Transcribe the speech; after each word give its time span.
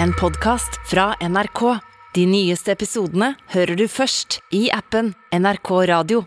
en 0.00 0.12
podkast 0.12 0.80
fra 0.90 1.14
NRK. 1.20 1.78
De 2.14 2.26
nyeste 2.28 2.72
episodene 2.72 3.32
hører 3.54 3.76
du 3.76 3.86
først 3.88 4.40
i 4.54 4.66
appen 4.72 5.12
NRK 5.32 5.70
Radio. 5.90 6.24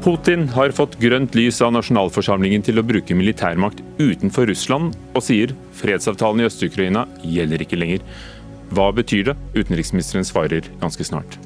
Putin 0.00 0.46
har 0.54 0.72
fått 0.72 0.96
grønt 0.98 1.34
lys 1.36 1.60
av 1.60 1.74
nasjonalforsamlingen 1.76 2.64
til 2.64 2.80
å 2.80 2.86
bruke 2.86 3.14
militærmakt 3.14 3.82
utenfor 4.00 4.48
Russland, 4.48 4.96
og 5.12 5.26
sier 5.26 5.52
fredsavtalen 5.76 6.40
i 6.40 6.48
Øst-Ukraina 6.48 7.04
gjelder 7.20 7.66
ikke 7.66 7.78
lenger. 7.78 8.08
Hva 8.72 8.88
betyr 8.96 9.30
det? 9.30 9.38
Utenriksministeren 9.58 10.26
svarer 10.26 10.66
ganske 10.80 11.04
snart. 11.04 11.36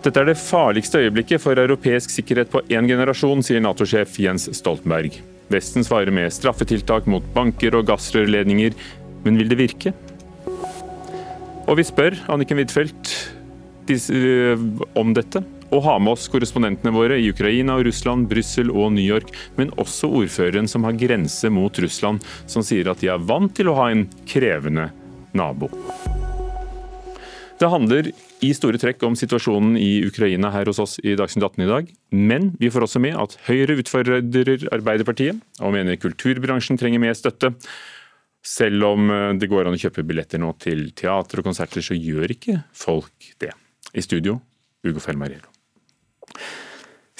Dette 0.00 0.16
er 0.16 0.30
det 0.30 0.40
farligste 0.40 0.96
øyeblikket 1.02 1.42
for 1.42 1.60
europeisk 1.60 2.12
sikkerhet 2.14 2.48
på 2.48 2.62
én 2.72 2.86
generasjon, 2.88 3.42
sier 3.44 3.60
Nato-sjef 3.60 4.14
Jens 4.22 4.46
Stoltenberg. 4.56 5.18
Vesten 5.52 5.84
svarer 5.84 6.08
med 6.14 6.32
straffetiltak 6.32 7.04
mot 7.10 7.26
banker 7.34 7.76
og 7.76 7.84
gassrørledninger, 7.90 8.72
men 9.26 9.36
vil 9.36 9.50
det 9.50 9.58
virke? 9.60 9.92
Og 11.68 11.76
vi 11.76 11.84
spør 11.84 12.16
Anniken 12.32 12.62
Huitfeldt 12.62 13.12
om 14.96 15.12
dette 15.12 15.42
og 15.70 15.84
har 15.84 16.00
med 16.02 16.14
oss 16.14 16.30
korrespondentene 16.32 16.94
våre 16.94 17.18
i 17.20 17.28
Ukraina, 17.30 17.76
og 17.76 17.84
Russland, 17.86 18.24
Brussel 18.30 18.72
og 18.72 18.94
New 18.96 19.04
York, 19.04 19.28
men 19.58 19.70
også 19.78 20.08
ordføreren 20.22 20.70
som 20.70 20.88
har 20.88 20.96
grense 20.98 21.50
mot 21.52 21.76
Russland, 21.84 22.24
som 22.50 22.64
sier 22.66 22.88
at 22.90 23.04
de 23.04 23.12
er 23.12 23.20
vant 23.20 23.52
til 23.54 23.68
å 23.70 23.76
ha 23.78 23.90
en 23.92 24.08
krevende 24.26 24.88
nabo. 25.36 25.68
Det 27.60 27.68
handler 27.68 28.10
i 28.44 28.50
store 28.56 28.80
trekk 28.80 29.02
om 29.04 29.16
situasjonen 29.18 29.76
i 29.80 30.00
Ukraina 30.06 30.50
her 30.54 30.68
hos 30.70 30.80
oss 30.82 30.96
i 31.04 31.14
Dagsnytt 31.18 31.44
18 31.44 31.64
i 31.64 31.68
dag. 31.68 31.90
Men 32.16 32.50
vi 32.60 32.70
får 32.72 32.86
også 32.86 33.02
med 33.02 33.18
at 33.20 33.36
Høyre 33.48 33.76
utfordrer 33.82 34.64
Arbeiderpartiet, 34.72 35.40
og 35.60 35.74
mener 35.76 36.00
kulturbransjen 36.00 36.80
trenger 36.80 37.02
mer 37.02 37.16
støtte. 37.18 37.52
Selv 38.40 38.86
om 38.88 39.12
det 39.36 39.50
går 39.52 39.68
an 39.68 39.76
å 39.76 39.80
kjøpe 39.80 40.06
billetter 40.08 40.40
nå 40.40 40.54
til 40.62 40.88
teater 40.96 41.42
og 41.42 41.50
konserter, 41.50 41.84
så 41.84 41.96
gjør 41.96 42.32
ikke 42.32 42.62
folk 42.72 43.32
det. 43.42 43.52
I 43.92 44.04
studio, 44.06 44.38
Ugo 44.86 45.02
Felmariello. 45.04 45.50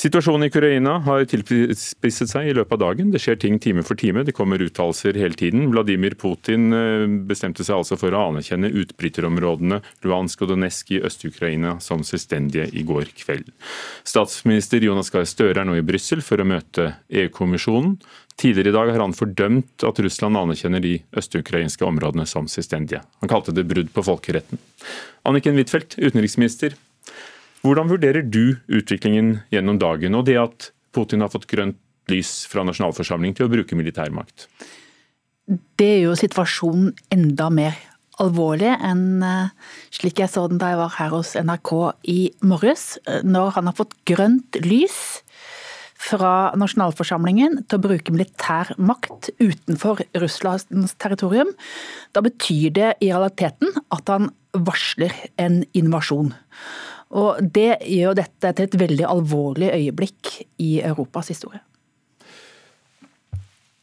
Situasjonen 0.00 0.46
i 0.46 0.48
Ukraina 0.48 0.94
har 1.04 1.26
tilspisset 1.28 2.30
seg 2.30 2.46
i 2.48 2.52
løpet 2.56 2.72
av 2.72 2.78
dagen. 2.80 3.10
Det 3.12 3.20
skjer 3.20 3.36
ting 3.36 3.58
time 3.60 3.82
for 3.84 4.00
time, 4.00 4.22
det 4.24 4.32
kommer 4.32 4.62
uttalelser 4.64 5.18
hele 5.20 5.36
tiden. 5.36 5.66
Vladimir 5.74 6.16
Putin 6.16 6.72
eh, 6.72 7.04
bestemte 7.28 7.66
seg 7.66 7.82
altså 7.82 7.98
for 8.00 8.16
å 8.16 8.22
anerkjenne 8.30 8.70
utbryterområdene 8.80 9.82
Luhansk 10.06 10.46
og 10.46 10.54
Donetsk 10.54 10.94
i 10.96 11.02
Øst-Ukraina 11.04 11.74
som 11.84 12.00
selvstendige 12.06 12.70
i 12.72 12.86
går 12.88 13.12
kveld. 13.18 13.52
Statsminister 14.08 14.80
Jonas 14.88 15.12
Gahr 15.12 15.28
Støre 15.28 15.60
er 15.60 15.68
nå 15.68 15.76
i 15.76 15.84
Brussel 15.84 16.24
for 16.24 16.40
å 16.40 16.48
møte 16.48 16.94
EU-kommisjonen. 17.12 17.98
Tidligere 18.40 18.72
i 18.72 18.78
dag 18.80 18.94
har 18.94 19.04
han 19.04 19.12
fordømt 19.12 19.84
at 19.84 20.00
Russland 20.00 20.40
anerkjenner 20.40 20.80
de 20.80 20.96
østukrainske 21.12 21.84
områdene 21.84 22.24
som 22.24 22.48
selvstendige. 22.48 23.04
Han 23.20 23.36
kalte 23.36 23.52
det 23.52 23.68
brudd 23.68 23.92
på 23.92 24.08
folkeretten. 24.08 24.64
Anniken 25.28 25.60
Huitfeldt, 25.60 26.00
utenriksminister. 26.00 26.72
Hvordan 27.61 27.91
vurderer 27.91 28.25
du 28.25 28.56
utviklingen 28.72 29.41
gjennom 29.53 29.78
dagen, 29.80 30.16
og 30.16 30.27
det 30.28 30.39
at 30.41 30.70
Putin 30.97 31.20
har 31.20 31.33
fått 31.33 31.48
grønt 31.50 31.78
lys 32.11 32.47
fra 32.50 32.64
nasjonalforsamling 32.67 33.36
til 33.36 33.47
å 33.47 33.52
bruke 33.52 33.77
militærmakt? 33.78 34.48
Det 35.78 35.89
gjør 36.00 36.12
jo 36.12 36.19
situasjonen 36.19 36.92
enda 37.12 37.50
mer 37.52 37.77
alvorlig 38.20 38.70
enn 38.84 39.22
eh, 39.25 39.52
slik 39.94 40.20
jeg 40.22 40.33
så 40.33 40.44
den 40.50 40.61
da 40.61 40.72
jeg 40.72 40.80
var 40.80 40.94
her 40.98 41.12
hos 41.14 41.34
NRK 41.39 41.72
i 42.12 42.20
morges. 42.47 42.94
Når 43.25 43.56
han 43.56 43.70
har 43.70 43.77
fått 43.78 43.97
grønt 44.08 44.61
lys 44.64 45.20
fra 46.00 46.52
nasjonalforsamlingen 46.56 47.61
til 47.69 47.77
å 47.77 47.84
bruke 47.84 48.12
militær 48.14 48.72
makt 48.80 49.33
utenfor 49.41 50.00
Russlands 50.22 50.95
territorium, 51.01 51.51
da 52.17 52.24
betyr 52.24 52.73
det 52.77 52.92
i 53.05 53.11
realiteten 53.11 53.74
at 53.92 54.13
han 54.13 54.30
varsler 54.57 55.13
en 55.39 55.61
invasjon. 55.77 56.33
Og 57.10 57.40
Det 57.42 57.80
gjør 57.90 58.20
dette 58.22 58.52
til 58.54 58.68
et 58.68 58.78
veldig 58.84 59.08
alvorlig 59.08 59.72
øyeblikk 59.74 60.36
i 60.62 60.78
Europas 60.86 61.32
historie. 61.32 61.62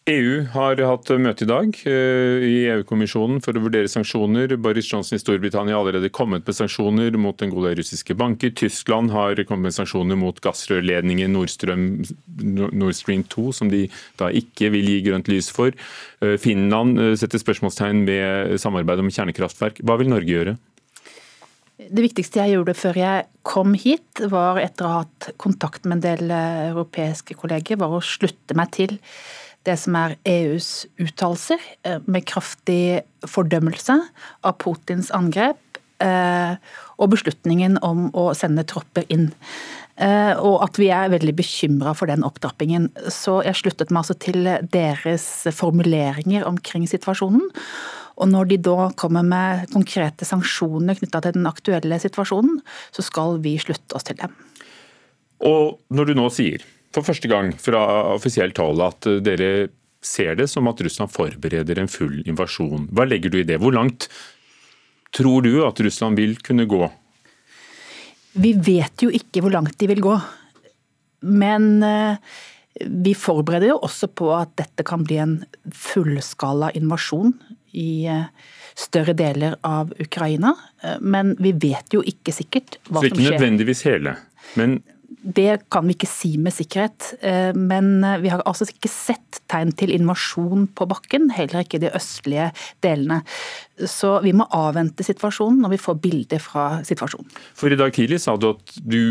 EU 0.07 0.45
har 0.53 0.79
hatt 0.87 1.09
møte 1.19 1.43
i 1.43 1.49
dag 1.49 1.79
eh, 1.89 2.43
i 2.47 2.51
EU-kommisjonen 2.71 3.41
for 3.43 3.57
å 3.57 3.63
vurdere 3.65 3.89
sanksjoner. 3.91 4.53
Boris 4.63 4.87
Johnson 4.87 5.17
i 5.17 5.19
Storbritannia 5.19 5.75
har 5.75 5.83
allerede 5.83 6.11
kommet 6.15 6.47
med 6.47 6.55
sanksjoner 6.55 7.17
mot 7.19 7.43
en 7.43 7.51
god 7.51 7.67
del 7.67 7.75
russiske 7.81 8.15
banker. 8.15 8.53
Tyskland 8.55 9.11
har 9.11 9.35
kommet 9.49 9.67
med 9.67 9.75
sanksjoner 9.75 10.19
mot 10.19 10.39
gassrørledningen 10.43 11.35
Nord 11.35 11.51
Stream 12.95 13.25
2, 13.35 13.45
som 13.59 13.73
de 13.73 13.83
da 14.21 14.31
ikke 14.31 14.71
vil 14.77 14.87
gi 14.93 15.03
grønt 15.09 15.27
lys 15.31 15.51
for. 15.51 15.75
Eh, 16.23 16.37
Finland 16.39 17.03
eh, 17.03 17.13
setter 17.19 17.43
spørsmålstegn 17.43 18.05
ved 18.07 18.55
samarbeid 18.63 19.03
om 19.03 19.11
kjernekraftverk. 19.11 19.83
Hva 19.83 19.99
vil 19.99 20.15
Norge 20.15 20.31
gjøre? 20.31 20.55
Det 21.77 22.01
viktigste 22.01 22.41
jeg 22.41 22.55
gjorde 22.55 22.73
før 22.73 22.97
jeg 22.97 23.25
kom 23.45 23.75
hit, 23.77 24.21
var 24.31 24.57
etter 24.57 24.87
å 24.87 24.93
ha 24.95 25.01
hatt 25.03 25.27
kontakt 25.37 25.85
med 25.85 25.99
en 25.99 26.05
del 26.07 26.31
eh, 26.33 26.69
europeiske 26.71 27.35
kolleger, 27.37 27.77
var 27.77 27.93
å 27.93 28.01
slutte 28.01 28.57
meg 28.57 28.71
til 28.73 28.95
det 29.67 29.75
som 29.77 29.93
er 29.99 30.15
EUs 30.25 30.87
uttalelser, 30.97 31.61
eh, 31.85 31.99
med 32.09 32.25
kraftig 32.25 33.03
fordømmelse 33.29 33.93
av 34.41 34.57
Putins 34.63 35.11
angrep 35.13 35.77
eh, 36.01 36.57
og 36.97 37.13
beslutningen 37.13 37.77
om 37.85 38.07
å 38.17 38.31
sende 38.37 38.65
tropper 38.65 39.05
inn. 39.13 39.29
Og 39.97 40.59
at 40.61 40.77
vi 40.77 40.91
er 40.93 41.09
veldig 41.09 41.33
bekymra 41.39 41.95
for 41.97 42.05
den 42.05 42.21
opptrappingen. 42.21 42.83
Så 43.09 43.39
jeg 43.41 43.57
sluttet 43.57 43.89
meg 43.89 44.03
altså 44.03 44.13
til 44.21 44.45
deres 44.69 45.25
formuleringer 45.57 46.45
omkring 46.45 46.85
situasjonen. 46.85 47.47
Og 48.17 48.29
når 48.31 48.49
de 48.49 48.57
da 48.65 48.89
kommer 48.97 49.25
med 49.25 49.67
konkrete 49.73 50.25
sanksjoner 50.25 50.97
knytta 50.97 51.21
til 51.23 51.35
den 51.37 51.49
aktuelle 51.49 51.99
situasjonen, 52.01 52.59
så 52.95 53.05
skal 53.05 53.37
vi 53.43 53.57
slutte 53.61 53.97
oss 53.97 54.07
til 54.07 54.17
dem. 54.19 54.33
Og 55.45 55.77
når 55.93 56.09
du 56.09 56.17
nå 56.17 56.29
sier, 56.33 56.63
for 56.95 57.05
første 57.05 57.29
gang 57.29 57.51
fra 57.61 57.83
offisielt 58.15 58.57
hold, 58.57 58.81
at 58.81 59.09
dere 59.25 59.69
ser 60.01 60.37
det 60.39 60.47
som 60.49 60.69
at 60.69 60.81
Russland 60.81 61.13
forbereder 61.13 61.81
en 61.81 61.91
full 61.91 62.23
invasjon, 62.25 62.87
hva 62.95 63.05
legger 63.05 63.33
du 63.33 63.41
i 63.41 63.47
det? 63.47 63.59
Hvor 63.61 63.75
langt 63.75 64.09
tror 65.13 65.45
du 65.45 65.61
at 65.67 65.79
Russland 65.83 66.17
vil 66.17 66.37
kunne 66.41 66.65
gå? 66.69 66.87
Vi 68.37 68.53
vet 68.53 69.05
jo 69.05 69.13
ikke 69.13 69.43
hvor 69.43 69.53
langt 69.53 69.77
de 69.81 69.89
vil 69.89 70.01
gå. 70.03 70.15
Men 71.25 71.83
eh, 71.85 72.17
vi 72.85 73.13
forbereder 73.17 73.71
jo 73.71 73.79
også 73.85 74.09
på 74.13 74.29
at 74.37 74.53
dette 74.59 74.85
kan 74.85 75.05
bli 75.05 75.17
en 75.21 75.37
fullskala 75.73 76.69
invasjon 76.77 77.33
i 77.77 78.07
eh, 78.09 78.27
større 78.77 79.15
deler 79.17 79.57
av 79.67 79.93
Ukraina. 80.01 80.53
Eh, 80.83 80.99
men 81.01 81.35
vi 81.39 81.53
vet 81.53 81.93
jo 81.93 82.03
ikke 82.05 82.35
sikkert 82.35 82.79
hva 82.89 83.01
som 83.01 83.09
skjer. 83.09 83.15
Så 83.15 83.23
ikke 83.23 83.33
nødvendigvis 83.37 83.83
hele, 83.87 84.15
men 84.59 84.79
det 85.27 85.65
kan 85.73 85.87
vi 85.87 85.95
ikke 85.95 86.07
si 86.07 86.29
med 86.39 86.55
sikkerhet. 86.55 87.09
Eh, 87.25 87.51
men 87.57 88.05
vi 88.21 88.31
har 88.31 88.43
altså 88.47 88.67
ikke 88.69 88.91
sett 88.91 89.41
tegn 89.51 89.73
til 89.75 89.91
invasjon 89.95 90.67
på 90.77 90.87
bakken, 90.89 91.29
heller 91.35 91.65
ikke 91.65 91.79
i 91.79 91.85
de 91.87 91.93
østlige 91.97 92.51
delene. 92.85 93.21
Så 93.77 94.17
vi 94.25 94.33
må 94.37 94.47
avvente 94.55 95.05
situasjonen 95.05 95.61
når 95.63 95.75
vi 95.75 95.81
får 95.83 96.01
bilder 96.03 96.43
fra 96.43 96.67
situasjonen. 96.87 97.29
For 97.57 97.73
i 97.73 97.79
dag 97.79 97.95
tidlig 97.95 98.21
sa 98.23 98.37
du 98.39 98.51
at 98.53 98.77
du 98.81 99.01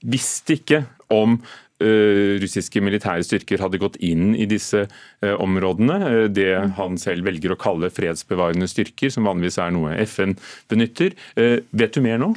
visste 0.00 0.56
ikke 0.56 0.84
om 1.12 1.38
russiske 1.80 2.82
militære 2.84 3.24
styrker 3.26 3.62
hadde 3.64 3.80
gått 3.80 3.98
inn 4.04 4.34
i 4.36 4.46
disse 4.50 4.84
eh, 4.86 5.36
områdene. 5.36 5.98
Eh, 6.08 6.24
det 6.32 6.50
han 6.76 6.98
selv 7.00 7.28
velger 7.28 7.54
å 7.54 7.60
kalle 7.60 7.92
fredsbevarende 7.92 8.68
styrker, 8.70 9.12
som 9.12 9.28
vanligvis 9.28 9.60
er 9.62 9.72
noe 9.74 9.96
FN 10.04 10.36
benytter. 10.70 11.16
Vet 11.36 11.96
du 11.96 12.04
mer 12.04 12.20
nå? 12.20 12.34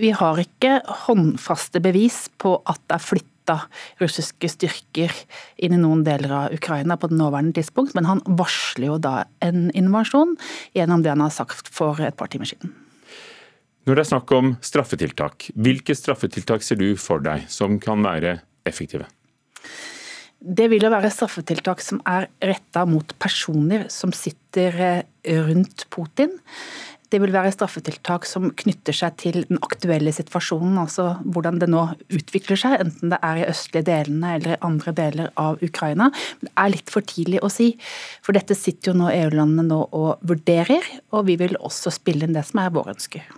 Vi 0.00 0.10
har 0.16 0.40
ikke 0.40 0.80
håndfaste 1.04 1.82
bevis 1.84 2.24
på 2.40 2.56
at 2.66 2.80
det 2.88 2.96
er 2.96 3.04
flytta 3.04 3.58
russiske 4.00 4.48
styrker 4.50 5.12
inn 5.62 5.76
i 5.76 5.80
noen 5.80 6.04
deler 6.06 6.32
av 6.38 6.54
Ukraina 6.56 6.96
på 6.96 7.10
det 7.10 7.18
nåværende 7.20 7.58
tidspunkt, 7.58 7.94
men 7.98 8.08
han 8.08 8.22
varsler 8.26 8.88
jo 8.88 9.00
da 9.02 9.26
en 9.44 9.68
invasjon 9.78 10.38
gjennom 10.76 11.04
det 11.04 11.12
han 11.12 11.24
har 11.26 11.34
sagt 11.34 11.68
for 11.70 12.00
et 12.00 12.16
par 12.18 12.32
timer 12.32 12.48
siden. 12.48 12.72
Når 13.82 13.98
det 13.98 14.02
er 14.04 14.10
snakk 14.12 14.32
om 14.36 14.52
straffetiltak, 14.62 15.48
hvilke 15.58 15.94
straffetiltak 15.98 16.62
ser 16.62 16.78
du 16.78 16.92
for 16.94 17.22
deg 17.22 17.48
som 17.50 17.80
kan 17.82 18.04
være 18.06 18.36
effektive? 18.68 19.08
Det 20.42 20.66
vil 20.72 20.82
jo 20.82 20.90
være 20.90 21.10
straffetiltak 21.14 21.82
som 21.84 22.00
er 22.08 22.26
retta 22.42 22.82
mot 22.88 23.14
personer 23.22 23.86
som 23.92 24.10
sitter 24.16 24.78
eh, 24.82 25.04
rundt 25.46 25.86
Putin. 25.94 26.34
Det 27.12 27.20
vil 27.20 27.34
være 27.34 27.52
straffetiltak 27.52 28.24
som 28.26 28.48
knytter 28.56 28.96
seg 28.96 29.18
til 29.20 29.36
den 29.50 29.60
aktuelle 29.62 30.14
situasjonen, 30.16 30.78
altså 30.80 31.10
hvordan 31.22 31.60
det 31.60 31.68
nå 31.70 31.82
utvikler 32.08 32.58
seg, 32.58 32.78
enten 32.86 33.12
det 33.12 33.18
er 33.20 33.42
i 33.42 33.44
østlige 33.52 33.86
delene 33.90 34.32
eller 34.38 34.64
andre 34.64 34.94
deler 34.96 35.28
av 35.38 35.60
Ukraina. 35.62 36.08
Men 36.40 36.48
det 36.48 36.54
er 36.64 36.72
litt 36.72 36.94
for 36.94 37.04
tidlig 37.06 37.42
å 37.44 37.52
si, 37.52 37.68
for 38.24 38.34
dette 38.34 38.56
sitter 38.56 38.90
jo 38.90 38.98
nå 39.02 39.12
EU-landene 39.12 39.68
nå 39.68 39.82
og 39.92 40.24
vurderer, 40.26 40.88
og 41.12 41.28
vi 41.28 41.36
vil 41.44 41.60
også 41.60 41.92
spille 41.92 42.26
inn 42.26 42.34
det 42.34 42.46
som 42.48 42.64
er 42.64 42.72
våre 42.72 42.96
ønsker. 42.96 43.28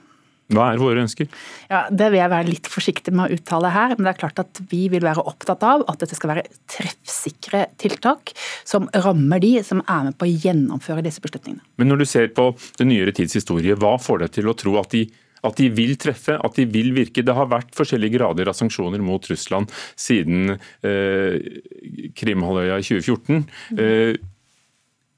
Hva 0.52 0.68
er 0.72 0.80
våre 0.80 1.00
ønsker? 1.00 1.28
Ja, 1.70 1.86
Det 1.88 2.10
vil 2.12 2.20
jeg 2.20 2.32
være 2.32 2.50
litt 2.50 2.68
forsiktig 2.68 3.14
med 3.16 3.26
å 3.30 3.38
uttale 3.38 3.72
her, 3.72 3.94
men 3.96 4.04
det 4.04 4.12
er 4.12 4.20
klart 4.20 4.42
at 4.42 4.60
vi 4.70 4.82
vil 4.92 5.04
være 5.04 5.24
opptatt 5.24 5.64
av 5.64 5.86
at 5.88 6.02
dette 6.02 6.18
skal 6.18 6.34
være 6.34 6.46
treffsikre 6.70 7.64
tiltak 7.80 8.34
som 8.68 8.90
rammer 8.92 9.40
de 9.40 9.56
som 9.64 9.80
er 9.88 10.10
med 10.10 10.18
på 10.20 10.28
å 10.28 10.34
gjennomføre 10.44 11.04
disse 11.06 11.24
beslutningene. 11.24 11.64
Men 11.80 11.92
når 11.92 12.04
du 12.04 12.08
ser 12.10 12.28
på 12.36 12.50
den 12.78 12.92
nyere 12.92 13.14
tids 13.16 13.38
historie, 13.40 13.76
hva 13.78 13.96
får 14.00 14.26
deg 14.26 14.36
til 14.36 14.50
å 14.52 14.58
tro 14.58 14.76
at 14.82 14.92
de 14.92 15.06
at 15.44 15.58
de 15.60 15.68
vil 15.76 15.92
treffe, 16.00 16.36
at 16.40 16.56
de 16.56 16.64
vil 16.72 16.94
virke. 16.96 17.20
Det 17.24 17.34
har 17.36 17.50
vært 17.50 17.74
forskjellige 17.76 18.16
grader 18.16 18.48
av 18.48 18.56
sanksjoner 18.56 19.02
mot 19.04 19.26
Russland 19.28 19.72
siden 19.92 20.54
eh, 20.56 21.36
Krimhalvøya 22.16 22.78
i 22.80 22.86
2014. 22.86 23.42
Eh, 23.76 24.14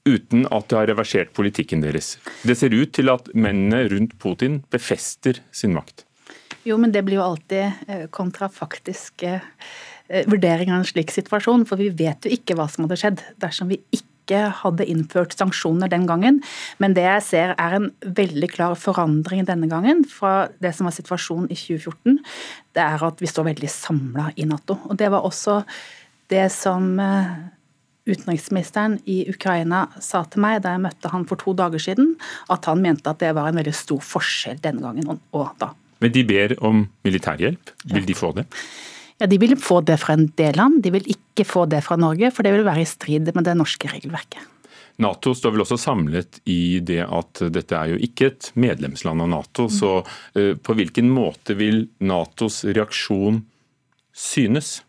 uten 0.07 0.47
at 0.53 0.69
det 0.71 0.79
har 0.79 0.89
reversert 0.91 1.33
politikken 1.37 1.83
deres. 1.83 2.15
Det 2.47 2.57
ser 2.57 2.75
ut 2.75 2.95
til 2.95 3.11
at 3.13 3.29
mennene 3.35 3.85
rundt 3.91 4.17
Putin 4.23 4.61
befester 4.73 5.41
sin 5.51 5.75
makt. 5.77 6.05
Jo, 6.67 6.79
men 6.79 6.91
det 6.91 7.05
blir 7.07 7.19
jo 7.19 7.27
alltid 7.29 7.87
eh, 7.87 8.07
kontrafaktiske 8.11 9.37
vurderinger 10.07 10.75
av 10.75 10.83
en 10.83 10.87
slik 10.87 11.11
situasjon, 11.11 11.65
for 11.67 11.79
vi 11.79 11.89
vet 11.91 12.23
jo 12.25 12.31
ikke 12.31 12.55
hva 12.57 12.67
som 12.71 12.85
hadde 12.85 12.99
skjedd 13.01 13.23
dersom 13.43 13.71
vi 13.71 13.81
ikke 13.91 14.47
hadde 14.61 14.87
innført 14.87 15.35
sanksjoner 15.37 15.91
den 15.91 16.07
gangen. 16.07 16.41
Men 16.83 16.95
det 16.95 17.05
jeg 17.05 17.25
ser 17.27 17.53
er 17.55 17.77
en 17.77 17.89
veldig 18.03 18.49
klar 18.51 18.75
forandring 18.79 19.45
denne 19.47 19.69
gangen 19.71 20.03
fra 20.07 20.49
det 20.63 20.73
som 20.75 20.87
var 20.87 20.95
situasjonen 20.95 21.51
i 21.51 21.59
2014. 21.59 22.19
Det 22.75 22.83
er 22.83 23.07
at 23.07 23.23
vi 23.23 23.31
står 23.31 23.49
veldig 23.53 23.71
samla 23.71 24.31
i 24.35 24.47
Nato. 24.47 24.79
Og 24.87 24.99
det 24.99 25.11
var 25.13 25.27
også 25.27 25.61
det 26.31 26.49
som 26.51 26.97
eh, 26.99 27.37
utenriksministeren 28.07 28.97
i 29.05 29.19
Ukraina 29.31 29.85
sa 30.03 30.23
til 30.25 30.43
meg 30.43 30.63
da 30.63 30.75
jeg 30.75 30.85
møtte 30.87 31.11
han 31.13 31.27
for 31.29 31.39
to 31.41 31.53
dager 31.57 31.81
siden, 31.83 32.15
at 32.53 32.67
han 32.69 32.81
mente 32.83 33.11
at 33.11 33.21
det 33.23 33.33
var 33.37 33.51
en 33.51 33.59
veldig 33.59 33.75
stor 33.75 34.03
forskjell 34.03 34.61
denne 34.63 34.83
gangen 34.85 35.19
og 35.35 35.47
da. 35.61 35.73
Men 36.03 36.13
de 36.13 36.23
ber 36.27 36.53
om 36.65 36.85
militærhjelp. 37.07 37.73
Vil 37.93 38.05
de 38.05 38.17
få 38.17 38.33
det? 38.37 38.45
Ja, 39.17 39.25
De 39.25 39.39
vil 39.41 39.55
få 39.57 39.81
det 39.81 39.97
fra 39.97 40.13
en 40.13 40.27
del 40.37 40.59
land, 40.59 40.83
de 40.85 40.93
vil 40.93 41.09
ikke 41.09 41.45
få 41.47 41.65
det 41.65 41.81
fra 41.85 41.97
Norge, 41.97 42.29
for 42.31 42.45
det 42.45 42.53
vil 42.53 42.67
være 42.67 42.83
i 42.83 42.89
strid 42.89 43.33
med 43.33 43.47
det 43.47 43.57
norske 43.57 43.89
regelverket. 43.89 44.43
Nato 45.01 45.33
står 45.37 45.53
vel 45.53 45.61
også 45.61 45.77
samlet 45.77 46.39
i 46.49 46.79
det 46.81 47.03
at 47.05 47.41
dette 47.53 47.77
er 47.77 47.93
jo 47.93 47.99
ikke 48.01 48.31
et 48.31 48.49
medlemsland 48.57 49.21
av 49.21 49.29
Nato. 49.29 49.67
Så 49.69 49.99
eh, 50.33 50.55
på 50.57 50.73
hvilken 50.77 51.11
måte 51.13 51.53
vil 51.57 51.83
Natos 52.01 52.63
reaksjon 52.65 53.43
synes? 54.17 54.79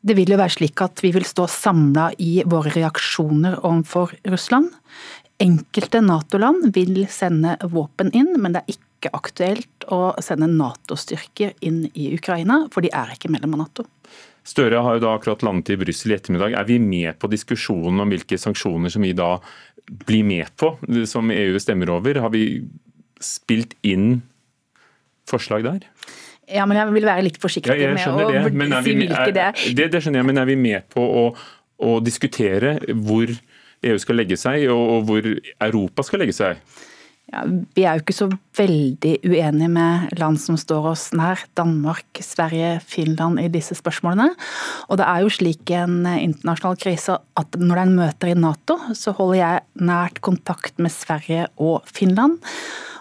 Det 0.00 0.16
vil 0.16 0.32
jo 0.32 0.38
være 0.40 0.54
slik 0.54 0.80
at 0.80 1.02
vi 1.04 1.10
vil 1.12 1.26
stå 1.28 1.44
samla 1.50 2.10
i 2.24 2.40
våre 2.48 2.72
reaksjoner 2.72 3.58
overfor 3.60 4.14
Russland. 4.32 4.70
Enkelte 5.40 6.00
Nato-land 6.04 6.70
vil 6.76 7.02
sende 7.12 7.56
våpen 7.68 8.12
inn, 8.16 8.32
men 8.40 8.56
det 8.56 8.62
er 8.62 8.78
ikke 8.78 9.12
aktuelt 9.16 9.86
å 9.92 10.14
sende 10.24 10.48
Nato-styrker 10.52 11.52
inn 11.64 11.86
i 11.92 12.10
Ukraina, 12.16 12.62
for 12.72 12.84
de 12.84 12.92
er 12.96 13.12
ikke 13.14 13.32
medlem 13.32 13.56
av 13.58 13.66
Nato. 13.66 13.86
Støre 14.46 14.80
har 14.80 14.96
jo 14.96 15.04
da 15.04 15.12
akkurat 15.16 15.44
landet 15.44 15.74
i 15.74 15.78
Brussel 15.80 16.14
i 16.14 16.16
ettermiddag. 16.16 16.56
Er 16.56 16.68
vi 16.68 16.78
med 16.80 17.18
på 17.20 17.28
diskusjonen 17.32 18.00
om 18.00 18.12
hvilke 18.12 18.40
sanksjoner 18.40 18.92
som 18.92 19.04
vi 19.04 19.12
da 19.16 19.34
blir 20.08 20.24
med 20.24 20.48
på, 20.60 20.74
som 21.08 21.32
EU 21.32 21.60
stemmer 21.60 21.92
over? 21.92 22.22
Har 22.24 22.32
vi 22.32 22.62
spilt 23.20 23.76
inn 23.84 24.22
forslag 25.28 25.66
der? 25.68 25.84
Ja, 26.50 26.66
men 26.66 26.78
jeg 26.80 26.94
vil 26.96 27.08
være 27.08 27.24
litt 27.26 27.40
forsiktig 27.40 27.78
ja, 27.78 27.94
med 27.94 28.04
å 28.10 28.28
det. 28.30 28.44
si 28.84 28.96
hvilke 28.98 29.30
det 29.36 29.46
er. 29.48 29.64
Det, 29.78 29.88
det 29.94 30.02
skjønner 30.02 30.22
jeg, 30.22 30.30
men 30.32 30.42
er 30.42 30.50
vi 30.50 30.58
med 30.58 30.86
på 30.92 31.04
å, 31.04 31.24
å 31.86 31.96
diskutere 32.04 32.76
hvor 32.90 33.30
EU 33.30 33.98
skal 34.02 34.18
legge 34.20 34.36
seg, 34.40 34.68
og 34.72 35.06
hvor 35.08 35.26
Europa 35.30 36.04
skal 36.04 36.24
legge 36.24 36.36
seg? 36.36 36.60
Ja, 37.30 37.44
vi 37.46 37.84
er 37.86 37.94
jo 37.94 38.02
ikke 38.02 38.16
så 38.16 38.26
veldig 38.58 39.12
uenige 39.22 39.68
med 39.70 40.18
land 40.18 40.40
som 40.42 40.56
står 40.58 40.88
oss 40.90 41.04
nær, 41.14 41.38
Danmark, 41.54 42.18
Sverige, 42.26 42.80
Finland 42.82 43.38
i 43.38 43.46
disse 43.52 43.76
spørsmålene. 43.78 44.32
Og 44.90 44.98
det 44.98 45.06
er 45.06 45.22
jo 45.22 45.30
slik 45.30 45.70
i 45.70 45.78
en 45.78 46.00
internasjonal 46.10 46.80
krise 46.80 47.20
at 47.38 47.58
når 47.60 47.70
det 47.70 47.84
er 47.84 47.86
en 47.86 47.98
møter 48.00 48.32
i 48.32 48.38
Nato, 48.38 48.80
så 48.98 49.14
holder 49.14 49.38
jeg 49.38 49.86
nært 49.92 50.18
kontakt 50.26 50.82
med 50.82 50.90
Sverige 50.90 51.46
og 51.62 51.86
Finland. 51.86 52.40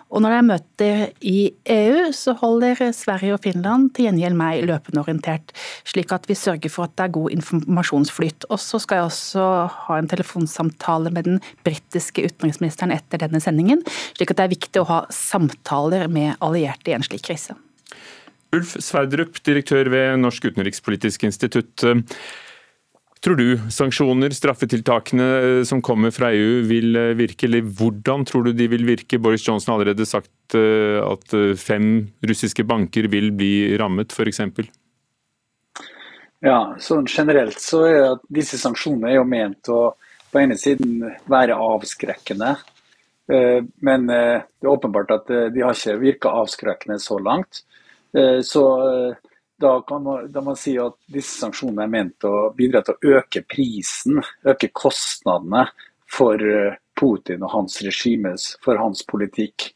Og 0.09 0.23
når 0.23 0.33
det 0.33 0.37
er 0.39 0.47
møter 0.47 1.01
i 1.21 1.39
EU, 1.69 2.09
så 2.15 2.33
holder 2.39 2.81
Sverige 2.97 3.35
og 3.35 3.43
Finland 3.43 3.91
til 3.93 4.07
gjengjeld 4.07 4.37
meg 4.39 4.63
løpende 4.65 5.03
orientert, 5.03 5.53
slik 5.87 6.13
at 6.15 6.25
vi 6.29 6.37
sørger 6.37 6.73
for 6.73 6.87
at 6.87 6.95
det 6.97 7.05
er 7.05 7.15
god 7.19 7.35
informasjonsflyt. 7.35 8.47
Og 8.49 8.61
så 8.63 8.81
skal 8.81 9.03
jeg 9.03 9.11
også 9.11 9.45
ha 9.85 9.99
en 9.99 10.09
telefonsamtale 10.09 11.13
med 11.13 11.29
den 11.29 11.39
britiske 11.65 12.25
utenriksministeren 12.25 12.93
etter 12.95 13.21
denne 13.21 13.41
sendingen, 13.43 13.85
slik 14.17 14.33
at 14.33 14.41
det 14.41 14.47
er 14.47 14.55
viktig 14.57 14.81
å 14.81 14.89
ha 14.89 14.99
samtaler 15.13 16.09
med 16.09 16.39
allierte 16.45 16.89
i 16.89 16.97
en 16.97 17.05
slik 17.05 17.27
krise. 17.29 17.57
Ulf 18.55 18.79
Sverdrup, 18.81 19.37
direktør 19.45 19.91
ved 19.93 20.17
Norsk 20.23 20.49
utenrikspolitisk 20.49 21.27
institutt. 21.27 21.85
Tror 23.19 23.35
du 23.35 23.57
sanksjoner, 23.67 24.31
straffetiltakene 24.31 25.25
eh, 25.37 25.61
som 25.67 25.81
kommer 25.83 26.13
fra 26.15 26.29
EU 26.31 26.61
vil 26.69 26.95
eh, 26.95 27.15
virke, 27.19 27.49
eller 27.49 27.65
hvordan 27.67 28.23
tror 28.27 28.45
du 28.47 28.53
de 28.55 28.69
vil 28.71 28.85
virke? 28.87 29.19
Boris 29.19 29.43
Johnson 29.43 29.73
har 29.73 29.81
allerede 29.81 30.07
sagt 30.07 30.55
eh, 30.55 30.99
at 31.03 31.35
fem 31.59 31.89
russiske 32.23 32.63
banker 32.63 33.09
vil 33.11 33.33
bli 33.35 33.75
rammet, 33.79 34.15
f.eks. 34.15 34.39
Ja, 36.47 36.59
sånn 36.79 37.09
generelt 37.11 37.59
så 37.59 37.83
er 37.89 38.01
at 38.13 38.23
disse 38.31 38.55
sanksjonene 38.61 39.11
er 39.11 39.19
jo 39.19 39.27
ment 39.27 39.67
å 39.67 39.81
på 40.31 40.39
ene 40.39 40.55
siden 40.55 41.01
være 41.27 41.57
avskrekkende. 41.57 42.53
Men 43.81 44.05
det 44.05 44.19
er 44.61 44.69
åpenbart 44.69 45.09
at 45.15 45.31
de 45.51 45.63
har 45.65 45.73
ikke 45.73 45.95
virka 45.99 46.31
avskrekkende 46.37 46.99
så 47.01 47.17
langt. 47.19 47.63
Så 48.45 48.63
da 49.59 49.81
kan 49.81 50.03
man, 50.03 50.31
da 50.31 50.41
man 50.41 50.55
si 50.55 50.77
at 50.79 50.95
disse 51.11 51.41
sanksjonene 51.41 51.83
er 51.83 51.91
ment 51.91 52.25
å 52.27 52.51
bidra 52.55 52.81
til 52.85 52.95
å 52.95 53.15
øke 53.19 53.43
prisen, 53.43 54.21
øke 54.47 54.69
kostnadene 54.71 55.65
for 56.09 56.39
eh, 56.39 56.77
Putin 56.99 57.43
og 57.43 57.51
hans 57.53 57.81
regime, 57.83 58.35
for 58.63 58.79
hans 58.79 59.03
politikk. 59.07 59.69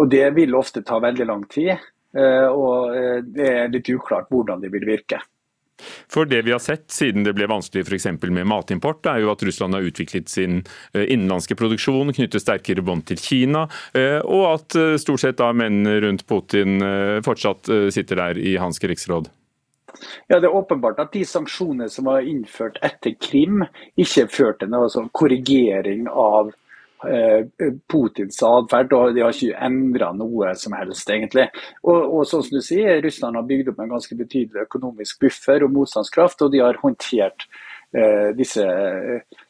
Og 0.00 0.10
Det 0.10 0.24
vil 0.34 0.56
ofte 0.58 0.82
ta 0.82 0.98
veldig 1.02 1.26
lang 1.28 1.44
tid, 1.50 1.76
eh, 2.16 2.48
og 2.48 2.96
eh, 2.96 3.20
det 3.22 3.48
er 3.50 3.70
litt 3.70 3.92
uklart 3.94 4.30
hvordan 4.32 4.62
de 4.62 4.72
vil 4.74 4.88
virke. 4.90 5.20
For 6.10 6.28
det 6.28 6.42
vi 6.46 6.54
har 6.54 6.62
sett 6.62 6.90
siden 6.92 7.26
det 7.26 7.34
ble 7.36 7.48
vanskelig 7.50 7.86
f.eks. 7.86 8.08
med 8.22 8.46
matimport, 8.48 9.06
er 9.06 9.22
jo 9.22 9.32
at 9.32 9.42
Russland 9.46 9.76
har 9.76 9.86
utviklet 9.86 10.30
sin 10.32 10.62
eh, 10.94 11.04
innenlandske 11.04 11.56
produksjon, 11.58 12.14
knyttet 12.14 12.44
sterkere 12.44 12.84
bånd 12.84 13.06
til 13.10 13.20
Kina, 13.20 13.66
eh, 13.98 14.20
og 14.22 14.46
at 14.54 14.78
eh, 14.78 14.96
stort 15.02 15.24
sett 15.24 15.40
da 15.40 15.52
mennene 15.56 16.00
rundt 16.02 16.26
Putin 16.28 16.80
fortsatt 17.24 17.68
sitter 17.92 18.18
der 18.18 18.38
i 18.38 18.54
hans 18.60 18.78
krigsråd. 18.82 19.28
Ja, 20.28 20.40
Det 20.40 20.48
er 20.48 20.56
åpenbart 20.56 21.00
at 21.02 21.12
de 21.12 21.24
sanksjonene 21.28 21.88
som 21.92 22.08
var 22.08 22.26
innført 22.26 22.78
etter 22.82 23.14
Krim, 23.20 23.64
ikke 23.96 24.28
førte 24.32 24.68
til 24.68 24.88
sånn 24.94 25.10
korrigering 25.12 26.08
av 26.08 26.52
Putins 27.90 28.40
atferd, 28.46 28.94
og 28.96 29.14
de 29.16 29.24
har 29.24 29.34
ikke 29.34 29.58
endra 29.66 30.12
noe 30.16 30.52
som 30.58 30.76
helst, 30.78 31.10
egentlig. 31.10 31.48
Og, 31.82 31.98
og, 31.98 32.24
sånn 32.28 32.44
som 32.46 32.58
du 32.58 32.64
sier, 32.64 33.00
Russland 33.04 33.38
har 33.38 33.46
bygd 33.48 33.72
opp 33.72 33.80
en 33.82 33.94
ganske 33.96 34.18
betydelig 34.18 34.66
økonomisk 34.66 35.24
buffer 35.24 35.66
og 35.66 35.74
motstandskraft, 35.74 36.44
og 36.46 36.52
de 36.54 36.62
har 36.62 36.80
håndtert 36.82 37.48
eh, 37.96 38.30
disse 38.38 38.66
eh, 38.66 39.40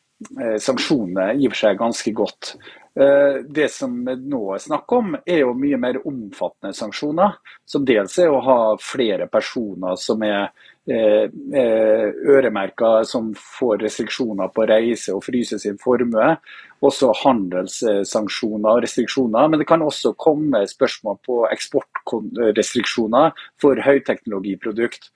sanksjonene 0.63 1.35
i 1.37 1.49
og 1.49 1.55
for 1.55 1.65
seg 1.65 1.81
ganske 1.81 2.15
godt. 2.17 2.55
Eh, 2.93 3.41
det 3.49 3.71
som 3.73 3.95
nå 4.05 4.43
er 4.55 4.65
snakk 4.65 4.97
om, 4.97 5.17
er 5.25 5.45
jo 5.45 5.55
mye 5.57 5.81
mer 5.81 6.01
omfattende 6.03 6.77
sanksjoner. 6.77 7.39
Som 7.69 7.87
dels 7.89 8.19
er 8.21 8.33
å 8.33 8.43
ha 8.45 8.61
flere 8.81 9.29
personer 9.33 10.01
som 10.01 10.25
er 10.29 10.49
Eh, 10.49 10.49
eh, 10.49 10.72
øremerka 10.91 13.05
som 13.07 13.29
får 13.39 13.85
restriksjoner 13.85 14.49
på 14.51 14.67
reise 14.67 15.15
og 15.15 15.23
fryse 15.25 15.59
sin 15.63 15.79
formue. 15.79 16.37
Også 16.83 17.13
handelssanksjoner 17.23 18.71
og 18.71 18.83
restriksjoner. 18.83 19.49
Men 19.49 19.61
det 19.61 19.69
kan 19.69 19.83
også 19.83 20.13
komme 20.19 20.67
spørsmål 20.67 21.19
på 21.27 21.47
eksportrestriksjoner 21.53 23.31
for 23.63 23.83
høyteknologiprodukt. 23.87 25.11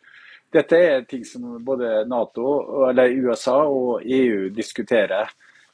Dette 0.55 0.79
er 0.79 1.03
ting 1.11 1.25
som 1.27 1.65
både 1.65 2.05
NATO, 2.09 2.87
eller 2.89 3.17
USA 3.27 3.57
og 3.67 4.03
EU 4.05 4.49
diskuterer. 4.55 5.27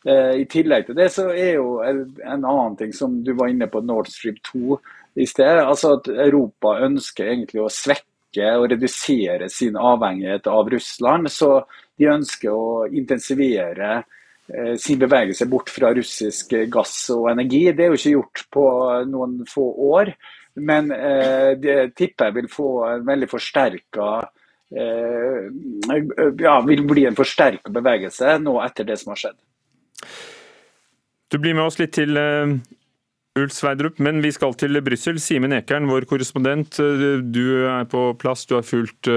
Eh, 0.07 0.41
I 0.43 0.47
tillegg 0.51 0.89
til 0.89 0.97
det 0.99 1.11
så 1.15 1.29
er 1.31 1.59
jo 1.59 1.77
en 1.85 2.17
annen 2.25 2.79
ting 2.79 2.95
som 2.97 3.21
du 3.23 3.35
var 3.39 3.53
inne 3.53 3.69
på, 3.71 3.85
Nord 3.85 4.09
Stream 4.11 4.41
2 4.49 4.81
i 5.23 5.29
sted. 5.29 5.61
Altså 5.61 5.99
at 5.99 6.09
Europa 6.09 6.79
ønsker 6.89 7.29
egentlig 7.29 7.63
å 7.63 7.71
svekke 7.71 8.09
ønsker 8.33 8.59
å 8.59 8.67
redusere 8.67 9.49
sin 9.49 9.77
avhengighet 9.77 10.47
av 10.47 10.69
Russland. 10.71 11.31
Så 11.31 11.65
de 11.99 12.09
ønsker 12.09 12.51
å 12.51 12.87
intensivere 12.89 14.05
eh, 14.49 14.77
sin 14.77 14.99
bevegelse 14.99 15.47
bort 15.47 15.71
fra 15.71 15.93
russisk 15.93 16.53
gass 16.69 17.11
og 17.11 17.31
energi. 17.31 17.73
Det 17.73 17.85
er 17.85 17.93
jo 17.93 17.99
ikke 17.99 18.17
gjort 18.17 18.45
på 18.51 18.67
noen 19.07 19.45
få 19.47 19.67
år, 19.93 20.15
men 20.57 20.91
eh, 20.93 21.57
det 21.59 21.95
tipper 21.95 22.31
jeg 22.31 22.35
vil 22.41 22.49
få 22.49 22.85
en 22.89 23.07
veldig 23.07 23.29
forsterka 23.29 24.09
eh, 24.73 25.49
ja, 26.41 26.61
vil 26.67 26.85
bli 26.85 27.07
en 27.07 27.17
forsterka 27.17 27.73
bevegelse 27.73 28.39
nå 28.41 28.61
etter 28.65 28.85
det 28.85 28.99
som 29.01 29.13
har 29.13 29.21
skjedd. 29.21 29.41
Du 31.29 31.39
blir 31.41 31.55
med 31.55 31.65
oss 31.65 31.79
litt 31.81 31.95
til 31.97 32.17
Ulf 33.33 33.55
Sveidrup, 33.57 33.97
men 33.97 34.19
vi 34.21 34.29
skal 34.29 34.53
til 34.61 34.77
Brussel. 34.85 35.17
Simen 35.17 35.55
Ekern, 35.57 35.87
vår 35.89 36.05
korrespondent. 36.05 36.77
Du 37.33 37.65
er 37.65 37.87
på 37.89 38.03
plass. 38.21 38.43
Du 38.45 38.59
har 38.59 38.67
fulgt 38.69 39.09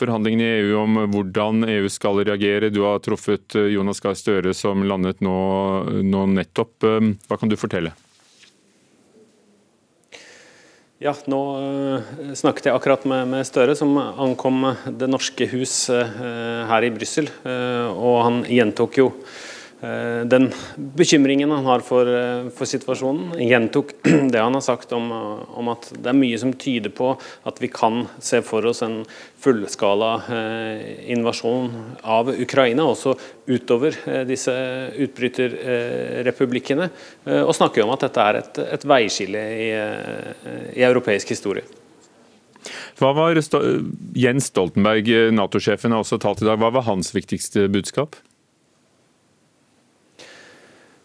forhandlingene 0.00 0.46
i 0.46 0.62
EU 0.62 0.78
om 0.80 0.96
hvordan 1.12 1.66
EU 1.68 1.90
skal 1.92 2.22
reagere. 2.24 2.72
Du 2.72 2.80
har 2.86 3.04
truffet 3.04 3.58
Jonas 3.68 4.00
Gahr 4.00 4.16
Støre 4.16 4.56
som 4.56 4.86
landet 4.88 5.20
nå, 5.20 5.36
nå 6.08 6.24
nettopp. 6.38 6.88
Hva 7.28 7.36
kan 7.36 7.52
du 7.52 7.58
fortelle? 7.60 7.92
Ja, 11.04 11.12
nå 11.28 11.44
snakket 12.40 12.70
jeg 12.70 12.78
akkurat 12.78 13.04
med, 13.04 13.28
med, 13.28 13.44
Støre, 13.44 13.76
som 13.76 13.92
ankom 14.00 14.70
Det 14.88 15.10
norske 15.12 15.52
hus 15.52 15.82
her 15.92 16.88
i 16.88 16.94
Brussel. 16.96 17.28
Og 17.44 18.22
han 18.24 18.46
gjentok 18.48 19.04
jo 19.04 19.12
Eh, 19.12 19.43
den 20.24 20.48
bekymringen 20.76 21.50
han 21.50 21.64
har 21.64 21.82
for, 21.84 22.08
eh, 22.08 22.48
for, 22.54 22.64
situasjonen. 22.68 23.34
Gjentok 23.38 23.92
det 24.32 24.40
han 24.40 24.54
har 24.54 24.64
sagt 24.64 24.92
om, 24.92 25.10
eh, 25.12 25.58
om, 25.58 25.68
at 25.72 25.90
det 25.92 26.10
er 26.10 26.18
mye 26.18 26.38
som 26.40 26.52
tyder 26.52 26.92
på 26.94 27.12
at 27.44 27.60
vi 27.60 27.68
kan 27.68 28.06
se 28.22 28.40
for 28.46 28.64
oss 28.70 28.82
en 28.86 29.02
fullskala 29.44 30.10
eh, 30.38 31.12
invasjon 31.12 31.70
av 32.02 32.30
Ukraina, 32.32 32.86
også 32.88 33.14
utover 33.46 33.96
eh, 34.06 34.24
disse 34.28 34.54
utbryterrepublikkene. 35.06 36.90
Eh, 37.24 37.42
og 37.42 37.54
snakker 37.56 37.84
om 37.84 37.92
at 37.94 38.06
dette 38.06 38.28
er 38.28 38.40
et, 38.40 38.60
et 38.78 38.86
veiskille 38.88 39.46
i, 39.54 39.70
i 40.74 40.84
europeisk 40.86 41.34
historie. 41.34 41.64
Hva 42.96 43.10
var 43.12 43.36
Jens 43.36 44.46
Stoltenberg, 44.48 45.10
Nato-sjefen, 45.34 45.92
har 45.92 46.04
også 46.04 46.16
talt 46.22 46.40
i 46.40 46.48
dag. 46.48 46.56
Hva 46.62 46.70
var 46.72 46.86
hans 46.86 47.12
viktigste 47.12 47.66
budskap? 47.68 48.16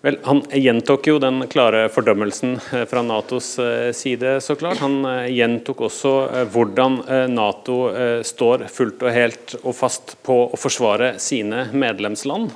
Vel, 0.02 0.16
Han 0.24 0.46
gjentok 0.56 1.10
jo 1.10 1.18
den 1.20 1.42
klare 1.52 1.82
fordømmelsen 1.92 2.54
eh, 2.72 2.86
fra 2.88 3.02
Natos 3.04 3.50
eh, 3.60 3.90
side. 3.92 4.38
så 4.42 4.56
klart. 4.56 4.80
Han 4.80 5.04
eh, 5.04 5.26
gjentok 5.36 5.84
også 5.90 6.14
hvordan 6.54 7.02
Nato 7.34 7.78
står 8.24 8.64
fullt 8.72 9.04
og 9.04 9.12
helt 9.14 9.56
og 9.60 9.76
fast 9.76 10.16
på 10.24 10.38
å 10.48 10.60
forsvare 10.60 11.12
sine 11.20 11.66
medlemsland. 11.76 12.52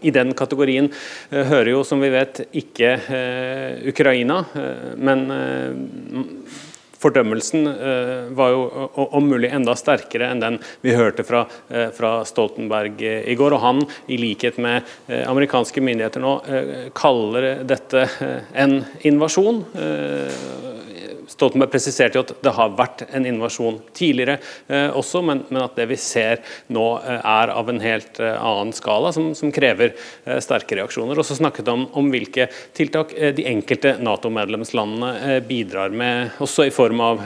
I 0.00 0.12
den 0.14 0.32
kategorien 0.38 0.88
hører 1.30 1.70
jo, 1.72 1.82
som 1.86 2.00
vi 2.02 2.10
vet, 2.12 2.42
ikke 2.62 2.92
Ukraina. 3.92 4.42
Men 4.96 5.24
fordømmelsen 7.02 7.66
eh, 7.66 8.30
var 8.36 8.52
jo 8.54 8.88
om 8.94 9.28
mulig 9.28 9.50
enda 9.54 9.74
sterkere 9.78 10.30
enn 10.32 10.42
den 10.42 10.58
vi 10.84 10.94
hørte 10.96 11.24
fra, 11.26 11.44
eh, 11.70 11.88
fra 11.94 12.14
Stoltenberg 12.28 13.02
eh, 13.02 13.22
i 13.32 13.36
går. 13.38 13.56
Og 13.56 13.64
han, 13.64 13.82
i 14.06 14.18
likhet 14.20 14.58
med 14.62 14.86
amerikanske 15.26 15.82
myndigheter 15.84 16.22
nå, 16.22 16.32
kaller 16.96 17.62
dette 17.68 18.06
en 18.58 18.78
invasjon. 19.08 19.62
Stoltenberg 21.30 21.72
presiserte 21.72 22.18
jo 22.18 22.24
at 22.24 22.32
det 22.44 22.54
har 22.56 22.74
vært 22.78 23.04
en 23.10 23.26
invasjon 23.28 23.80
tidligere 23.96 24.38
eh, 24.68 24.88
også, 24.88 25.22
men, 25.26 25.44
men, 25.50 25.62
at 25.64 25.76
det 25.78 25.88
vi 25.90 25.98
ser 26.00 26.42
nå 26.72 26.86
eh, 27.00 27.18
er 27.18 27.52
av 27.54 27.70
en 27.70 27.80
helt 27.82 28.20
eh, 28.22 28.34
annen 28.36 28.72
skala, 28.76 29.12
som, 29.14 29.32
som 29.38 29.52
krever 29.54 29.94
eh, 29.94 30.40
sterke 30.44 30.78
reaksjoner. 30.78 31.18
Og 31.18 31.28
så 31.28 31.38
snakket 31.38 31.70
han 31.70 31.84
om, 31.84 31.86
om 32.02 32.10
hvilke 32.12 32.48
tiltak 32.76 33.14
eh, 33.16 33.34
de 33.36 33.46
enkelte 33.50 33.96
Nato-medlemslandene 34.02 35.12
eh, 35.20 35.38
bidrar 35.46 35.94
med, 35.94 36.34
også 36.42 36.68
i 36.68 36.74
form 36.74 37.00
av 37.02 37.20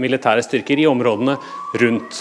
militære 0.00 0.44
styrker 0.44 0.80
i 0.80 0.86
områdene 0.88 1.36
rundt 1.80 2.20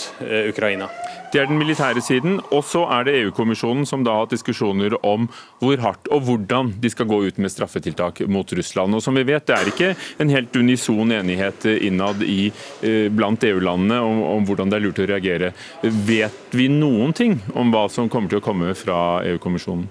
Ukraina. 0.50 0.90
Det 1.36 1.42
er 1.42 1.50
den 1.50 1.58
militære 1.60 2.00
siden. 2.00 2.38
Og 2.56 2.62
så 2.63 2.86
er 2.96 3.04
det 3.04 3.13
EU-kommisjonen 3.20 3.84
som 3.84 4.06
da 4.08 4.13
har 4.15 4.24
hatt 4.24 4.32
diskusjoner 4.38 4.94
om 5.04 5.25
hvor 5.60 5.82
hardt 5.84 6.08
og 6.15 6.22
hvordan 6.30 6.70
de 6.80 6.92
skal 6.94 7.10
gå 7.10 7.18
ut 7.25 7.42
med 7.44 7.51
straffetiltak 7.51 8.22
mot 8.32 8.54
Russland. 8.56 8.96
Og 8.96 9.04
som 9.04 9.20
vi 9.20 9.25
vet, 9.27 9.44
det 9.44 9.58
er 9.58 9.72
ikke 9.74 9.89
en 10.24 10.32
helt 10.32 10.56
unison 10.56 11.12
enighet 11.12 11.68
innad 11.75 12.24
i, 12.24 12.54
eh, 12.88 13.12
blant 13.12 13.44
EU-landene 13.44 14.00
om, 14.00 14.24
om, 14.30 14.48
hvordan 14.48 14.72
det 14.72 14.80
er 14.80 14.86
lurt 14.88 15.04
å 15.04 15.10
reagere. 15.12 15.51
Vet 15.84 16.56
vi 16.56 16.70
noen 16.72 17.12
ting 17.12 17.42
om 17.51 17.75
hva 17.75 17.89
som 17.92 18.08
kommer 18.08 18.32
til 18.32 18.39
å 18.39 18.48
komme 18.48 18.72
fra 18.72 19.20
EU-kommisjonen? 19.27 19.89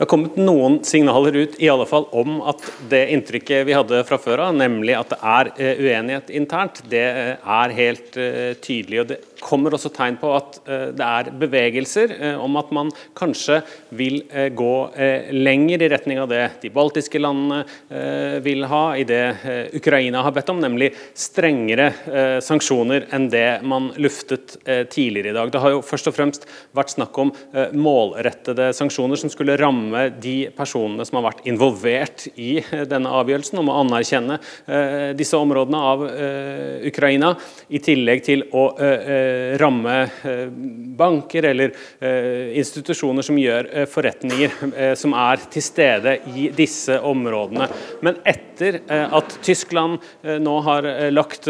Det 0.00 0.06
har 0.06 0.08
kommet 0.14 0.36
noen 0.40 0.78
signaler 0.80 1.34
ut 1.36 1.58
i 1.60 1.68
alle 1.68 1.84
fall 1.84 2.06
om 2.16 2.38
at 2.48 2.62
det 2.88 3.02
inntrykket 3.12 3.66
vi 3.68 3.74
hadde 3.76 3.98
fra 4.08 4.16
før 4.16 4.46
av, 4.46 4.54
nemlig 4.56 4.94
at 4.96 5.10
det 5.12 5.18
er 5.20 5.50
eh, 5.60 5.82
uenighet 5.84 6.32
internt, 6.40 6.80
det 6.88 7.02
eh, 7.04 7.50
er 7.60 7.74
helt 7.76 8.16
tydelig. 8.64 9.02
og 9.02 9.10
det 9.10 9.18
kommer 9.40 9.74
også 9.74 9.90
tegn 9.94 10.18
på 10.20 10.30
at 10.36 10.58
eh, 10.68 10.86
det 10.96 11.06
er 11.06 11.30
bevegelser 11.40 12.14
eh, 12.16 12.40
om 12.40 12.56
at 12.60 12.70
man 12.74 12.92
kanskje 13.18 13.60
vil 13.96 14.20
eh, 14.28 14.50
gå 14.54 14.72
lenger 15.34 15.82
i 15.82 15.88
retning 15.90 16.20
av 16.22 16.28
det 16.30 16.42
de 16.62 16.70
baltiske 16.72 17.20
landene 17.20 17.62
vil 18.44 18.64
ha, 18.68 18.82
i 18.96 19.04
det 19.06 19.70
Ukraina 19.76 20.22
har 20.24 20.32
bedt 20.34 20.50
om, 20.52 20.60
nemlig 20.62 20.90
strengere 21.18 22.40
sanksjoner 22.44 23.06
enn 23.14 23.28
det 23.32 23.60
man 23.66 23.88
luftet 24.00 24.56
tidligere 24.92 25.32
i 25.32 25.36
dag. 25.36 25.52
Det 25.52 25.62
har 25.62 25.74
jo 25.74 25.82
først 25.84 26.10
og 26.10 26.16
fremst 26.16 26.46
vært 26.76 26.94
snakk 26.94 27.18
om 27.22 27.32
målrettede 27.76 28.70
sanksjoner 28.76 29.20
som 29.20 29.32
skulle 29.32 29.58
ramme 29.60 29.89
de 30.22 30.36
personene 30.56 31.06
som 31.06 31.20
har 31.20 31.28
vært 31.30 31.46
involvert 31.50 32.26
i 32.36 32.58
denne 32.90 33.12
avgjørelsen 33.20 33.60
om 33.60 33.70
å 33.72 33.78
anerkjenne 33.84 34.38
disse 35.18 35.38
områdene 35.38 35.80
av 35.92 36.04
Ukraina, 36.90 37.32
i 37.68 37.80
tillegg 37.82 38.24
til 38.26 38.44
å 38.56 38.66
Eh, 39.00 39.58
ramme 39.58 40.02
eh, 40.02 40.46
banker 40.96 41.42
eller 41.42 41.72
eh, 41.98 42.58
institusjoner 42.58 43.22
som 43.22 43.38
gjør 43.38 43.68
forretninger 43.90 44.94
som 44.98 45.14
er 45.16 45.42
til 45.52 45.64
stede 45.64 46.14
i 46.36 46.48
disse 46.54 46.96
områdene. 47.06 47.68
Men 48.04 48.18
etter 48.28 48.80
at 48.90 49.34
Tyskland 49.44 50.00
nå 50.42 50.54
har 50.66 50.86
lagt 51.12 51.48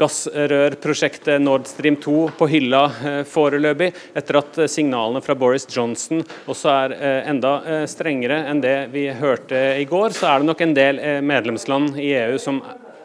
gassrørprosjektet 0.00 1.40
Nord 1.42 1.68
Stream 1.68 1.96
2 2.02 2.16
på 2.38 2.48
hylla 2.52 2.82
foreløpig, 3.28 3.90
etter 4.16 4.38
at 4.40 4.58
signalene 4.70 5.22
fra 5.24 5.36
Boris 5.38 5.64
Johnson 5.70 6.20
også 6.50 6.72
er 6.74 6.96
enda 7.32 7.54
strengere 7.90 8.42
enn 8.50 8.62
det 8.62 8.76
vi 8.92 9.08
hørte 9.16 9.60
i 9.80 9.86
går, 9.88 10.14
så 10.16 10.30
er 10.30 10.42
det 10.42 10.48
nok 10.50 10.64
en 10.64 10.74
del 10.76 11.00
medlemsland 11.24 11.98
i 12.00 12.12
EU 12.18 12.38
som 12.42 12.60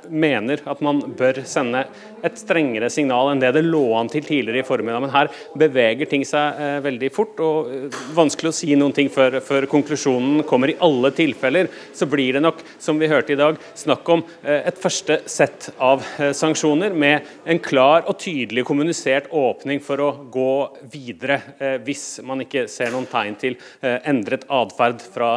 mener 0.09 0.61
at 0.65 0.81
man 0.81 1.01
bør 1.17 1.41
sende 1.47 1.83
et 2.25 2.39
strengere 2.39 2.89
signal 2.93 3.31
enn 3.31 3.41
det 3.41 3.53
det 3.55 3.65
lå 3.65 3.83
an 3.97 4.09
til 4.11 4.25
tidligere 4.25 4.63
i 4.63 4.67
formiddag. 4.67 5.03
Men 5.03 5.13
her 5.13 5.31
beveger 5.59 6.09
ting 6.09 6.25
seg 6.27 6.59
eh, 6.59 6.77
veldig 6.85 7.11
fort, 7.15 7.39
og 7.43 7.71
eh, 7.73 7.99
vanskelig 8.17 8.51
å 8.51 8.57
si 8.59 8.73
noen 8.79 8.95
ting 8.95 9.11
før, 9.13 9.39
før, 9.45 9.67
konklusjonen 9.69 10.43
kommer. 10.49 10.73
I 10.73 10.79
alle 10.85 11.11
tilfeller 11.15 11.69
så 11.95 12.07
blir 12.09 12.37
det 12.37 12.43
nok, 12.43 12.61
som 12.81 12.99
vi 12.99 13.09
hørte 13.11 13.35
i 13.35 13.39
dag, 13.39 13.59
snakk 13.77 14.09
om 14.13 14.23
eh, 14.43 14.67
et 14.69 14.79
første 14.79 15.19
sett 15.29 15.69
av 15.83 16.03
eh, 16.19 16.31
sanksjoner 16.35 16.95
med 16.95 17.27
en 17.49 17.61
klar 17.63 18.05
og 18.09 18.17
tydelig 18.21 18.65
kommunisert 18.67 19.29
åpning 19.35 19.81
for 19.83 20.03
å 20.03 20.09
gå 20.31 20.51
videre 20.91 21.39
eh, 21.59 21.77
hvis 21.85 22.21
man 22.25 22.43
ikke 22.45 22.67
ser 22.71 22.93
noen 22.93 23.07
tegn 23.09 23.37
til 23.39 23.57
eh, 23.81 23.99
endret 24.09 24.45
atferd 24.49 25.01
fra 25.03 25.29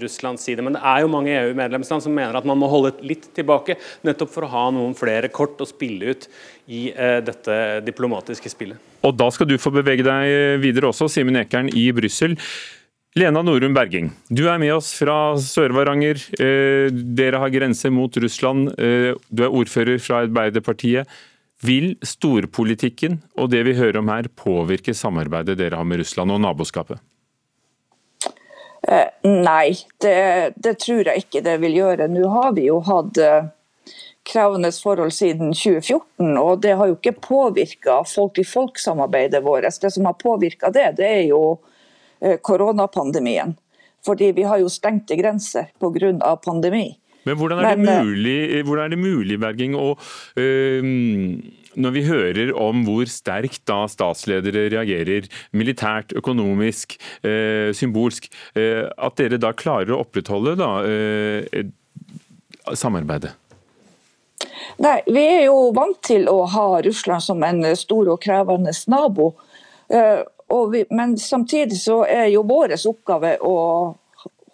Russlands 0.00 0.44
side. 0.44 0.62
Men 0.64 0.76
det 0.76 0.82
er 0.86 1.02
jo 1.02 1.10
mange 1.10 1.32
EU-medlemsland 1.34 2.04
som 2.04 2.14
mener 2.14 2.36
at 2.38 2.46
man 2.48 2.58
må 2.60 2.68
holde 2.70 2.94
litt 3.06 3.28
tilbake 3.36 3.76
nettopp 4.06 4.32
for 4.32 4.46
å 4.46 4.50
ha 4.52 4.64
noen 4.74 4.94
flere 4.98 5.30
kort 5.32 5.60
å 5.62 5.68
spille 5.68 6.01
ut 6.10 6.28
i 6.66 6.88
eh, 6.90 7.18
dette 7.24 7.80
diplomatiske 7.86 8.50
spillet. 8.52 8.80
Og 9.02 9.16
Da 9.18 9.30
skal 9.34 9.50
du 9.50 9.58
få 9.58 9.72
bevege 9.74 10.06
deg 10.06 10.62
videre 10.62 10.90
også, 10.90 11.10
Simen 11.10 11.40
Ekern 11.40 11.70
i 11.72 11.88
Brussel. 11.94 12.38
Lena 13.12 13.42
Norum 13.44 13.74
Berging, 13.76 14.06
du 14.32 14.46
er 14.48 14.56
med 14.56 14.70
oss 14.72 14.94
fra 14.96 15.34
Sør-Varanger. 15.36 16.16
Eh, 16.40 16.88
dere 16.88 17.42
har 17.42 17.52
grense 17.52 17.90
mot 17.92 18.16
Russland. 18.16 18.70
Eh, 18.80 19.12
du 19.28 19.42
er 19.44 19.52
ordfører 19.52 20.00
fra 20.00 20.22
Arbeiderpartiet. 20.24 21.10
Vil 21.62 21.92
storpolitikken 22.00 23.20
og 23.36 23.50
det 23.52 23.66
vi 23.68 23.76
hører 23.76 24.00
om 24.00 24.08
her 24.08 24.30
påvirke 24.32 24.94
samarbeidet 24.96 25.58
dere 25.60 25.76
har 25.76 25.84
med 25.84 26.00
Russland 26.00 26.32
og 26.32 26.40
naboskapet? 26.40 27.02
Nei, 29.22 29.76
det, 30.02 30.56
det, 30.56 30.72
tror 30.82 31.06
jeg 31.06 31.22
ikke 31.22 31.44
det 31.44 31.60
vil 31.62 31.76
gjøre. 31.76 32.08
Nå 32.10 32.24
har 32.32 32.56
vi 32.56 32.64
jo 32.66 32.80
hatt 32.82 33.20
krevende 34.26 34.70
forhold 34.72 35.12
siden 35.14 35.52
2014, 35.56 36.36
og 36.38 36.62
det 36.62 36.76
har 36.78 36.90
jo 36.90 36.96
ikke 36.98 37.16
påvirka 37.24 38.02
folk-til-folk-samarbeidet 38.06 39.42
vårt. 39.44 39.80
Det 39.82 39.92
som 39.92 40.06
har 40.08 40.18
påvirka 40.20 40.70
det, 40.74 40.92
det 41.00 41.08
er 41.08 41.24
jo 41.30 41.42
eh, 42.20 42.38
koronapandemien. 42.38 43.56
Fordi 44.06 44.32
vi 44.34 44.46
har 44.46 44.58
jo 44.58 44.70
stengte 44.70 45.16
grenser 45.18 45.70
pga. 45.78 46.36
pandemi. 46.42 46.98
Men 47.24 47.36
hvordan 47.38 47.58
er, 47.58 47.76
Men, 47.76 47.86
det 47.86 47.94
eh, 47.94 48.04
mulig, 48.04 48.62
hvordan 48.66 48.84
er 48.84 48.88
det 48.88 48.98
mulig, 48.98 49.40
Berging, 49.40 49.76
å 49.78 49.94
øh, 50.36 50.82
når 51.72 51.94
vi 51.94 52.02
hører 52.04 52.50
om 52.58 52.82
hvor 52.84 53.06
sterkt 53.08 53.62
da 53.70 53.84
statsledere 53.88 54.66
reagerer, 54.74 55.28
militært, 55.52 56.12
økonomisk, 56.18 56.98
øh, 57.24 57.70
symbolsk, 57.74 58.26
øh, 58.58 58.90
at 58.98 59.16
dere 59.16 59.38
da 59.40 59.54
klarer 59.56 59.94
å 59.94 60.02
opprettholde 60.02 60.56
da, 60.60 60.72
samarbeidet? 62.76 63.32
Nei, 64.82 65.00
Vi 65.06 65.24
er 65.24 65.44
jo 65.46 65.70
vant 65.76 66.00
til 66.04 66.28
å 66.30 66.42
ha 66.50 66.66
Russland 66.82 67.22
som 67.22 67.42
en 67.46 67.64
stor 67.76 68.08
og 68.14 68.22
krevende 68.22 68.72
nabo. 68.88 69.32
Eh, 69.88 70.22
vi, 70.72 70.84
men 70.90 71.16
samtidig 71.18 71.78
så 71.80 72.02
er 72.04 72.26
jo 72.32 72.42
vår 72.48 72.74
oppgave 72.88 73.36
å 73.40 73.56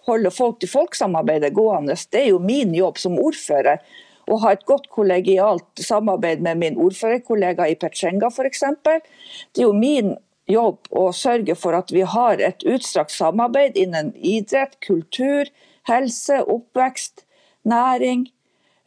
holde 0.09 0.31
folk-til-folk-samarbeidet 0.33 1.53
gående. 1.53 1.97
Det 2.11 2.23
er 2.23 2.31
jo 2.33 2.39
min 2.43 2.73
jobb 2.75 2.97
som 3.01 3.19
ordfører. 3.19 3.81
Å 4.29 4.37
ha 4.43 4.53
et 4.53 4.65
godt 4.69 4.89
kollegialt 4.93 5.81
samarbeid 5.81 6.41
med 6.45 6.59
min 6.61 6.77
ordførerkollega 6.79 7.65
i 7.69 7.77
Petsjenga 7.79 8.29
f.eks. 8.29 8.65
Det 8.85 9.63
er 9.63 9.65
jo 9.65 9.73
min 9.73 10.15
jobb 10.49 10.89
å 10.93 11.09
sørge 11.13 11.55
for 11.57 11.77
at 11.77 11.93
vi 11.93 12.05
har 12.05 12.41
et 12.41 12.65
utstrakt 12.65 13.13
samarbeid 13.13 13.77
innen 13.77 14.11
idrett, 14.15 14.77
kultur, 14.85 15.49
helse, 15.89 16.43
oppvekst, 16.45 17.25
næring. 17.69 18.27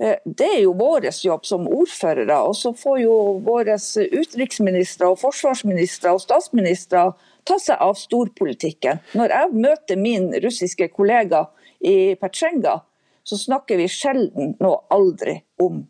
Eh, 0.00 0.16
det 0.24 0.48
er 0.48 0.62
jo 0.64 0.74
vår 0.78 1.08
jobb 1.24 1.46
som 1.46 1.68
ordførere. 1.68 2.38
Og 2.46 2.56
så 2.56 2.72
får 2.76 3.02
jo 3.04 3.16
våre 3.44 3.76
utenriksministre 3.76 5.12
og 5.12 5.20
forsvarsministre 5.22 6.14
og 6.14 6.22
statsministre 6.24 7.10
ta 7.48 7.58
seg 7.58 7.80
av 7.82 7.96
storpolitikken. 7.98 9.02
Når 9.18 9.36
jeg 9.36 9.62
møter 9.66 9.98
min 9.98 10.30
russiske 10.44 10.88
kollega 10.94 11.46
i 11.82 12.14
Petsjenga, 12.20 12.80
så 13.26 13.38
snakker 13.38 13.78
vi 13.78 13.88
sjelden 13.90 14.54
og 14.62 14.86
aldri 14.94 15.40
om 15.62 15.84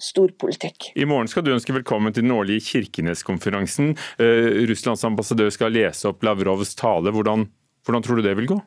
storpolitikk. 0.00 0.92
I 0.96 1.04
morgen 1.08 1.28
skal 1.28 1.44
du 1.44 1.52
ønske 1.52 1.74
velkommen 1.76 2.14
til 2.16 2.24
den 2.24 2.32
årlige 2.32 2.64
Kirkenes-konferansen. 2.70 3.92
Uh, 4.20 4.64
Russlands 4.68 5.04
ambassadør 5.04 5.52
skal 5.52 5.74
lese 5.76 6.08
opp 6.08 6.24
Lavrovs 6.24 6.72
tale. 6.78 7.12
Hvordan, 7.12 7.44
hvordan 7.84 8.06
tror 8.06 8.20
du 8.20 8.24
det 8.24 8.36
vil 8.38 8.48
gå? 8.54 8.60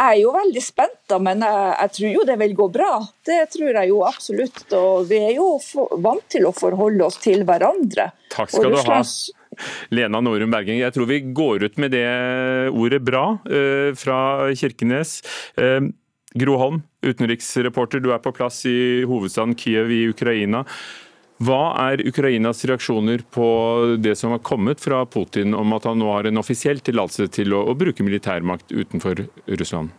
Jeg 0.00 0.16
er 0.16 0.20
jo 0.22 0.30
veldig 0.32 0.60
spent, 0.64 0.96
da, 1.12 1.18
men 1.20 1.42
jeg, 1.44 1.72
jeg, 1.74 1.92
tror 1.96 2.14
jo 2.14 2.22
det 2.30 2.36
vil 2.40 2.54
gå 2.56 2.66
bra. 2.72 2.92
Det 3.28 3.40
tror 3.52 3.78
jeg 3.82 3.90
jo 3.90 3.98
absolutt. 4.08 4.62
Og 4.78 5.04
vi 5.10 5.18
er 5.20 5.34
jo 5.36 5.50
for, 5.60 5.92
vant 6.00 6.24
til 6.32 6.46
å 6.48 6.54
forholde 6.56 7.04
oss 7.04 7.20
til 7.20 7.44
hverandre. 7.44 8.08
Takk 8.32 8.54
skal 8.54 8.72
du 8.72 8.78
ha. 8.80 9.02
Lena 9.92 10.22
Norum 10.24 10.54
Berging, 10.54 10.80
jeg 10.80 10.94
tror 10.94 11.08
vi 11.10 11.20
går 11.36 11.66
ut 11.66 11.76
med 11.82 11.92
det 11.92 12.06
ordet 12.70 13.02
bra 13.04 13.24
uh, 13.44 13.90
fra 13.98 14.16
Kirkenes. 14.56 15.18
Uh, 15.60 15.92
Gro 16.40 16.56
Holm, 16.56 16.80
utenriksreporter, 17.04 18.00
du 18.00 18.12
er 18.14 18.22
på 18.22 18.32
plass 18.32 18.62
i 18.70 19.02
hovedstaden 19.10 19.56
Kiev 19.58 19.90
i 19.92 20.04
Ukraina. 20.08 20.64
Hva 21.40 21.62
er 21.88 22.02
Ukrainas 22.04 22.60
reaksjoner 22.68 23.22
på 23.32 23.46
det 23.96 24.12
som 24.20 24.34
har 24.34 24.42
kommet 24.44 24.80
fra 24.80 25.06
Putin 25.08 25.56
om 25.56 25.72
at 25.72 25.88
han 25.88 25.96
nå 26.02 26.10
har 26.12 26.28
en 26.28 26.40
offisiell 26.42 26.82
tillatelse 26.84 27.30
til 27.32 27.56
å, 27.56 27.62
å 27.64 27.76
bruke 27.80 28.04
militærmakt 28.04 28.74
utenfor 28.76 29.24
Russland? 29.48 29.94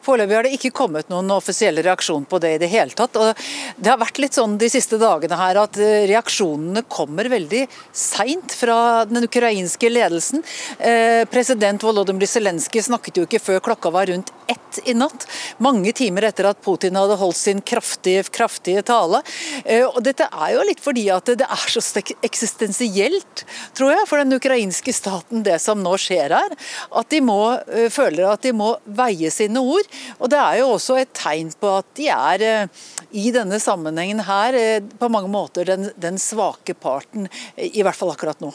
Foreløpig 0.00 0.36
har 0.36 0.46
det 0.46 0.54
ikke 0.56 0.72
kommet 0.72 1.10
noen 1.12 1.28
offisiell 1.34 1.76
reaksjon 1.84 2.24
på 2.28 2.38
det 2.40 2.54
i 2.54 2.60
det 2.62 2.70
hele 2.72 2.94
tatt. 2.96 3.16
og 3.20 3.36
Det 3.76 3.90
har 3.90 4.00
vært 4.00 4.20
litt 4.22 4.38
sånn 4.38 4.56
de 4.60 4.70
siste 4.72 4.96
dagene 5.00 5.36
her 5.36 5.60
at 5.60 5.76
eh, 5.76 6.06
reaksjonene 6.08 6.86
kommer 6.88 7.28
veldig 7.28 7.66
seint 7.92 8.54
fra 8.56 9.04
den 9.10 9.26
ukrainske 9.28 9.90
ledelsen. 9.92 10.44
Eh, 10.78 11.26
president 11.30 11.84
Volodymyr 11.84 12.30
Zelenskyj 12.30 12.86
snakket 12.88 13.20
jo 13.20 13.26
ikke 13.28 13.42
før 13.44 13.64
klokka 13.70 13.92
var 13.92 14.08
rundt 14.08 14.32
ett 14.50 14.78
i 14.84 14.94
natt. 14.94 15.26
Mange 15.62 15.92
timer 15.96 16.26
etter 16.28 16.48
at 16.50 16.60
Putin 16.64 16.98
hadde 16.98 17.18
holdt 17.20 17.38
sin 17.38 17.60
kraftige, 17.66 18.24
kraftige 18.34 18.82
tale. 18.86 19.22
Eh, 19.64 19.84
og 19.86 20.00
Dette 20.04 20.26
er 20.30 20.54
jo 20.56 20.64
litt 20.66 20.82
fordi 20.82 21.06
at 21.14 21.30
det 21.40 21.46
er 21.46 21.74
så 21.74 22.02
eksistensielt, 22.26 23.44
tror 23.78 23.94
jeg, 23.94 24.08
for 24.10 24.22
den 24.22 24.36
ukrainske 24.36 24.94
staten 24.96 25.44
det 25.46 25.58
som 25.62 25.82
nå 25.84 25.96
skjer 26.00 26.34
her. 26.36 26.56
At 27.00 27.10
de 27.12 27.22
må, 27.24 27.40
eh, 27.66 27.88
føler 27.92 28.30
at 28.30 28.46
de 28.46 28.54
må 28.56 28.72
veie 28.86 29.30
sine 29.34 29.62
ord. 29.62 29.86
Og 30.18 30.30
Det 30.30 30.38
er 30.38 30.60
jo 30.60 30.72
også 30.76 31.00
et 31.00 31.12
tegn 31.14 31.52
på 31.60 31.76
at 31.80 31.86
de 31.98 32.08
er 32.14 32.46
eh, 32.46 32.80
i 33.12 33.30
denne 33.34 33.58
sammenhengen 33.60 34.24
her 34.26 34.56
på 34.98 35.10
mange 35.10 35.30
måter 35.30 35.66
den, 35.66 35.90
den 35.98 36.18
svake 36.18 36.74
parten, 36.74 37.28
i 37.56 37.82
hvert 37.82 37.96
fall 37.96 38.12
akkurat 38.12 38.40
nå. 38.40 38.52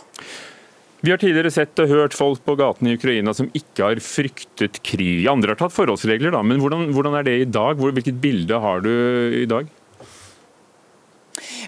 Vi 1.05 1.11
har 1.13 1.19
tidligere 1.21 1.51
sett 1.53 1.77
og 1.83 1.91
hørt 1.91 2.15
folk 2.17 2.39
på 2.47 2.55
gatene 2.57 2.89
i 2.89 2.95
Ukraina 2.97 3.29
som 3.37 3.51
ikke 3.53 3.83
har 3.85 3.99
fryktet 4.01 4.79
krig. 4.81 5.27
Andre 5.29 5.53
har 5.53 5.59
tatt 5.59 5.75
forholdsregler, 5.75 6.33
da, 6.33 6.39
men 6.41 6.57
hvordan, 6.63 6.87
hvordan 6.95 7.17
er 7.19 7.27
det 7.27 7.35
i 7.43 7.45
dag? 7.45 7.77
Hvilket 7.77 8.17
bilde 8.23 8.57
har 8.63 8.81
du 8.81 8.89
i 9.37 9.45
dag? 9.45 9.69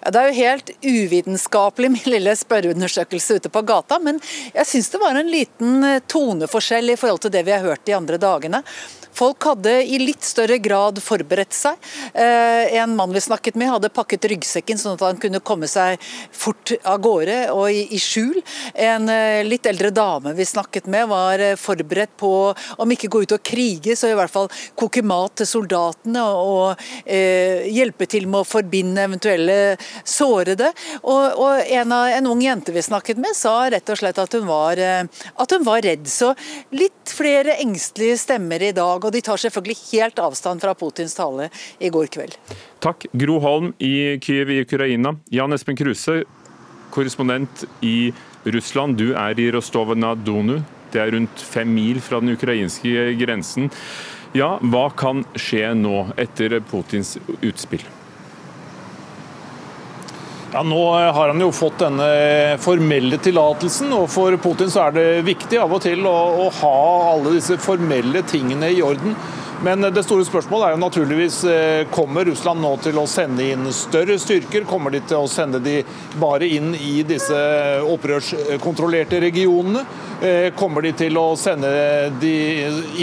Ja, 0.02 0.10
det 0.10 0.24
er 0.24 0.32
jo 0.32 0.40
helt 0.40 0.72
uvitenskapelig, 0.82 1.92
min 1.94 2.10
lille 2.16 2.34
spørreundersøkelse 2.40 3.38
ute 3.38 3.54
på 3.54 3.62
gata, 3.68 4.00
men 4.02 4.18
jeg 4.56 4.72
syns 4.72 4.90
det 4.96 5.04
var 5.06 5.20
en 5.20 5.30
liten 5.30 5.86
toneforskjell 6.10 6.96
i 6.96 6.98
forhold 6.98 7.28
til 7.28 7.36
det 7.38 7.46
vi 7.46 7.54
har 7.54 7.66
hørt 7.68 7.86
de 7.86 7.94
andre 8.00 8.18
dagene. 8.22 8.64
Folk 9.18 9.48
hadde 9.50 9.72
i 9.82 9.98
litt 9.98 10.26
større 10.26 10.60
grad 10.62 11.00
forberedt 11.02 11.56
seg. 11.56 11.78
Eh, 12.14 12.76
en 12.78 12.94
mann 12.98 13.14
vi 13.16 13.22
snakket 13.24 13.56
med 13.58 13.72
hadde 13.72 13.90
pakket 13.94 14.28
ryggsekken 14.30 14.78
sånn 14.78 14.94
at 14.94 15.06
han 15.08 15.22
kunne 15.22 15.42
komme 15.42 15.66
seg 15.72 15.98
fort 16.30 16.76
av 16.86 17.00
gårde 17.02 17.38
og 17.56 17.72
i, 17.74 17.98
skjul. 18.02 18.38
En 18.78 19.10
eh, 19.10 19.42
litt 19.48 19.66
eldre 19.70 19.90
dame 19.96 20.36
vi 20.38 20.46
snakket 20.46 20.90
med 20.94 21.08
var 21.10 21.42
eh, 21.42 21.56
forberedt 21.58 22.14
på 22.22 22.32
om 22.78 22.94
ikke 22.94 23.10
gå 23.10 23.24
ut 23.26 23.34
og 23.40 23.42
krige, 23.42 23.96
så 23.98 24.12
i 24.12 24.18
hvert 24.18 24.34
fall 24.34 24.52
koke 24.78 25.02
mat 25.02 25.40
til 25.42 25.50
soldatene 25.50 26.24
og 26.28 26.86
hjelpe 27.08 28.06
til 28.10 28.26
med 28.30 28.42
å 28.42 28.48
forbinde 28.48 29.04
eventuelle 29.08 29.58
sårede. 30.08 30.70
Og 31.08 31.62
en, 31.64 31.94
av, 31.96 32.12
en, 32.14 32.30
ung 32.30 32.42
jente 32.44 32.74
vi 32.76 32.84
snakket 32.86 33.20
med 33.22 33.36
sa 33.38 33.56
rett 33.72 33.90
og 33.92 34.00
slett 34.00 34.20
at 34.22 34.36
hun 34.38 34.46
var, 34.50 34.80
at 34.80 35.56
hun 35.56 35.66
var 35.66 35.82
redd. 35.86 36.06
Så 36.12 36.34
litt 36.76 37.14
flere 37.14 37.58
engstelige 37.64 38.20
stemmer 38.22 38.64
i 38.64 38.74
dag 38.76 39.07
og 39.08 39.14
de 39.16 39.24
tar 39.24 39.40
selvfølgelig 39.40 39.78
helt 39.94 40.20
avstand 40.20 40.64
fra 40.64 40.76
Putins 40.78 41.16
tale 41.16 41.50
i 41.80 41.92
går 41.94 42.12
kveld. 42.12 42.36
Takk. 42.84 43.08
Gro 43.16 43.40
Holm 43.44 43.72
i 43.80 44.18
Kyiv 44.24 44.52
i 44.52 44.62
Ukraina. 44.66 45.16
Jan 45.34 45.56
Espen 45.56 45.80
Kruse, 45.80 46.22
korrespondent 46.92 47.66
i 47.86 48.12
Russland. 48.46 49.00
Du 49.00 49.14
er 49.16 49.40
i 49.40 49.50
Rostovna 49.56 50.14
Donu. 50.16 50.60
Det 50.92 51.02
er 51.04 51.14
rundt 51.16 51.44
fem 51.44 51.72
mil 51.74 52.02
fra 52.04 52.22
den 52.24 52.36
ukrainske 52.36 53.12
grensen. 53.20 53.72
Ja, 54.36 54.58
hva 54.62 54.88
kan 54.96 55.24
skje 55.40 55.72
nå 55.78 56.10
etter 56.20 56.60
Putins 56.68 57.16
utspill? 57.40 57.84
Ja, 60.58 60.64
Nå 60.64 60.92
har 60.92 61.28
han 61.28 61.42
jo 61.42 61.52
fått 61.54 61.84
denne 61.84 62.06
formelle 62.58 63.20
tillatelsen, 63.22 63.92
og 63.94 64.08
for 64.10 64.34
Putin 64.42 64.72
så 64.74 64.88
er 64.88 64.96
det 64.96 65.04
viktig 65.28 65.60
av 65.62 65.76
og 65.76 65.84
til 65.84 66.02
å, 66.10 66.14
å, 66.42 66.48
ha 66.64 66.80
alle 67.12 67.36
disse 67.36 67.60
formelle 67.62 68.24
tingene 68.26 68.72
i 68.74 68.80
orden. 68.82 69.14
Men 69.62 69.86
det 69.94 70.02
store 70.08 70.26
spørsmålet 70.26 70.66
er 70.66 70.74
jo 70.74 70.82
naturligvis 70.82 71.38
eh, 71.46 71.84
kommer 71.94 72.26
Russland 72.26 72.66
nå 72.66 72.74
til 72.82 72.98
å 72.98 73.06
sende 73.06 73.46
inn 73.46 73.70
større 73.70 74.18
styrker? 74.18 74.66
Kommer 74.66 74.98
de 74.98 75.04
til 75.06 75.22
å 75.22 75.30
sende 75.30 75.62
de 75.62 75.78
bare 76.18 76.50
inn 76.50 76.74
i 76.74 77.06
disse 77.06 77.38
opprørskontrollerte 77.94 79.22
regionene? 79.28 79.86
Eh, 80.26 80.50
kommer 80.58 80.90
de 80.90 80.98
til 81.06 81.22
å 81.22 81.28
sende 81.38 81.70
de 82.18 82.36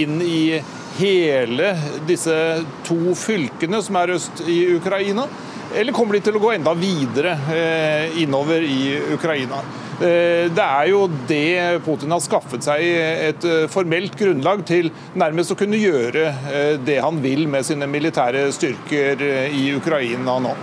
inn 0.03 0.19
i 0.27 0.59
hele 0.99 1.77
disse 2.11 2.35
to 2.83 3.15
fylkene 3.15 3.79
som 3.79 4.03
er 4.03 4.19
øst 4.19 4.43
i 4.43 4.65
Ukraina? 4.75 5.31
Eller 5.75 5.95
kommer 5.95 6.15
de 6.15 6.23
til 6.23 6.37
å 6.39 6.43
gå 6.43 6.53
enda 6.55 6.75
videre 6.79 7.35
eh, 7.51 8.21
innover 8.23 8.63
i 8.63 8.95
Ukraina? 9.15 9.59
Eh, 9.99 10.47
det 10.55 10.63
er 10.65 10.91
jo 10.93 11.01
det 11.29 11.81
Putin 11.87 12.15
har 12.15 12.23
skaffet 12.23 12.63
seg 12.67 12.85
et 12.85 13.47
eh, 13.49 13.67
formelt 13.73 14.15
grunnlag 14.19 14.63
til 14.69 14.93
nærmest 15.19 15.55
å 15.55 15.59
kunne 15.59 15.81
gjøre 15.81 16.79
det 16.85 17.01
han 17.03 17.19
vil 17.25 17.49
med 17.51 17.67
sine 17.67 17.89
militære 17.91 18.47
styrker 18.55 19.27
i 19.51 19.67
Ukraina 19.75 20.39
nå. 20.43 20.55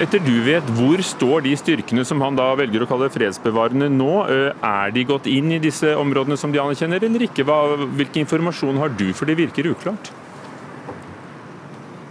Etter 0.00 0.22
du 0.22 0.36
vet, 0.46 0.64
Hvor 0.78 1.02
står 1.04 1.42
de 1.44 1.56
styrkene 1.58 2.06
som 2.08 2.22
han 2.24 2.38
da 2.38 2.52
velger 2.56 2.86
å 2.86 2.88
kalle 2.88 3.10
fredsbevarende 3.12 3.90
nå? 3.92 4.12
Er 4.30 4.94
de 4.94 5.04
gått 5.04 5.26
inn 5.28 5.50
i 5.52 5.60
disse 5.60 5.92
områdene 5.98 6.38
som 6.40 6.54
de 6.54 6.62
anerkjenner, 6.62 7.02
eller 7.04 7.26
ikke? 7.26 7.44
hvilken 7.98 8.22
informasjon 8.22 8.80
har 8.80 8.94
du, 8.96 9.10
for 9.12 9.28
det 9.28 9.36
virker 9.42 9.74
uklart? 9.74 10.12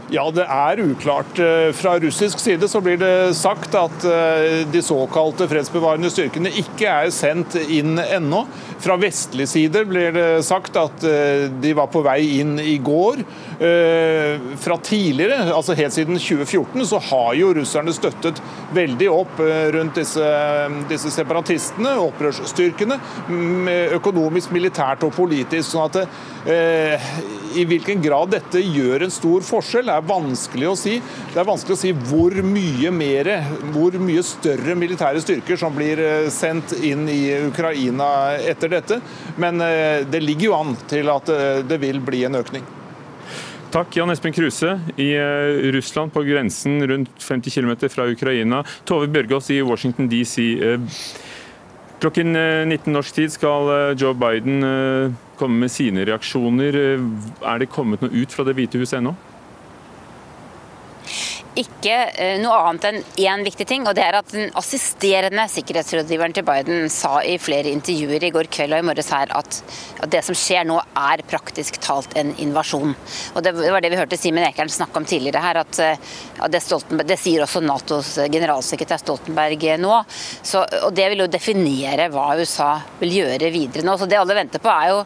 Ja, 0.09 0.23
det 0.33 0.45
er 0.49 0.79
uklart. 0.81 1.37
Eh, 1.37 1.69
fra 1.77 1.91
russisk 2.01 2.39
side 2.41 2.65
så 2.69 2.79
blir 2.81 2.97
det 2.97 3.35
sagt 3.37 3.75
at 3.77 4.05
eh, 4.09 4.63
de 4.65 4.81
såkalte 4.81 5.45
fredsbevarende 5.51 6.09
styrkene 6.09 6.49
ikke 6.63 6.89
er 6.89 7.11
sendt 7.13 7.53
inn 7.69 7.99
ennå. 8.01 8.41
Fra 8.81 8.95
vestlig 8.97 9.45
side 9.51 9.83
blir 9.85 10.15
det 10.15 10.25
sagt 10.47 10.79
at 10.81 11.05
eh, 11.05 11.45
de 11.61 11.75
var 11.77 11.91
på 11.93 12.01
vei 12.05 12.23
inn 12.39 12.57
i 12.57 12.79
går. 12.81 13.21
Fra 14.63 14.77
tidligere, 14.87 15.49
altså 15.51 15.73
helt 15.75 15.91
siden 15.91 16.15
2014, 16.15 16.85
så 16.87 17.01
har 17.09 17.33
jo 17.35 17.49
russerne 17.57 17.91
støttet 17.91 18.39
veldig 18.71 19.09
opp 19.11 19.41
rundt 19.75 19.99
disse, 19.99 20.29
disse 20.87 21.11
separatistene, 21.11 21.97
opprørsstyrkene, 21.99 22.95
økonomisk, 23.97 24.53
militært 24.55 25.03
og 25.03 25.11
politisk. 25.17 25.73
sånn 25.73 25.89
at 25.89 25.99
I 27.57 27.65
hvilken 27.65 28.01
grad 28.03 28.31
dette 28.33 28.61
gjør 28.61 29.05
en 29.05 29.13
stor 29.13 29.43
forskjell, 29.45 29.89
er 29.89 30.05
vanskelig 30.05 30.67
å 30.69 30.75
si. 30.77 30.97
Det 31.33 31.39
er 31.41 31.47
vanskelig 31.47 31.75
å 31.75 31.81
si 31.81 31.93
hvor 32.09 32.35
mye 32.45 32.91
mer, 32.93 33.29
hvor 33.73 33.95
mye 34.01 34.23
større 34.25 34.75
militære 34.77 35.21
styrker 35.23 35.59
som 35.59 35.73
blir 35.75 36.01
eh, 36.03 36.27
sendt 36.33 36.75
inn 36.85 37.07
i 37.09 37.21
Ukraina 37.47 38.09
etter 38.37 38.73
dette. 38.75 38.99
Men 39.41 39.61
eh, 39.65 40.05
det 40.09 40.21
ligger 40.23 40.49
jo 40.49 40.57
an 40.59 40.75
til 40.89 41.09
at 41.13 41.31
eh, 41.33 41.61
det 41.65 41.79
vil 41.81 42.01
bli 42.05 42.25
en 42.27 42.39
økning. 42.41 42.67
Takk, 43.69 43.99
Jan 43.99 44.09
Espen 44.09 44.33
Kruse 44.33 44.79
i 44.97 45.11
Russland, 45.75 46.09
på 46.09 46.23
grensen 46.25 46.81
rundt 46.89 47.21
50 47.21 47.53
km 47.53 47.75
fra 47.93 48.07
Ukraina. 48.09 48.63
Tove 48.89 49.05
Bjørgaas 49.13 49.51
i 49.53 49.59
Washington 49.61 50.09
DC. 50.09 50.57
Klokken 52.01 52.33
19 52.33 52.89
norsk 52.95 53.19
tid 53.19 53.35
skal 53.35 53.69
Joe 53.93 54.17
Biden 54.17 54.65
komme 55.39 55.63
med 55.63 55.71
sine 55.73 56.05
reaksjoner. 56.07 56.75
Er 56.75 57.61
det 57.61 57.71
kommet 57.73 58.03
noe 58.03 58.13
ut 58.13 58.35
fra 58.35 58.45
Det 58.47 58.57
hvite 58.57 58.81
huset 58.81 58.99
ennå? 58.99 59.15
Ikke 61.57 61.95
eh, 62.13 62.35
noe 62.41 62.57
annet 62.69 62.85
enn 62.89 62.99
én 63.17 63.43
viktig 63.45 63.65
ting, 63.67 63.87
og 63.89 63.95
det 63.97 64.03
er 64.05 64.19
at 64.19 64.29
den 64.33 64.51
assisterende 64.59 65.47
sikkerhetsrådgiveren 65.49 66.35
til 66.35 66.45
Biden 66.45 66.89
sa 66.93 67.19
i 67.25 67.39
flere 67.41 67.71
intervjuer 67.73 68.27
i 68.27 68.31
går 68.35 68.49
kveld 68.53 68.75
og 68.77 68.83
i 68.83 68.87
morges 68.89 69.09
her 69.13 69.33
at, 69.35 69.61
at 70.03 70.11
det 70.13 70.21
som 70.27 70.37
skjer 70.37 70.67
nå 70.69 70.77
er 70.77 71.25
praktisk 71.29 71.79
talt 71.81 72.13
en 72.19 72.35
invasjon. 72.37 72.93
Og 73.33 73.43
Det 73.43 73.55
var 73.57 73.81
det 73.81 73.93
vi 73.93 73.99
hørte 73.99 74.19
Simen 74.19 74.45
Ekern 74.45 74.69
snakke 74.69 75.01
om 75.01 75.09
tidligere 75.09 75.43
her, 75.43 75.61
at, 75.63 75.81
eh, 75.81 76.07
at 76.39 76.53
det, 76.53 76.63
det, 77.09 77.19
sier 77.19 77.45
også 77.45 77.63
Natos 77.65 78.15
generalsekretær 78.29 79.01
Stoltenberg 79.01 79.65
nå. 79.81 80.03
Så, 80.43 80.63
og 80.85 80.93
Det 80.95 81.09
vil 81.11 81.25
jo 81.25 81.31
definere 81.31 82.11
hva 82.13 82.31
USA 82.39 82.75
vil 83.01 83.19
gjøre 83.21 83.53
videre 83.53 83.85
nå. 83.87 83.97
Så 83.97 84.09
Det 84.09 84.21
alle 84.21 84.37
venter 84.37 84.61
på 84.61 84.69
er 84.71 84.93
jo 84.93 85.03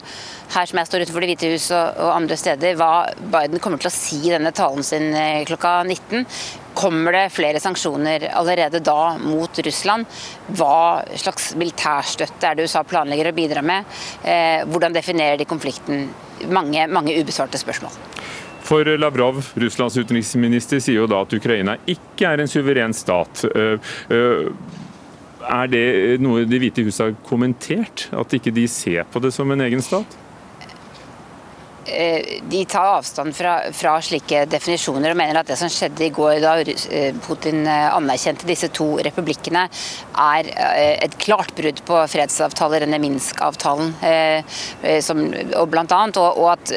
her 0.54 0.70
som 0.70 0.80
jeg 0.80 0.90
står 0.90 1.04
utenfor 1.06 1.24
Det 1.24 1.30
hvite 1.32 1.52
hus 1.54 1.68
og, 1.74 2.00
og, 2.04 2.10
andre 2.14 2.38
steder, 2.40 2.76
hva 2.80 2.92
Biden 3.18 3.62
kommer 3.64 3.82
til 3.82 3.90
å 3.90 3.94
si 3.94 4.20
i 4.28 4.34
denne 4.34 4.54
talen 4.56 4.86
sin 4.86 5.10
eh, 5.18 5.46
klokka 5.50 5.76
19. 5.88 6.26
Kommer 6.74 7.14
det 7.16 7.30
flere 7.34 7.60
sanksjoner 7.62 8.28
allerede 8.34 8.82
da 8.84 9.16
mot 9.22 9.60
Russland? 9.66 10.10
Hva 10.58 11.04
slags 11.16 11.52
militærstøtte 11.60 12.50
er 12.50 12.58
det 12.58 12.68
USA 12.68 12.84
planlegger 12.88 13.30
å 13.30 13.36
bidra 13.38 13.62
med? 13.66 13.86
Eh, 14.24 14.64
hvordan 14.70 14.96
definerer 14.96 15.38
de 15.38 15.50
konflikten? 15.50 16.08
Mange, 16.50 16.88
mange 16.90 17.16
ubesvarte 17.20 17.62
spørsmål. 17.62 17.94
For 18.64 18.88
Lavrov, 18.98 19.44
Russlands 19.60 19.98
utenriksminister, 20.00 20.80
sier 20.80 21.02
jo 21.02 21.10
da 21.12 21.22
at 21.26 21.36
Ukraina 21.36 21.76
ikke 21.90 22.32
er 22.32 22.42
en 22.42 22.50
suveren 22.50 22.96
stat. 22.96 23.44
Eh, 23.52 23.94
eh, 24.10 24.50
er 25.44 25.68
det 25.68 26.22
noe 26.24 26.46
Det 26.48 26.60
hvite 26.62 26.86
huset 26.88 27.06
har 27.06 27.16
kommentert? 27.28 28.08
At 28.16 28.34
ikke 28.34 28.54
de 28.56 28.68
ser 28.72 29.04
på 29.12 29.20
det 29.20 29.34
som 29.36 29.52
en 29.52 29.62
egen 29.62 29.82
stat? 29.84 30.23
Eh, 31.86 32.42
de 32.50 32.66
tar 32.66 32.86
avstand 32.86 33.36
fra, 33.36 33.58
fra, 33.76 33.98
slike 34.02 34.46
definisjoner 34.48 35.12
og 35.12 35.18
mener 35.20 35.40
at 35.42 35.50
det 35.52 35.58
som 35.60 35.72
skjedde 35.72 36.06
i 36.06 36.12
går 36.16 36.38
da 36.40 36.54
eh, 36.64 37.10
Putin 37.26 37.66
eh, 37.68 37.90
anerkjente 37.92 38.48
disse 38.48 38.70
to 38.72 38.88
republikkene, 39.04 39.66
er 40.24 40.50
et 41.04 41.16
klart 41.20 41.52
brudd 41.58 41.82
på 41.88 41.98
fredsavtaler, 42.08 42.86
denne 42.86 43.00
Minsk-avtalen. 43.02 43.94
og 45.58 45.72
blant 45.72 45.96
annet, 45.96 46.20
og, 46.22 46.38
og, 46.38 46.52
at 46.54 46.72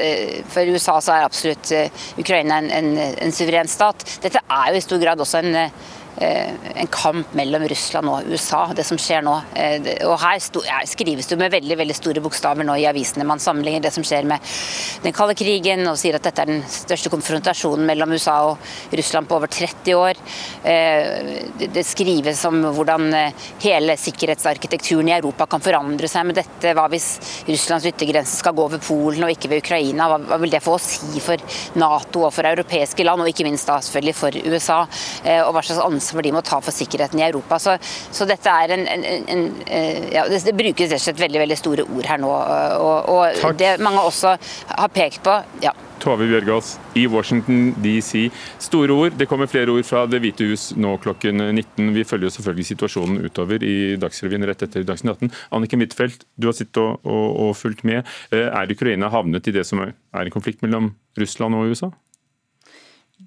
for 0.50 0.72
USA 0.72 0.96
så 1.04 1.14
er 1.14 1.26
absolutt 1.26 1.72
Ukraina 2.18 2.58
en, 2.62 2.70
en, 2.72 2.90
en 2.98 3.34
suveren 3.34 3.68
stat. 3.70 4.02
Dette 4.24 4.40
er 4.42 4.72
jo 4.72 4.80
i 4.80 4.84
stor 4.84 5.02
grad 5.02 5.22
også 5.22 5.42
en 5.42 5.70
en 6.16 6.86
kamp 6.86 7.34
mellom 7.36 7.64
Russland 7.68 8.08
og 8.08 8.28
USA, 8.30 8.62
det 8.76 8.84
som 8.88 8.98
skjer 9.00 9.24
nå. 9.24 9.34
Eh, 9.58 9.88
og 10.08 10.16
Her 10.22 10.40
skrives 10.88 11.28
det 11.28 11.36
med 11.40 11.52
veldig 11.52 11.76
veldig 11.82 11.96
store 11.96 12.22
bokstaver 12.24 12.64
nå 12.64 12.76
i 12.80 12.86
avisene. 12.88 13.26
Man 13.28 13.42
sammenligner 13.42 13.84
det 13.84 13.92
som 13.92 14.04
skjer 14.06 14.28
med 14.28 14.40
den 15.04 15.14
kalde 15.16 15.36
krigen 15.36 15.84
og 15.90 15.98
sier 16.00 16.16
at 16.16 16.24
dette 16.24 16.44
er 16.44 16.50
den 16.50 16.62
største 16.72 17.12
konfrontasjonen 17.12 17.84
mellom 17.88 18.14
USA 18.16 18.38
og 18.48 18.96
Russland 18.96 19.28
på 19.28 19.36
over 19.36 19.52
30 19.52 19.98
år. 19.98 20.20
Eh, 20.64 21.66
det 21.66 21.84
skrives 21.86 22.44
om 22.48 22.62
hvordan 22.76 23.08
hele 23.62 23.98
sikkerhetsarkitekturen 24.00 25.12
i 25.12 25.16
Europa 25.18 25.48
kan 25.50 25.64
forandre 25.64 26.08
seg 26.10 26.30
med 26.30 26.40
dette. 26.40 26.72
Hva 26.76 26.86
hvis 26.92 27.10
Russlands 27.48 27.88
yttergrense 27.92 28.40
skal 28.40 28.56
gå 28.56 28.68
ved 28.72 28.84
Polen 28.86 29.26
og 29.26 29.34
ikke 29.34 29.52
ved 29.52 29.64
Ukraina? 29.64 30.08
Hva 30.16 30.40
vil 30.40 30.54
det 30.54 30.64
få 30.64 30.78
å 30.78 30.82
si 30.82 31.20
for 31.24 31.40
Nato 31.76 32.24
og 32.24 32.32
for 32.34 32.48
europeiske 32.48 33.04
land, 33.04 33.20
og 33.22 33.30
ikke 33.30 33.46
minst 33.46 33.68
da 33.68 33.78
selvfølgelig 33.84 34.16
for 34.16 34.40
USA? 34.46 34.80
Og 35.46 35.52
hva 35.54 35.62
slags 35.64 35.82
ansvar 35.84 36.05
ansvar 36.06 36.26
de 36.26 36.34
må 36.38 36.44
ta 36.46 36.62
for 36.62 36.74
sikkerheten 36.74 37.20
i 37.20 37.26
Europa. 37.26 37.58
Så, 37.62 37.76
så 38.14 38.28
dette 38.30 38.52
er 38.62 38.78
en, 38.78 38.86
en, 38.86 39.04
en 39.10 39.46
en 39.66 40.12
ja, 40.12 40.26
det, 40.28 40.54
brukes 40.56 40.90
rett 40.90 41.00
og 41.00 41.04
slett 41.04 41.20
veldig 41.20 41.42
veldig 41.42 41.58
store 41.58 41.84
ord 41.86 42.06
her 42.08 42.22
nå. 42.22 42.30
Og, 42.30 43.10
og 43.10 43.58
det 43.58 43.76
mange 43.82 44.04
også 44.06 44.36
har 44.36 44.94
pekt 44.94 45.22
på 45.26 45.34
ja. 45.64 45.74
Tove 46.02 46.26
Bjørgaas 46.28 46.74
i 46.98 47.06
Washington 47.10 47.70
DC. 47.82 48.28
Store 48.62 48.94
ord. 48.94 49.16
Det 49.18 49.26
kommer 49.30 49.48
flere 49.50 49.72
ord 49.72 49.86
fra 49.88 50.04
Det 50.10 50.20
hvite 50.22 50.46
hus 50.50 50.68
nå 50.76 50.92
klokken 51.02 51.40
19. 51.48 51.90
Vi 51.96 52.04
følger 52.06 52.28
jo 52.28 52.34
selvfølgelig 52.36 52.68
situasjonen 52.70 53.26
utover 53.26 53.64
i 53.64 53.96
Dagsrevyen 54.00 54.46
rett 54.46 54.66
etter 54.66 54.86
Dagsnytt 54.86 55.16
18. 55.16 55.32
Anniken 55.56 55.82
Huitfeldt, 55.82 56.26
du 56.36 56.50
har 56.50 56.56
sittet 56.56 56.82
og, 56.82 57.00
og, 57.02 57.26
og 57.48 57.54
fulgt 57.58 57.84
med. 57.88 58.06
Eh, 58.30 58.46
er 58.46 58.72
Ukraina 58.72 59.10
havnet 59.12 59.48
i 59.48 59.56
det 59.56 59.66
som 59.66 59.82
er 59.82 59.94
en 60.20 60.34
konflikt 60.34 60.62
mellom 60.64 60.92
Russland 61.18 61.56
og 61.56 61.72
USA? 61.72 61.90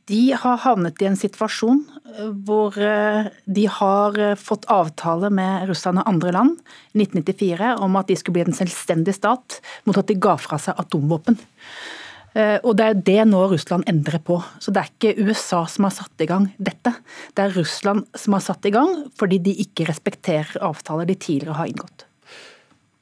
De 0.09 0.31
har 0.33 0.61
havnet 0.63 1.01
i 1.03 1.07
en 1.09 1.17
situasjon 1.17 1.83
eh, 2.15 2.31
hvor 2.47 2.73
eh, 2.81 3.29
de 3.45 3.65
har 3.69 4.17
eh, 4.17 4.35
fått 4.39 4.65
avtale 4.73 5.29
med 5.33 5.67
Russland 5.69 6.01
og 6.01 6.09
andre 6.09 6.33
land 6.33 6.57
i 6.95 7.03
1994 7.03 7.75
om 7.85 7.99
at 7.99 8.09
de 8.09 8.17
skulle 8.17 8.39
bli 8.39 8.47
en 8.47 8.57
selvstendig 8.57 9.13
stat 9.19 9.59
mot 9.85 9.99
at 9.99 10.09
de 10.09 10.17
ga 10.17 10.35
fra 10.41 10.57
seg 10.61 10.81
atomvåpen. 10.81 11.39
Og 12.39 12.75
Det 12.77 12.85
er 12.85 12.99
det 13.07 13.23
nå 13.25 13.39
Russland 13.49 13.87
endrer 13.89 14.21
på. 14.21 14.35
Så 14.61 14.71
Det 14.71 14.79
er 14.83 14.91
ikke 14.91 15.25
USA 15.25 15.63
som 15.65 15.87
har 15.87 15.95
satt 15.95 16.21
i 16.21 16.27
gang 16.29 16.45
dette. 16.61 16.93
Det 17.33 17.41
er 17.41 17.55
Russland 17.57 18.05
som 18.15 18.37
har 18.37 18.43
satt 18.45 18.69
i 18.69 18.71
gang 18.75 19.09
fordi 19.17 19.41
de 19.43 19.55
ikke 19.65 19.89
respekterer 19.89 20.61
avtaler 20.63 21.09
de 21.09 21.17
tidligere 21.17 21.57
har 21.57 21.73
inngått. 21.73 22.05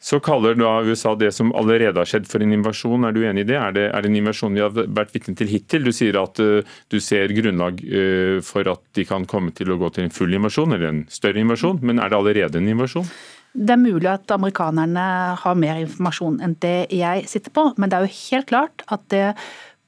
Så 0.08 0.22
kaller 0.24 0.56
da 0.56 0.78
USA 0.88 1.16
det 1.20 1.34
som 1.36 1.50
allerede 1.58 2.00
har 2.00 2.08
skjedd 2.08 2.30
for 2.32 2.44
en 2.44 2.54
invasjon. 2.56 3.04
Er 3.04 3.16
du 3.16 3.26
enig 3.28 3.44
i 3.44 3.48
det? 3.50 3.58
Er 3.60 3.74
det, 3.76 3.88
er 3.92 4.04
det 4.04 4.08
en 4.08 4.20
invasjon 4.22 4.54
vi 4.56 4.62
har 4.64 4.72
vært 4.72 5.12
vitne 5.12 5.34
til 5.36 5.50
hittil? 5.52 5.84
Du 5.84 5.92
sier 5.92 6.16
at 6.22 6.40
uh, 6.40 6.76
du 6.88 6.96
ser 7.04 7.34
grunnlag 7.36 7.82
uh, 7.84 8.38
for 8.46 8.70
at 8.72 8.84
de 8.96 9.04
kan 9.10 9.26
komme 9.28 9.52
til 9.58 9.74
å 9.74 9.76
gå 9.82 9.90
til 9.92 10.06
en 10.08 10.14
full 10.16 10.32
invasjon, 10.38 10.78
eller 10.78 10.94
en 10.94 11.02
større 11.12 11.42
invasjon. 11.42 11.82
Men 11.84 12.00
er 12.00 12.14
det 12.14 12.20
allerede 12.22 12.62
en 12.62 12.70
invasjon? 12.72 13.10
Det 13.52 13.74
er 13.76 13.82
mulig 13.82 14.08
at 14.14 14.32
amerikanerne 14.32 15.08
har 15.42 15.60
mer 15.60 15.82
informasjon 15.82 16.40
enn 16.46 16.56
det 16.64 16.78
jeg 16.96 17.26
sitter 17.28 17.52
på, 17.58 17.66
men 17.76 17.92
det 17.92 17.98
er 17.98 18.08
jo 18.08 18.20
helt 18.22 18.48
klart 18.48 18.86
at 18.94 19.04
det 19.12 19.26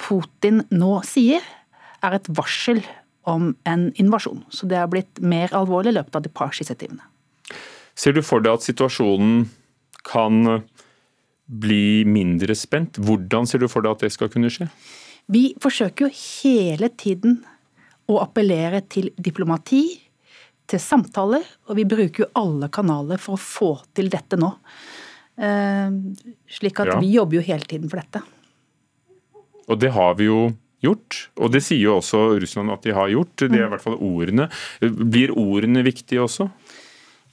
Putin 0.04 0.66
nå 0.74 0.98
sier, 1.08 1.46
er 2.04 2.18
et 2.18 2.28
varsel 2.36 2.82
om 3.28 3.54
en 3.68 3.88
invasjon. 4.00 4.44
Så 4.52 4.68
det 4.68 4.82
har 4.82 4.92
blitt 4.92 5.24
mer 5.24 5.56
alvorlig 5.56 5.94
i 5.94 5.98
løpet 6.02 6.20
av 6.20 6.28
de 6.28 6.34
par 6.34 6.52
siste 6.56 6.76
timene. 6.80 7.08
Ser 8.00 8.16
du 8.16 8.24
for 8.24 8.44
deg 8.44 8.60
at 8.60 8.68
situasjonen 8.68 9.48
kan 10.06 10.64
bli 11.50 12.06
mindre 12.06 12.56
spent. 12.58 13.00
Hvordan 13.02 13.48
ser 13.50 13.64
du 13.64 13.70
for 13.72 13.86
deg 13.86 13.98
at 13.98 14.06
det 14.06 14.14
skal 14.14 14.30
kunne 14.32 14.52
skje? 14.54 14.70
Vi 15.30 15.52
forsøker 15.62 16.08
jo 16.08 16.12
hele 16.42 16.90
tiden 16.98 17.40
å 18.10 18.20
appellere 18.22 18.82
til 18.90 19.12
diplomati, 19.18 19.84
til 20.70 20.82
samtaler, 20.82 21.46
og 21.70 21.78
vi 21.78 21.86
bruker 21.90 22.26
jo 22.26 22.32
alle 22.38 22.70
kanaler 22.74 23.22
for 23.22 23.38
å 23.38 23.42
få 23.42 23.72
til 23.98 24.10
dette 24.14 24.38
nå. 24.38 24.52
Eh, 25.40 25.94
slik 26.58 26.82
at 26.84 26.94
ja. 26.94 26.98
vi 27.02 27.14
jobber 27.16 27.40
jo 27.40 27.46
hele 27.46 27.70
tiden 27.70 27.90
for 27.92 28.02
dette. 28.02 28.22
Og 29.70 29.78
det 29.82 29.94
har 29.94 30.18
vi 30.18 30.30
jo 30.30 30.50
gjort, 30.84 31.18
og 31.38 31.54
det 31.54 31.62
sier 31.66 31.84
jo 31.84 31.98
også 32.00 32.22
Russland 32.42 32.74
at 32.74 32.86
de 32.86 32.96
har 32.96 33.12
gjort. 33.12 33.34
Det 33.42 33.52
er 33.52 33.68
i 33.68 33.72
hvert 33.74 33.84
fall 33.84 33.98
ordene. 33.98 34.48
Blir 34.82 35.34
ordene 35.38 35.84
viktige 35.86 36.24
også? 36.24 36.50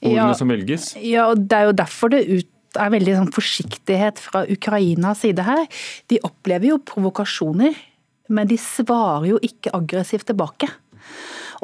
Ordene 0.03 0.29
ja, 0.29 0.37
som 0.37 0.51
velges? 0.51 0.91
Ja, 1.01 1.31
og 1.31 1.47
det 1.49 1.57
er 1.57 1.69
jo 1.69 1.77
derfor 1.79 2.13
det 2.13 2.25
ut 2.29 2.51
er 2.79 2.93
veldig 2.93 3.15
sånn 3.19 3.35
forsiktighet 3.35 4.21
fra 4.21 4.43
Ukrainas 4.49 5.23
side 5.25 5.45
her. 5.47 5.65
De 6.11 6.21
opplever 6.27 6.71
jo 6.71 6.81
provokasjoner, 6.87 7.77
men 8.33 8.49
de 8.49 8.57
svarer 8.59 9.31
jo 9.33 9.41
ikke 9.43 9.73
aggressivt 9.77 10.29
tilbake. 10.31 10.69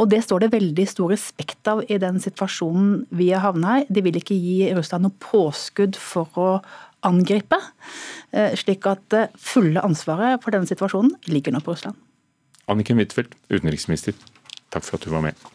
Og 0.01 0.09
Det 0.09 0.23
står 0.25 0.41
det 0.41 0.53
veldig 0.55 0.85
stor 0.89 1.11
respekt 1.13 1.69
av 1.69 1.83
i 1.85 1.99
den 2.01 2.17
situasjonen 2.21 3.03
vi 3.13 3.29
har 3.29 3.43
havna 3.45 3.81
i. 3.81 3.85
De 3.93 4.01
vil 4.01 4.17
ikke 4.17 4.37
gi 4.37 4.71
Russland 4.73 5.05
noe 5.05 5.19
påskudd 5.21 5.99
for 5.99 6.39
å 6.39 6.49
angripe. 7.05 7.59
Eh, 8.31 8.55
slik 8.57 8.87
at 8.89 9.03
det 9.13 9.27
fulle 9.37 9.83
ansvaret 9.85 10.41
for 10.41 10.55
denne 10.55 10.69
situasjonen 10.69 11.13
ligger 11.29 11.53
nå 11.53 11.61
på 11.61 11.75
Russland. 11.75 11.99
Anniken 12.71 12.97
Huitfeldt, 12.97 13.35
utenriksminister, 13.51 14.15
takk 14.73 14.87
for 14.87 14.97
at 14.97 15.05
du 15.05 15.11
var 15.13 15.25
med. 15.25 15.52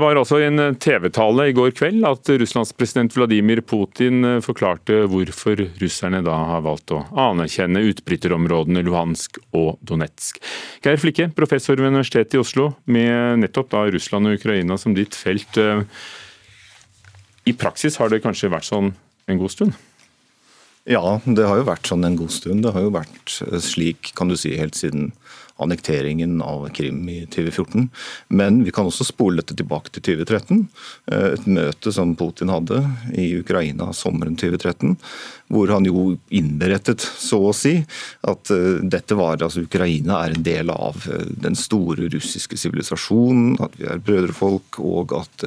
Det 0.00 0.06
var 0.06 0.16
altså 0.16 0.38
en 0.40 0.76
TV-tale 0.80 1.44
i 1.50 1.52
går 1.52 1.74
kveld 1.76 2.06
at 2.08 2.28
Russlands 2.40 2.70
president 2.72 3.12
Vladimir 3.12 3.60
Putin 3.60 4.24
eh, 4.24 4.38
forklarte 4.40 5.02
hvorfor 5.12 5.60
russerne 5.76 6.22
da 6.24 6.38
har 6.54 6.62
valgt 6.64 6.94
å 6.96 7.02
anerkjenne 7.20 7.82
utbryterområdene 7.90 8.80
Luhansk 8.86 9.36
og 9.52 9.76
Donetsk. 9.84 10.40
Geir 10.80 10.96
Flikke, 11.02 11.26
professor 11.36 11.76
ved 11.76 11.92
Universitetet 11.92 12.38
i 12.38 12.40
Oslo, 12.40 12.70
med 12.88 13.42
nettopp 13.42 13.68
da 13.76 13.84
Russland 13.92 14.30
og 14.30 14.40
Ukraina 14.40 14.80
som 14.80 14.96
ditt 14.96 15.20
felt. 15.20 15.60
Eh, 15.60 15.84
I 17.52 17.56
praksis 17.60 18.00
har 18.00 18.08
det 18.08 18.22
kanskje 18.24 18.48
vært 18.56 18.70
sånn 18.70 18.94
en 19.28 19.44
god 19.44 19.52
stund? 19.52 19.76
Ja, 20.88 21.18
det 21.28 21.44
har 21.44 21.60
jo 21.60 21.68
vært 21.68 21.92
sånn 21.92 22.08
en 22.08 22.16
god 22.16 22.32
stund. 22.32 22.64
Det 22.64 22.72
har 22.72 22.88
jo 22.88 22.96
vært 22.96 23.36
slik, 23.68 24.14
kan 24.16 24.32
du 24.32 24.40
si, 24.40 24.56
helt 24.56 24.80
siden 24.80 25.10
annekteringen 25.60 26.42
av 26.42 26.68
Krim 26.76 27.08
i 27.08 27.20
2014. 27.26 27.88
Men 28.28 28.62
vi 28.64 28.72
kan 28.74 28.88
også 28.88 29.06
spole 29.08 29.40
dette 29.40 29.56
tilbake 29.58 29.92
til 29.94 30.04
2013. 30.20 30.64
Et 31.30 31.46
møte 31.50 31.92
som 31.94 32.14
Putin 32.18 32.52
hadde 32.52 32.82
i 33.14 33.28
Ukraina 33.40 33.90
sommeren 33.96 34.38
2013, 34.40 34.96
hvor 35.50 35.72
han 35.74 35.86
jo 35.88 36.14
innberettet, 36.30 37.02
så 37.02 37.40
å 37.48 37.54
si, 37.56 37.74
at 38.28 38.52
dette 38.86 39.16
var 39.18 39.42
altså 39.42 39.64
Ukraina 39.64 40.20
er 40.24 40.36
en 40.36 40.44
del 40.46 40.70
av 40.70 41.02
den 41.42 41.58
store 41.58 42.06
russiske 42.12 42.58
sivilisasjonen, 42.60 43.56
at 43.62 43.74
vi 43.78 43.88
er 43.90 44.02
brødrefolk, 44.04 44.78
og 44.78 45.16
at 45.18 45.46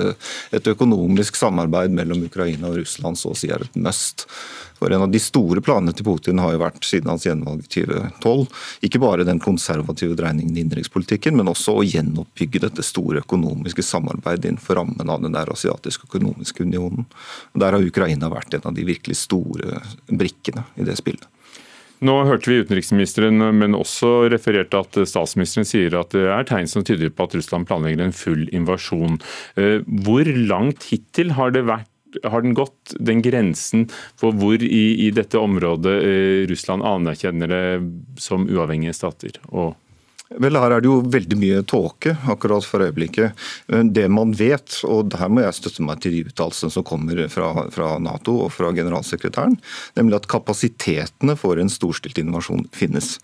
et 0.51 0.67
økonomisk 0.73 1.39
samarbeid 1.39 1.95
mellom 1.95 2.25
Ukraina 2.27 2.71
og 2.71 2.81
Russland 2.81 3.19
så 3.19 3.31
å 3.31 3.37
si 3.37 3.51
er 3.53 3.63
et 3.63 3.79
must. 3.79 4.27
For 4.83 4.91
En 4.91 5.05
av 5.05 5.11
de 5.11 5.19
store 5.23 5.61
planene 5.63 5.93
til 5.95 6.03
Putin 6.03 6.41
har 6.43 6.51
jo 6.51 6.59
vært 6.59 6.83
siden 6.83 7.07
hans 7.07 7.23
gjenvalg 7.23 7.61
i 7.63 7.69
2012, 7.71 8.41
ikke 8.83 8.99
bare 8.99 9.23
den 9.23 9.39
konservative 9.39 10.02
dreiningen 10.17 10.57
i 10.57 10.63
innenrikspolitikken, 10.63 11.37
men 11.39 11.51
også 11.51 11.77
å 11.79 11.85
gjenoppbygge 11.87 12.63
dette 12.65 12.85
store 12.85 13.23
økonomiske 13.23 13.85
samarbeidet 13.85 14.51
innenfor 14.51 14.79
rammen 14.81 15.09
av 15.09 15.23
den 15.23 15.35
der 15.35 15.51
asiatiske 15.53 16.09
økonomiske 16.09 16.65
unionen. 16.67 17.07
Der 17.55 17.75
har 17.75 17.85
Ukraina 17.85 18.31
vært 18.33 18.57
en 18.57 18.67
av 18.69 18.75
de 18.77 18.87
virkelig 18.87 19.21
store 19.23 19.79
brikkene 20.11 20.67
i 20.75 20.87
det 20.87 20.97
spillet. 20.99 21.29
Nå 22.03 22.17
hørte 22.27 22.51
vi 22.51 22.59
utenriksministeren, 22.59 23.39
men 23.55 23.77
også 23.77 24.25
refererte 24.33 24.81
at 24.81 24.97
statsministeren 25.07 25.67
sier 25.67 25.95
at 25.95 26.11
det 26.11 26.25
er 26.27 26.43
tegn 26.49 26.67
som 26.67 26.83
tyder 26.83 27.13
på 27.13 27.29
at 27.29 27.35
Russland 27.37 27.69
planlegger 27.69 28.03
en 28.03 28.15
full 28.15 28.43
invasjon. 28.51 29.21
Eh, 29.55 29.79
hvor 30.03 30.27
langt 30.51 30.89
hittil 30.91 31.31
har 31.37 31.55
det 31.55 31.63
vært 31.69 31.87
har 32.23 32.43
den 32.45 32.53
gått, 32.53 32.93
den 32.99 33.23
grensen 33.25 33.87
for 34.19 34.35
hvor 34.37 34.61
i, 34.61 34.83
i 35.07 35.09
dette 35.15 35.39
området 35.39 35.95
eh, 36.05 36.41
Russland 36.49 36.85
anerkjenner 36.85 37.49
det 37.49 37.63
som 38.21 38.45
uavhengige 38.49 38.93
stater? 38.97 39.39
og 39.49 39.73
Vel, 40.31 40.55
Her 40.57 40.71
er 40.71 40.81
det 40.81 40.89
jo 40.89 41.01
veldig 41.13 41.37
mye 41.37 41.61
tåke 41.69 42.15
akkurat 42.31 42.65
for 42.65 42.81
øyeblikket. 42.85 43.37
Det 43.67 44.05
man 44.09 44.33
vet, 44.37 44.79
og 44.87 45.11
der 45.13 45.29
må 45.29 45.43
jeg 45.43 45.57
støtte 45.59 45.85
meg 45.85 46.01
til 46.01 46.15
de 46.15 46.23
uttalelsene 46.29 46.73
som 46.73 46.85
kommer 46.87 47.25
fra, 47.29 47.67
fra, 47.73 47.97
Nato 48.01 48.39
og 48.45 48.53
fra 48.55 48.71
generalsekretæren, 48.73 49.59
nemlig 49.99 50.21
at 50.21 50.29
kapasitetene 50.31 51.35
for 51.39 51.61
en 51.61 51.71
storstilt 51.71 52.21
invasjon 52.23 52.65
finnes. 52.73 53.17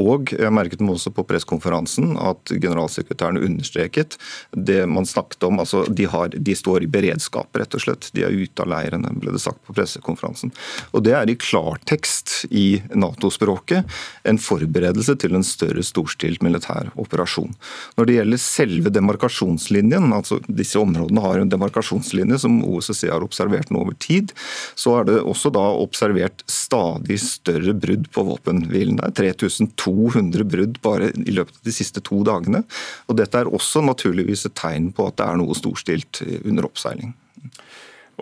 Og 0.00 0.30
jeg 0.32 0.52
merket 0.54 0.80
meg 0.80 0.94
også 0.96 1.12
på 1.12 1.24
pressekonferansen 1.28 2.14
at 2.16 2.52
generalsekretæren 2.52 3.40
understreket 3.42 4.16
det 4.52 4.86
man 4.88 5.04
snakket 5.08 5.44
om. 5.44 5.60
altså 5.60 5.84
de, 5.88 6.06
har, 6.08 6.32
de, 6.32 6.54
står 6.56 6.86
i 6.86 6.88
beredskap, 6.88 7.52
rett 7.56 7.76
og 7.76 7.84
slett. 7.84 8.08
De 8.16 8.24
er 8.24 8.32
ute 8.32 8.64
av 8.64 8.70
leirene, 8.72 9.12
ble 9.20 9.34
det 9.34 9.42
sagt 9.42 9.60
på 9.66 9.76
pressekonferansen. 9.76 10.52
Og 10.92 11.04
Det 11.04 11.12
er 11.16 11.28
i 11.28 11.36
klartekst 11.36 12.46
i 12.50 12.82
Nato-språket 12.94 13.84
en 14.24 14.40
forberedelse 14.40 15.16
til 15.20 15.36
en 15.36 15.44
større 15.44 15.84
storstilt 15.84 16.41
militær 16.44 16.90
operasjon. 17.00 17.54
Når 17.98 18.08
det 18.08 18.16
gjelder 18.18 18.42
selve 18.42 18.92
demarkasjonslinjen, 18.94 20.10
altså 20.14 20.40
disse 20.48 20.80
områdene 20.80 21.24
har 21.24 21.42
en 21.42 21.52
demarkasjonslinje 21.52 22.40
som 22.44 22.60
OSSE 22.66 23.10
har 23.12 23.24
observert 23.24 23.72
nå 23.72 23.82
over 23.84 23.96
tid, 24.02 24.34
så 24.78 24.98
er 25.00 25.08
det 25.08 25.18
også 25.20 25.52
da 25.54 25.64
observert 25.82 26.44
stadig 26.50 27.20
større 27.22 27.74
brudd 27.78 28.08
på 28.14 28.26
våpenhvilen. 28.28 28.98
Det 29.00 29.26
er 29.26 29.36
3200 29.38 30.46
brudd 30.48 30.78
bare 30.84 31.12
i 31.16 31.34
løpet 31.34 31.58
av 31.58 31.70
de 31.70 31.74
siste 31.74 32.04
to 32.04 32.22
dagene. 32.26 32.64
Og 33.08 33.18
Dette 33.20 33.42
er 33.42 33.50
også 33.50 33.84
naturligvis 33.84 34.46
et 34.48 34.58
tegn 34.58 34.92
på 34.96 35.08
at 35.08 35.18
det 35.20 35.28
er 35.28 35.40
noe 35.40 35.56
storstilt 35.58 36.24
under 36.44 36.68
oppseiling. 36.68 37.14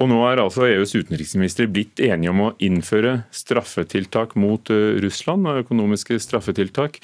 Og 0.01 0.09
Nå 0.09 0.21
er 0.29 0.41
altså 0.41 0.65
EUs 0.69 0.95
utenriksminister 0.95 1.69
blitt 1.69 2.01
enige 2.01 2.33
om 2.33 2.45
å 2.47 2.53
innføre 2.63 3.25
straffetiltak 3.35 4.37
mot 4.39 4.71
eh, 4.73 4.97
Russland, 5.03 5.49
økonomiske 5.65 6.17
straffetiltak. 6.23 7.01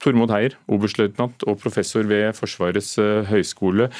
Eh, 0.00 0.04
Tormod 0.04 0.32
Heier, 0.32 0.56
oberstløytnant 0.68 1.44
og 1.46 1.60
professor 1.60 2.02
ved 2.08 2.32
Forsvarets 2.34 2.96
eh, 2.98 3.24
høgskole. 3.28 3.90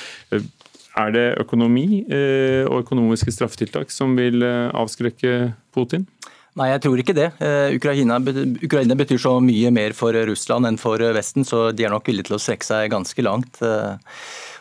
Er 0.98 1.12
det 1.14 1.38
økonomi 1.38 2.02
og 2.10 2.80
økonomiske 2.82 3.30
straffetiltak 3.30 3.92
som 3.94 4.16
vil 4.18 4.42
avskrekke 4.42 5.52
Putin? 5.72 6.02
Nei, 6.58 6.72
jeg 6.72 6.82
tror 6.82 6.98
ikke 6.98 7.14
det. 7.14 7.28
Eh, 7.38 7.76
Ukraina, 7.76 8.18
Ukraina, 8.18 8.96
betyr 8.98 9.20
så 9.22 9.36
mye 9.44 9.70
mer 9.74 9.94
for 9.94 10.16
Russland 10.26 10.66
enn 10.66 10.80
for 10.80 11.02
Vesten, 11.14 11.46
så 11.46 11.68
de 11.70 11.86
er 11.86 11.94
nok 11.94 12.10
villige 12.10 12.26
til 12.26 12.36
å 12.36 12.40
strekke 12.42 12.66
seg 12.66 12.90
ganske 12.90 13.22
langt. 13.22 13.60
Eh, 13.62 14.18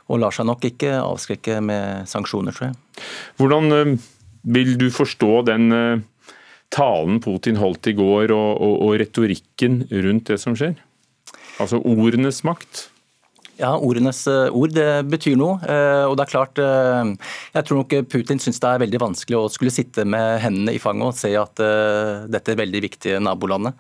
og 0.10 0.22
lar 0.22 0.34
seg 0.34 0.48
nok 0.50 0.68
ikke 0.70 0.94
avskrekke 1.02 1.58
med 1.66 2.06
sanksjoner, 2.10 2.54
tror 2.54 2.70
jeg. 2.70 3.08
Hvordan 3.42 3.74
eh, 3.74 3.96
vil 4.54 4.76
du 4.80 4.88
forstå 4.94 5.32
den 5.50 5.74
talen 6.70 7.18
Putin 7.26 7.58
holdt 7.58 7.90
i 7.90 7.96
går, 7.98 8.36
og, 8.36 8.52
og, 8.62 8.76
og 8.86 8.94
retorikken 9.02 9.82
rundt 9.90 10.30
det 10.30 10.38
som 10.42 10.58
skjer? 10.58 10.78
Altså 11.60 11.82
ordenes 11.86 12.44
makt? 12.48 12.90
Ja, 13.60 13.74
Ordenes 13.76 14.22
eh, 14.32 14.48
ord 14.56 14.72
det 14.72 14.88
betyr 15.12 15.36
noe. 15.40 15.58
Eh, 15.68 16.06
og 16.08 16.16
det 16.16 16.24
er 16.24 16.32
klart, 16.32 16.60
eh, 16.64 17.12
Jeg 17.58 17.68
tror 17.68 17.82
nok 17.82 17.96
Putin 18.08 18.40
syns 18.40 18.62
det 18.62 18.70
er 18.70 18.84
veldig 18.86 19.02
vanskelig 19.04 19.36
å 19.36 19.50
skulle 19.52 19.74
sitte 19.74 20.06
med 20.08 20.40
hendene 20.44 20.76
i 20.78 20.80
fanget 20.80 21.10
og 21.10 21.18
se 21.18 21.34
at 21.36 21.60
dette 22.32 22.56
veldig 22.56 22.82
viktige 22.84 23.20
nabolandet 23.24 23.76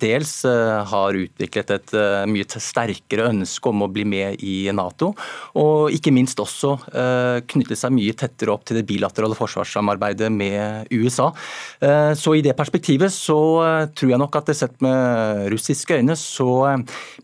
dels 0.00 0.32
har 0.44 1.16
utviklet 1.18 1.70
et 1.74 1.92
mye 2.30 2.46
sterkere 2.62 3.26
ønske 3.28 3.70
om 3.70 3.82
å 3.84 3.88
bli 3.90 4.04
med 4.08 4.42
i 4.46 4.70
Nato, 4.74 5.10
og 5.58 5.94
ikke 5.94 6.12
minst 6.14 6.40
også 6.40 6.72
knytte 7.50 7.76
seg 7.78 7.94
mye 7.96 8.14
tettere 8.16 8.54
opp 8.54 8.64
til 8.68 8.78
det 8.78 8.86
bilaterale 8.88 9.36
forsvarssamarbeidet 9.38 10.30
med 10.32 10.90
USA. 10.94 11.32
Så 12.14 12.36
i 12.38 12.44
det 12.46 12.56
perspektivet 12.58 13.12
så 13.14 13.38
tror 13.94 14.14
jeg 14.14 14.22
nok 14.22 14.38
at 14.40 14.50
det 14.50 14.58
sett 14.58 14.78
med 14.84 15.50
russiske 15.52 15.98
øyne 15.98 16.16
så 16.18 16.50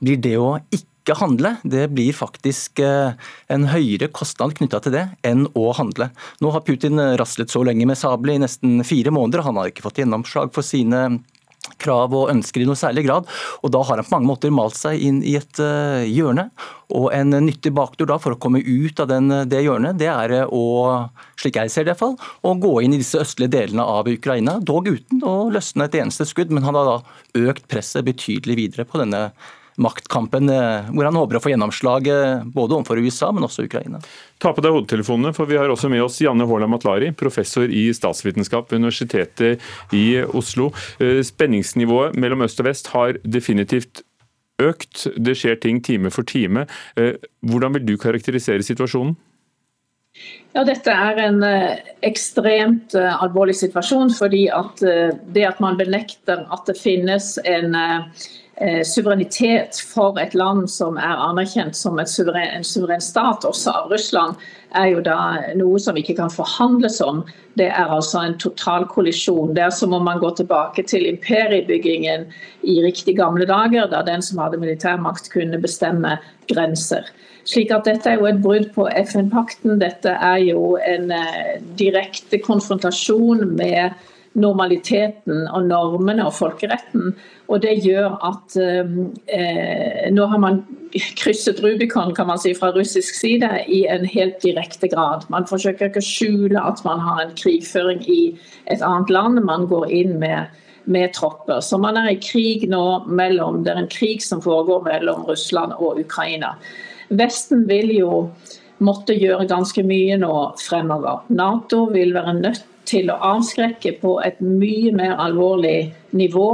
blir 0.02 0.20
det 0.20 0.36
å 0.40 0.56
ikke 0.68 0.89
ikke 1.00 1.16
handle, 1.18 1.56
det 1.64 1.88
blir 1.96 2.14
faktisk 2.16 2.82
eh, 2.84 3.16
en 3.50 3.66
høyere 3.72 4.10
kostnad 4.14 4.54
knytta 4.58 4.82
til 4.84 4.94
det 4.94 5.06
enn 5.26 5.46
å 5.58 5.70
handle. 5.76 6.10
Nå 6.44 6.52
har 6.54 6.64
Putin 6.66 7.00
raslet 7.20 7.52
så 7.52 7.64
lenge 7.66 7.88
med 7.88 7.98
sablet 7.98 8.38
i 8.38 8.44
nesten 8.44 8.80
fire 8.86 9.12
måneder. 9.14 9.44
Han 9.48 9.60
har 9.60 9.72
ikke 9.72 9.84
fått 9.88 10.02
gjennomslag 10.02 10.52
for 10.54 10.66
sine 10.66 11.20
krav 11.80 12.14
og 12.16 12.30
ønsker 12.32 12.62
i 12.62 12.66
noe 12.68 12.78
særlig 12.78 13.04
grad. 13.06 13.28
Og 13.64 13.72
da 13.74 13.82
har 13.86 14.00
han 14.00 14.06
på 14.06 14.14
mange 14.14 14.30
måter 14.30 14.54
malt 14.54 14.78
seg 14.78 15.00
inn 15.04 15.20
i 15.26 15.36
et 15.38 15.60
uh, 15.62 16.02
hjørne. 16.06 16.48
Og 16.96 17.10
en 17.14 17.36
nyttig 17.44 17.72
bakdør 17.76 18.12
da 18.12 18.18
for 18.22 18.34
å 18.34 18.40
komme 18.40 18.62
ut 18.64 19.00
av 19.02 19.10
den, 19.12 19.30
det 19.50 19.62
hjørnet, 19.62 19.98
det 20.00 20.08
er 20.10 20.34
å, 20.46 20.64
slik 21.38 21.60
jeg 21.60 21.72
ser 21.72 21.86
det 21.86 21.92
i 21.92 21.94
hvert 21.94 22.02
fall, 22.02 22.16
å 22.42 22.56
gå 22.58 22.72
inn 22.82 22.96
i 22.96 23.00
disse 23.00 23.20
østlige 23.22 23.54
delene 23.54 23.86
av 23.86 24.10
Ukraina, 24.10 24.58
dog 24.58 24.90
uten 24.90 25.22
å 25.26 25.36
løsne 25.54 25.86
et 25.86 26.00
eneste 26.00 26.26
skudd. 26.28 26.52
Men 26.54 26.66
han 26.66 26.78
har 26.78 26.88
da 26.88 27.46
økt 27.46 27.68
presset 27.70 28.06
betydelig 28.08 28.58
videre 28.64 28.88
på 28.88 29.00
denne 29.02 29.28
maktkampen, 29.80 30.48
eh, 30.48 30.90
hvor 30.92 31.08
han 31.08 31.16
håper 31.16 31.38
å 31.38 31.42
få 31.42 31.52
gjennomslag 31.54 32.10
eh, 32.10 32.44
både 32.44 32.76
overfor 32.76 33.00
USA, 33.00 33.30
men 33.32 33.46
også 33.46 33.64
Ukraina. 33.66 34.00
Ta 34.40 34.52
på 34.56 34.64
deg 34.64 34.74
hodetelefonene, 34.74 35.32
for 35.36 35.48
vi 35.50 35.58
har 35.60 35.72
også 35.72 35.90
med 35.92 36.04
oss 36.04 36.20
Janne 36.22 36.46
Håla 36.48 36.68
Matlari, 36.70 37.10
professor 37.16 37.68
i 37.68 37.88
statsvitenskap 37.96 38.70
ved 38.70 38.82
Universitetet 38.82 39.64
i 39.96 40.04
Oslo. 40.26 40.70
Eh, 41.00 41.20
spenningsnivået 41.26 42.18
mellom 42.20 42.44
øst 42.46 42.60
og 42.60 42.68
vest 42.68 42.92
har 42.94 43.18
definitivt 43.24 44.04
økt. 44.60 45.06
Det 45.16 45.36
skjer 45.40 45.56
ting 45.60 45.80
time 45.80 46.12
for 46.12 46.26
time. 46.28 46.66
Hvordan 47.48 47.72
vil 47.78 47.86
du 47.88 47.94
karakterisere 47.96 48.60
situasjonen? 48.60 49.14
Ja, 50.52 50.66
Dette 50.68 50.92
er 50.92 51.20
en 51.22 51.38
ekstremt 52.04 52.92
alvorlig 52.92 53.54
situasjon. 53.56 54.12
fordi 54.12 54.50
at 54.52 54.84
Det 55.32 55.46
at 55.48 55.64
man 55.64 55.80
benekter 55.80 56.44
at 56.52 56.68
det 56.68 56.76
finnes 56.76 57.38
en 57.48 57.72
suverenitet 58.84 59.78
for 59.88 60.18
et 60.20 60.34
land 60.36 60.66
som 60.68 60.98
er 61.00 61.22
anerkjent 61.24 61.76
som 61.76 61.96
suveren, 62.04 62.58
en 62.58 62.66
suveren 62.66 63.00
stat, 63.00 63.46
også 63.48 63.72
av 63.72 63.92
Russland, 63.92 64.36
er 64.76 64.90
jo 64.92 65.00
da 65.04 65.16
noe 65.58 65.80
som 65.82 65.96
ikke 65.98 66.16
kan 66.18 66.32
forhandles 66.32 67.00
om. 67.04 67.22
Det 67.58 67.70
er 67.70 67.90
altså 67.90 68.20
en 68.22 68.36
total 68.38 68.86
kollisjon. 68.90 69.54
Det 69.56 69.64
er 69.64 69.72
som 69.74 69.94
om 69.96 70.04
man 70.06 70.20
går 70.22 70.36
tilbake 70.42 70.84
til 70.86 71.08
imperiebyggingen 71.08 72.28
i 72.62 72.76
riktig 72.84 73.16
gamle 73.18 73.48
dager, 73.48 73.88
da 73.90 74.04
den 74.06 74.22
som 74.22 74.38
hadde 74.42 74.60
militærmakt 74.60 75.32
kunne 75.32 75.58
bestemme 75.62 76.18
grenser. 76.52 77.08
Slik 77.48 77.72
at 77.74 77.88
Dette 77.88 78.12
er 78.12 78.20
jo 78.20 78.28
et 78.28 78.42
brudd 78.44 78.68
på 78.74 78.86
FN-pakten. 79.00 79.80
Dette 79.80 80.12
er 80.12 80.38
jo 80.44 80.76
en 80.84 81.10
eh, 81.16 81.58
direkte 81.80 82.38
konfrontasjon 82.44 83.46
med 83.56 83.96
normaliteten 84.38 85.48
og 85.50 85.66
normene 85.66 86.26
og 86.28 86.36
folkeretten. 86.36 87.14
Og 87.50 87.62
det 87.64 87.80
gjør 87.82 88.14
at 88.28 88.54
eh, 88.62 90.06
nå 90.14 90.26
har 90.30 90.42
man 90.42 90.60
krysset 91.18 91.58
Rubicon 91.64 92.14
kan 92.14 92.28
man 92.30 92.38
si, 92.38 92.54
fra 92.54 92.70
russisk 92.74 93.14
side 93.18 93.50
i 93.66 93.82
en 93.90 94.06
helt 94.06 94.38
direkte 94.42 94.88
grad. 94.92 95.26
Man 95.34 95.48
forsøker 95.50 95.90
ikke 95.90 96.02
å 96.02 96.06
skjule 96.06 96.62
at 96.62 96.84
man 96.86 97.02
har 97.02 97.24
en 97.24 97.34
krigføring 97.38 98.04
i 98.06 98.20
et 98.70 98.82
annet 98.86 99.10
land. 99.10 99.42
Man 99.46 99.66
går 99.70 99.90
inn 99.90 100.16
med, 100.22 100.54
med 100.86 101.14
tropper. 101.18 101.58
Så 101.60 101.80
man 101.82 101.98
er 101.98 102.12
i 102.14 102.22
krig 102.22 102.68
nå 102.70 102.84
mellom 103.10 103.64
Det 103.64 103.74
er 103.74 103.82
en 103.82 103.90
krig 103.90 104.22
som 104.22 104.42
foregår 104.42 104.86
mellom 104.86 105.26
Russland 105.26 105.74
og 105.78 105.98
Ukraina. 105.98 106.54
Vesten 107.10 107.66
vil 107.66 107.90
jo 107.98 108.28
måtte 108.80 109.12
gjøre 109.18 109.48
ganske 109.50 109.82
mye 109.84 110.16
nå 110.22 110.34
fremover. 110.62 111.24
Nato 111.34 111.84
vil 111.92 112.14
være 112.14 112.38
nødt 112.38 112.69
til 112.88 113.10
å 113.12 113.18
avskrekke 113.34 113.96
på 114.00 114.16
et 114.24 114.40
mye 114.42 114.92
mer 114.96 115.18
alvorlig 115.20 115.92
nivå 116.16 116.50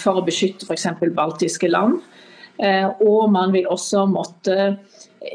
for 0.00 0.20
å 0.20 0.24
beskytte 0.24 0.64
f.eks. 0.64 0.86
baltiske 1.16 1.68
land. 1.68 1.98
Og 3.04 3.26
man 3.30 3.52
vil 3.52 3.68
også 3.68 4.06
måtte 4.08 4.78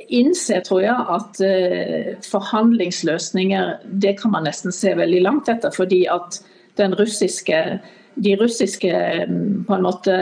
innse, 0.10 0.58
tror 0.66 0.82
jeg, 0.82 1.06
at 1.18 2.26
forhandlingsløsninger 2.26 3.76
det 4.02 4.16
kan 4.22 4.34
man 4.34 4.48
nesten 4.50 4.74
se 4.74 4.96
veldig 4.98 5.22
langt 5.22 5.52
etter. 5.54 5.72
fordi 5.76 6.06
at 6.10 6.42
den 6.78 6.96
russiske, 6.98 7.80
de 8.16 8.36
russiske 8.42 9.26
mm, 9.30 9.66
på 9.68 9.76
en 9.76 9.90
måte 9.90 10.20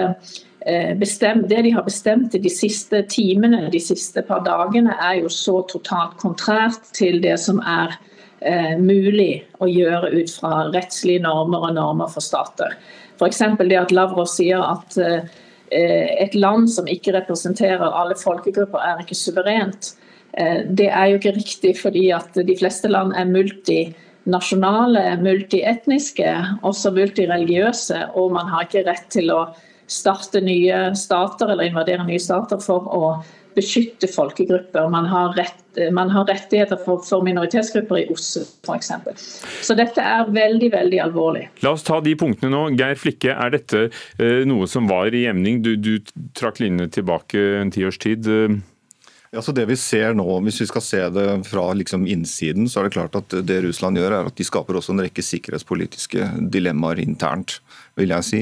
Bestemt, 0.99 1.47
det 1.49 1.63
de 1.65 1.71
har 1.73 1.81
bestemt 1.81 2.35
de 2.37 2.49
siste 2.53 2.99
timene, 3.09 3.63
de 3.73 3.79
siste 3.81 4.21
par 4.21 4.43
dagene, 4.45 4.93
er 4.93 5.23
jo 5.23 5.29
så 5.33 5.63
totalt 5.65 6.19
kontrært 6.21 6.91
til 6.93 7.17
det 7.23 7.39
som 7.41 7.57
er 7.65 7.95
eh, 8.41 8.75
mulig 8.79 9.43
å 9.61 9.69
gjøre 9.69 10.11
ut 10.15 10.33
fra 10.33 10.65
rettslige 10.73 11.23
normer 11.25 11.69
og 11.69 11.77
normer 11.77 12.11
for 12.11 12.25
stater. 12.25 12.75
F.eks. 13.21 13.41
det 13.61 13.79
at 13.79 13.93
Lavrov 13.93 14.29
sier 14.29 14.61
at 14.65 14.97
eh, 15.01 15.25
et 15.71 16.35
land 16.35 16.69
som 16.71 16.89
ikke 16.89 17.13
representerer 17.15 17.93
alle 17.95 18.17
folkegrupper, 18.19 18.81
er 18.81 19.03
ikke 19.03 19.17
suverent. 19.17 19.93
Eh, 20.33 20.63
det 20.67 20.89
er 20.89 21.11
jo 21.11 21.19
ikke 21.19 21.37
riktig, 21.37 21.75
fordi 21.79 22.09
at 22.15 22.35
de 22.35 22.55
fleste 22.59 22.91
land 22.91 23.13
er 23.15 23.29
multinasjonale, 23.29 25.05
multietniske, 25.23 26.37
også 26.67 26.93
multireligiøse, 26.97 28.07
og 28.15 28.33
man 28.37 28.49
har 28.51 28.67
ikke 28.67 28.87
rett 28.89 29.07
til 29.13 29.31
å 29.33 29.43
starte 29.91 30.39
nye 30.43 30.91
stater 30.95 31.51
eller 31.51 31.67
invadere 31.67 32.05
nye 32.07 32.21
stater 32.21 32.61
for 32.63 32.87
å 32.95 33.05
beskytte 33.55 34.09
folkegrupper. 34.11 34.89
Man 34.93 35.07
har, 35.09 35.33
rett, 35.37 35.61
man 35.93 36.11
har 36.13 36.25
rettigheter 36.29 36.79
for, 36.81 37.03
for, 37.07 37.25
minoritetsgrupper 37.25 38.01
i 38.01 38.05
OSSE 38.13 38.45
f.eks. 38.65 38.91
Så 39.67 39.77
dette 39.79 40.03
er 40.03 40.31
veldig 40.31 40.71
veldig 40.73 41.03
alvorlig. 41.05 41.47
La 41.65 41.75
oss 41.75 41.85
ta 41.87 42.01
de 42.03 42.15
punktene 42.19 42.51
nå. 42.53 42.63
Geir 42.79 42.99
Flikke, 42.99 43.35
er 43.35 43.55
dette 43.55 43.87
eh, 43.87 44.43
noe 44.49 44.69
som 44.71 44.89
var 44.91 45.13
i 45.15 45.25
emning? 45.31 45.61
Du, 45.65 45.75
du 45.77 45.97
trakk 46.37 46.61
linjene 46.63 46.91
tilbake 46.91 47.41
en 47.61 47.73
tiårs 47.73 48.01
tid. 48.01 48.27
Ja, 49.31 49.39
så 49.41 49.53
det 49.55 49.63
vi 49.69 49.77
ser 49.79 50.11
nå, 50.17 50.25
Hvis 50.43 50.59
vi 50.59 50.67
skal 50.67 50.83
se 50.83 51.01
det 51.15 51.27
fra 51.47 51.69
liksom 51.77 52.03
innsiden, 52.03 52.67
så 52.67 52.81
er 52.81 52.89
det 52.89 52.95
klart 52.97 53.15
at 53.15 53.35
det 53.47 53.61
Russland 53.63 53.95
gjør, 53.95 54.11
er 54.17 54.27
at 54.27 54.35
de 54.35 54.43
skaper 54.43 54.75
også 54.75 54.91
en 54.91 55.03
rekke 55.05 55.23
sikkerhetspolitiske 55.23 56.27
dilemmaer 56.51 56.99
internt 56.99 57.61
vil 57.99 58.13
jeg 58.13 58.27
si. 58.27 58.41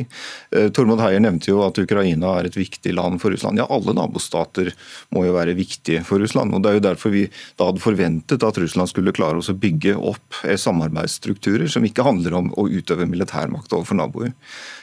Eh, 0.55 0.69
Tormod 0.75 1.01
Heier 1.03 1.21
nevnte 1.23 1.51
jo 1.51 1.61
at 1.65 1.77
Ukraina 1.81 2.35
er 2.39 2.49
et 2.49 2.57
viktig 2.57 2.93
land 2.95 3.21
for 3.21 3.33
Russland. 3.33 3.59
Ja, 3.61 3.67
alle 3.69 3.95
nabostater 3.97 4.71
må 5.15 5.25
jo 5.25 5.35
være 5.35 5.57
viktige 5.57 6.03
for 6.07 6.21
Russland. 6.21 6.53
og 6.53 6.63
Det 6.63 6.71
er 6.71 6.79
jo 6.79 6.87
derfor 6.89 7.13
vi 7.13 7.25
da 7.57 7.69
hadde 7.69 7.83
forventet 7.83 8.45
at 8.45 8.59
Russland 8.61 8.91
skulle 8.91 9.15
klare 9.15 9.41
å 9.41 9.59
bygge 9.65 9.95
opp 9.97 10.43
eh, 10.43 10.59
samarbeidsstrukturer 10.59 11.69
som 11.71 11.85
ikke 11.85 12.05
handler 12.05 12.37
om 12.37 12.51
å 12.59 12.67
utøve 12.69 13.09
militærmakt 13.09 13.73
overfor 13.73 13.99
naboer. 13.99 14.35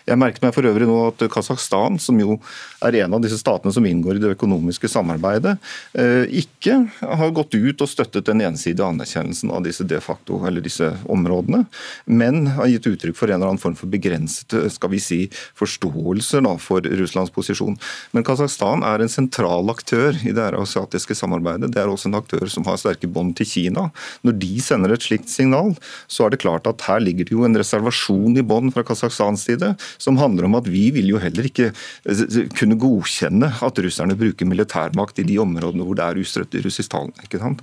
Jeg 0.06 0.20
merket 0.20 0.44
meg 0.44 0.54
for 0.54 0.66
øvrig 0.68 0.86
nå 0.86 0.96
at 1.08 1.22
Kasakhstan, 1.32 1.98
som 1.98 2.18
jo 2.20 2.36
er 2.84 3.00
en 3.02 3.16
av 3.16 3.22
disse 3.24 3.40
statene 3.40 3.72
som 3.74 3.86
inngår 3.86 4.18
i 4.18 4.22
det 4.22 4.34
økonomiske 4.36 4.90
samarbeidet, 4.90 5.56
eh, 5.98 6.26
ikke 6.42 6.78
har 7.02 7.34
gått 7.34 7.56
ut 7.56 7.82
og 7.82 7.90
støttet 7.90 8.28
den 8.28 8.44
ensidige 8.46 8.86
anerkjennelsen 8.86 9.50
av 9.50 9.64
disse 9.66 9.86
de 9.86 9.98
facto, 10.02 10.38
eller 10.46 10.62
disse 10.62 10.92
områdene, 11.10 11.64
men 12.06 12.46
har 12.54 12.70
gitt 12.70 12.86
uttrykk 12.86 13.18
for 13.18 13.30
en 13.30 13.40
eller 13.40 13.54
annen 13.54 13.62
form 13.62 13.74
for 13.78 13.90
begrenset 13.90 14.54
skal 14.72 14.92
vi 14.92 15.00
si, 15.02 15.20
forståelse 15.58 16.42
da, 16.44 16.54
for 16.62 16.84
Russlands 17.00 17.32
posisjon. 17.34 17.76
Men 18.16 18.26
Kasakhstan 18.26 18.84
er 18.86 19.02
en 19.02 19.12
sentral 19.12 19.70
aktør 19.72 20.16
i 20.26 20.34
det 20.36 20.48
asiatiske 20.56 21.16
samarbeidet. 21.18 21.72
Det 21.74 21.82
er 21.82 21.92
også 21.92 22.10
en 22.10 22.18
aktør 22.20 22.46
som 22.52 22.66
har 22.68 22.78
sterke 22.80 23.10
bånd 23.10 23.36
til 23.38 23.48
Kina. 23.48 23.88
Når 24.26 24.38
de 24.42 24.52
sender 24.64 24.94
et 24.94 25.06
slikt 25.06 25.30
signal, 25.32 25.74
så 26.08 26.26
er 26.26 26.34
det 26.34 26.42
klart 26.44 26.68
at 26.70 26.84
her 26.88 27.02
ligger 27.02 27.28
det 27.28 27.34
jo 27.36 27.44
en 27.46 27.58
reservasjon 27.58 28.38
i 28.38 28.44
bånd 28.46 28.74
fra 28.74 28.84
Kasakhstans 28.86 29.46
side, 29.46 29.72
som 30.02 30.20
handler 30.20 30.48
om 30.48 30.58
at 30.58 30.68
vi 30.70 30.88
vil 30.94 31.10
jo 31.14 31.20
heller 31.22 31.48
ikke 31.48 31.70
eh, 31.70 32.24
kunne 32.56 32.78
godkjenne 32.80 33.50
at 33.66 33.82
russerne 33.84 34.16
bruker 34.18 34.48
militærmakt 34.48 35.20
i 35.22 35.26
de 35.28 35.38
områdene 35.42 35.86
hvor 35.86 35.98
det 35.98 36.06
er 36.06 36.20
ustrøtt 36.22 36.56
russisktalende. 36.64 37.54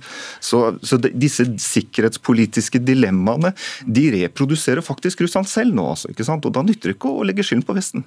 Så, 0.44 0.60
så 0.84 0.98
disse 1.00 1.46
sikkerhetspolitiske 1.60 2.80
dilemmaene 2.84 3.52
de 3.86 4.06
reproduserer 4.14 4.84
faktisk 4.84 5.24
Russland 5.24 5.48
selv 5.50 5.74
nå. 5.76 5.86
Altså, 5.94 6.10
ikke 6.12 6.26
sant? 6.26 6.44
Og 6.46 6.54
Da 6.54 6.62
nytter 6.64 6.83
ikke 6.92 7.08
å 7.08 7.24
legge 7.24 7.46
skylden 7.46 7.64
på 7.64 7.76
Vesten. 7.76 8.04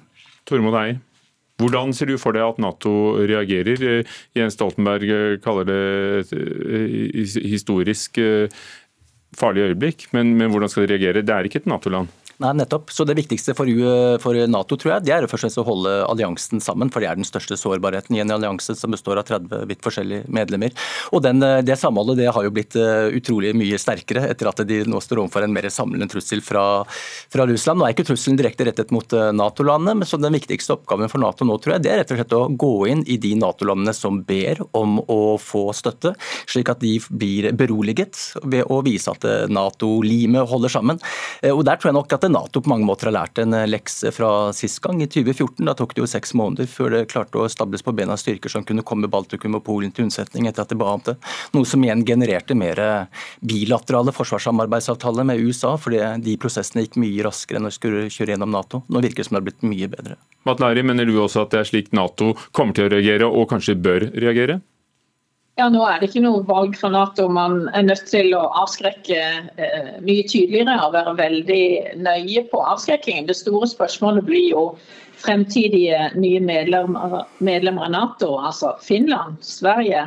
Tormod 0.48 0.78
Eier. 0.78 1.00
Hvordan 1.58 1.90
ser 1.96 2.06
du 2.06 2.14
for 2.22 2.36
deg 2.36 2.44
at 2.46 2.60
Nato 2.62 2.92
reagerer? 3.26 4.04
Jens 4.38 4.54
Stoltenberg 4.54 5.40
kaller 5.42 5.66
det 5.66 5.80
et 6.20 6.34
eh, 6.38 7.32
historisk 7.50 8.20
eh, 8.22 8.46
farlig 9.34 9.66
øyeblikk, 9.66 10.06
men, 10.14 10.36
men 10.38 10.52
hvordan 10.52 10.70
skal 10.70 10.86
de 10.86 10.94
reagere? 10.94 11.24
Det 11.26 11.34
er 11.34 11.48
ikke 11.48 11.64
et 11.64 11.70
Nato-land? 11.70 12.14
Nei, 12.38 12.52
nettopp. 12.54 12.92
Så 12.94 13.02
Det 13.04 13.16
viktigste 13.18 13.50
for, 13.58 13.66
for, 14.22 14.36
Nato 14.46 14.76
tror 14.78 14.92
jeg, 14.92 15.06
det 15.08 15.14
er 15.14 15.24
først 15.26 15.42
og 15.42 15.48
fremst 15.48 15.58
å 15.58 15.66
holde 15.66 15.94
alliansen 16.06 16.60
sammen. 16.62 16.90
For 16.94 17.02
det 17.02 17.08
er 17.10 17.18
den 17.18 17.26
største 17.26 17.56
sårbarheten 17.58 18.14
i 18.14 18.20
en 18.22 18.30
allianse 18.30 18.76
som 18.78 18.94
består 18.94 19.18
av 19.18 19.26
30 19.26 19.64
vidt 19.66 19.82
forskjellige 19.82 20.30
medlemmer. 20.30 20.76
Og 21.10 21.24
den, 21.24 21.42
Det 21.42 21.74
samholdet 21.78 22.20
det 22.20 22.28
har 22.30 22.46
jo 22.46 22.52
blitt 22.54 22.76
eh, 22.78 23.10
utrolig 23.18 23.50
mye 23.58 23.78
sterkere 23.78 24.28
etter 24.30 24.50
at 24.50 24.62
de 24.68 24.84
nå 24.86 25.00
står 25.02 25.24
overfor 25.24 25.42
en 25.42 25.54
mer 25.56 25.66
samlende 25.66 26.06
trussel 26.12 26.42
fra, 26.44 26.84
fra 27.32 27.46
Russland. 27.50 27.80
Nå 27.80 27.88
er 27.88 27.96
ikke 27.96 28.06
trusselen 28.06 28.38
direkte 28.38 28.68
rettet 28.68 28.94
mot 28.94 29.18
eh, 29.18 29.32
Nato-landene, 29.34 29.96
men 29.98 30.06
så 30.06 30.20
den 30.22 30.36
viktigste 30.38 30.76
oppgaven 30.76 31.10
for 31.10 31.18
Nato 31.18 31.48
nå 31.48 31.58
tror 31.58 31.74
jeg, 31.74 31.86
det 31.88 31.92
er 31.92 32.02
rett 32.04 32.14
og 32.14 32.22
slett 32.22 32.38
å 32.38 32.42
gå 32.54 32.72
inn 32.92 33.02
i 33.10 33.18
de 33.18 33.34
Nato-landene 33.40 33.96
som 33.96 34.22
ber 34.22 34.62
om 34.78 35.00
å 35.10 35.34
få 35.42 35.72
støtte, 35.74 36.14
slik 36.46 36.70
at 36.70 36.86
de 36.86 36.94
blir 37.10 37.50
beroliget 37.58 38.22
ved 38.46 38.70
å 38.70 38.78
vise 38.86 39.10
at 39.10 39.26
eh, 39.26 39.50
Nato-limet 39.50 40.46
holder 40.46 40.76
sammen. 40.78 41.02
Og 41.50 41.64
Der 41.66 41.78
tror 41.80 41.90
jeg 41.90 41.98
nok 41.98 42.14
at 42.14 42.27
Nato 42.32 42.62
på 42.62 42.70
mange 42.70 42.86
måter 42.88 43.10
har 43.10 43.16
lært 43.16 43.40
en 43.42 43.56
lekse 43.68 44.12
fra 44.14 44.50
sist 44.56 44.80
gang, 44.84 45.02
i 45.02 45.08
2014. 45.10 45.64
Da 45.66 45.74
tok 45.78 45.94
det 45.94 46.02
jo 46.02 46.08
seks 46.10 46.34
måneder 46.38 46.68
før 46.70 46.94
det 46.94 47.08
klarte 47.12 47.40
å 47.40 47.48
stables 47.50 47.84
på 47.84 47.94
bena 47.96 48.16
styrker 48.20 48.52
som 48.52 48.66
kunne 48.68 48.84
komme 48.86 49.10
Baltikum 49.10 49.58
og 49.58 49.64
Polen 49.66 49.92
til 49.94 50.06
unnsetning 50.06 50.48
etter 50.48 50.64
at 50.64 50.72
de 50.72 50.78
ba 50.78 50.92
om 50.94 51.04
det. 51.04 51.16
Noe 51.56 51.68
som 51.68 51.84
igjen 51.84 52.04
genererte 52.08 52.56
mer 52.58 52.80
bilaterale 53.40 54.14
forsvarssamarbeidsavtaler 54.16 55.28
med 55.28 55.42
USA, 55.44 55.74
fordi 55.80 56.00
de 56.24 56.38
prosessene 56.40 56.86
gikk 56.86 56.98
mye 57.00 57.26
raskere 57.26 57.60
enn 57.60 57.70
å 57.70 57.74
skulle 57.74 58.08
kjøre 58.12 58.34
gjennom 58.34 58.54
Nato. 58.54 58.82
Nå 58.88 59.04
virker 59.04 59.22
det 59.22 59.28
som 59.28 59.38
det 59.38 59.42
har 59.42 59.48
blitt 59.50 59.68
mye 59.68 59.92
bedre. 59.92 60.18
Matlari, 60.48 60.82
mener 60.86 61.08
du 61.08 61.16
også 61.18 61.44
at 61.44 61.54
det 61.54 61.62
er 61.62 61.70
slik 61.70 61.92
Nato 61.96 62.34
kommer 62.56 62.76
til 62.76 62.88
å 62.88 62.92
reagere, 62.96 63.28
og 63.28 63.50
kanskje 63.50 63.76
bør 63.78 64.10
reagere? 64.16 64.60
Ja, 65.58 65.66
Nå 65.74 65.80
er 65.82 65.98
det 65.98 66.12
ikke 66.12 66.20
noe 66.22 66.44
valg 66.46 66.76
for 66.78 66.94
Nato. 66.94 67.24
Man 67.34 67.64
er 67.74 67.82
nødt 67.88 68.04
til 68.06 68.30
å 68.38 68.44
avskrekke 68.60 69.16
eh, 69.58 69.88
mye 70.06 70.22
tydeligere 70.30 70.76
og 70.84 70.92
være 70.94 71.16
veldig 71.18 71.64
nøye 71.98 72.44
på 72.52 72.60
avskrekkingen. 72.62 73.26
Det 73.26 73.34
store 73.34 73.66
spørsmålet 73.66 74.22
blir 74.28 74.52
jo 74.52 74.62
fremtidige 75.18 76.12
nye 76.14 76.38
medlemmer, 76.46 77.24
medlemmer 77.42 77.88
av 77.88 77.94
Nato. 77.96 78.36
Altså 78.38 78.76
Finland, 78.86 79.42
Sverige, 79.42 80.04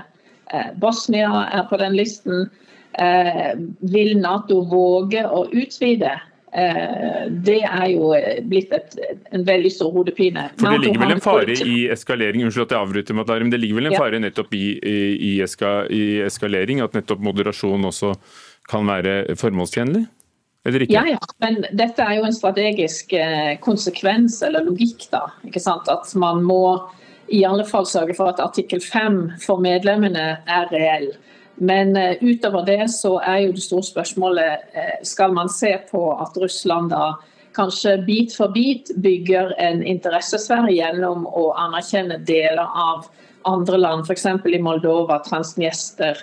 eh, 0.55 0.71
Bosnia 0.79 1.43
er 1.51 1.67
på 1.67 1.81
den 1.83 1.99
listen. 1.99 2.47
Eh, 2.95 3.51
vil 3.91 4.15
Nato 4.23 4.63
våge 4.71 5.25
å 5.27 5.49
utvide? 5.51 6.15
Eh, 6.51 7.27
det 7.31 7.61
er 7.63 7.85
jo 7.93 8.11
blitt 8.51 8.73
et, 8.75 8.95
en 9.31 9.43
veldig 9.47 9.71
stor 9.71 9.91
hodepine. 9.95 10.49
For 10.59 10.75
Det 10.75 10.83
ligger 10.83 11.03
vel 11.05 11.15
en 11.15 11.23
fare 11.23 11.55
i 11.55 11.75
eskalering 11.93 12.43
unnskyld 12.43 12.65
at 12.67 12.73
jeg 12.75 12.85
avbryter, 12.85 13.15
men 13.15 13.53
det 13.53 13.61
ligger 13.61 13.79
vel 13.79 13.91
en 13.91 13.99
fare 13.99 14.19
nettopp 14.19 14.55
i, 14.57 14.65
i, 14.83 15.33
eska, 15.45 15.85
i 15.87 16.19
eskalering? 16.27 16.83
At 16.83 16.97
nettopp 16.97 17.23
moderasjon 17.23 17.87
også 17.87 18.15
kan 18.71 18.89
være 18.89 19.37
formålstjenlig? 19.39 20.03
Eller 20.67 20.83
ikke? 20.85 20.93
Ja, 20.93 21.05
ja, 21.15 21.21
men 21.41 21.63
dette 21.71 22.03
er 22.05 22.19
jo 22.19 22.27
en 22.27 22.35
strategisk 22.35 23.15
eh, 23.17 23.55
konsekvens 23.63 24.41
eller 24.45 24.67
logikk. 24.67 25.07
da, 25.13 25.29
ikke 25.47 25.63
sant? 25.63 25.87
At 25.89 26.11
man 26.19 26.43
må 26.45 26.61
i 27.31 27.45
alle 27.47 27.63
fall 27.65 27.87
sørge 27.87 28.13
for 28.17 28.29
at 28.33 28.43
artikkel 28.43 28.83
5 28.83 29.39
for 29.41 29.63
medlemmene 29.63 30.35
er 30.43 30.73
reell. 30.75 31.13
Men 31.61 31.97
uh, 31.97 32.17
utover 32.21 32.65
det 32.65 32.87
så 32.89 33.19
er 33.21 33.43
jo 33.45 33.53
det 33.53 33.61
store 33.61 33.85
spørsmålet 33.85 34.63
uh, 34.73 34.95
skal 35.05 35.33
man 35.37 35.49
se 35.49 35.75
på 35.91 36.07
at 36.17 36.37
Russland 36.41 36.89
da 36.89 37.11
kanskje 37.53 37.99
bit 38.07 38.33
for 38.33 38.49
bit 38.49 38.89
bygger 39.03 39.53
en 39.61 39.83
interessesfære 39.83 40.71
gjennom 40.73 41.27
å 41.27 41.51
anerkjenne 41.59 42.17
deler 42.25 42.65
av 42.65 43.05
andre 43.45 43.77
land, 43.77 44.05
f.eks. 44.07 44.25
i 44.49 44.61
Moldova, 44.63 45.19
Transnjester. 45.27 46.17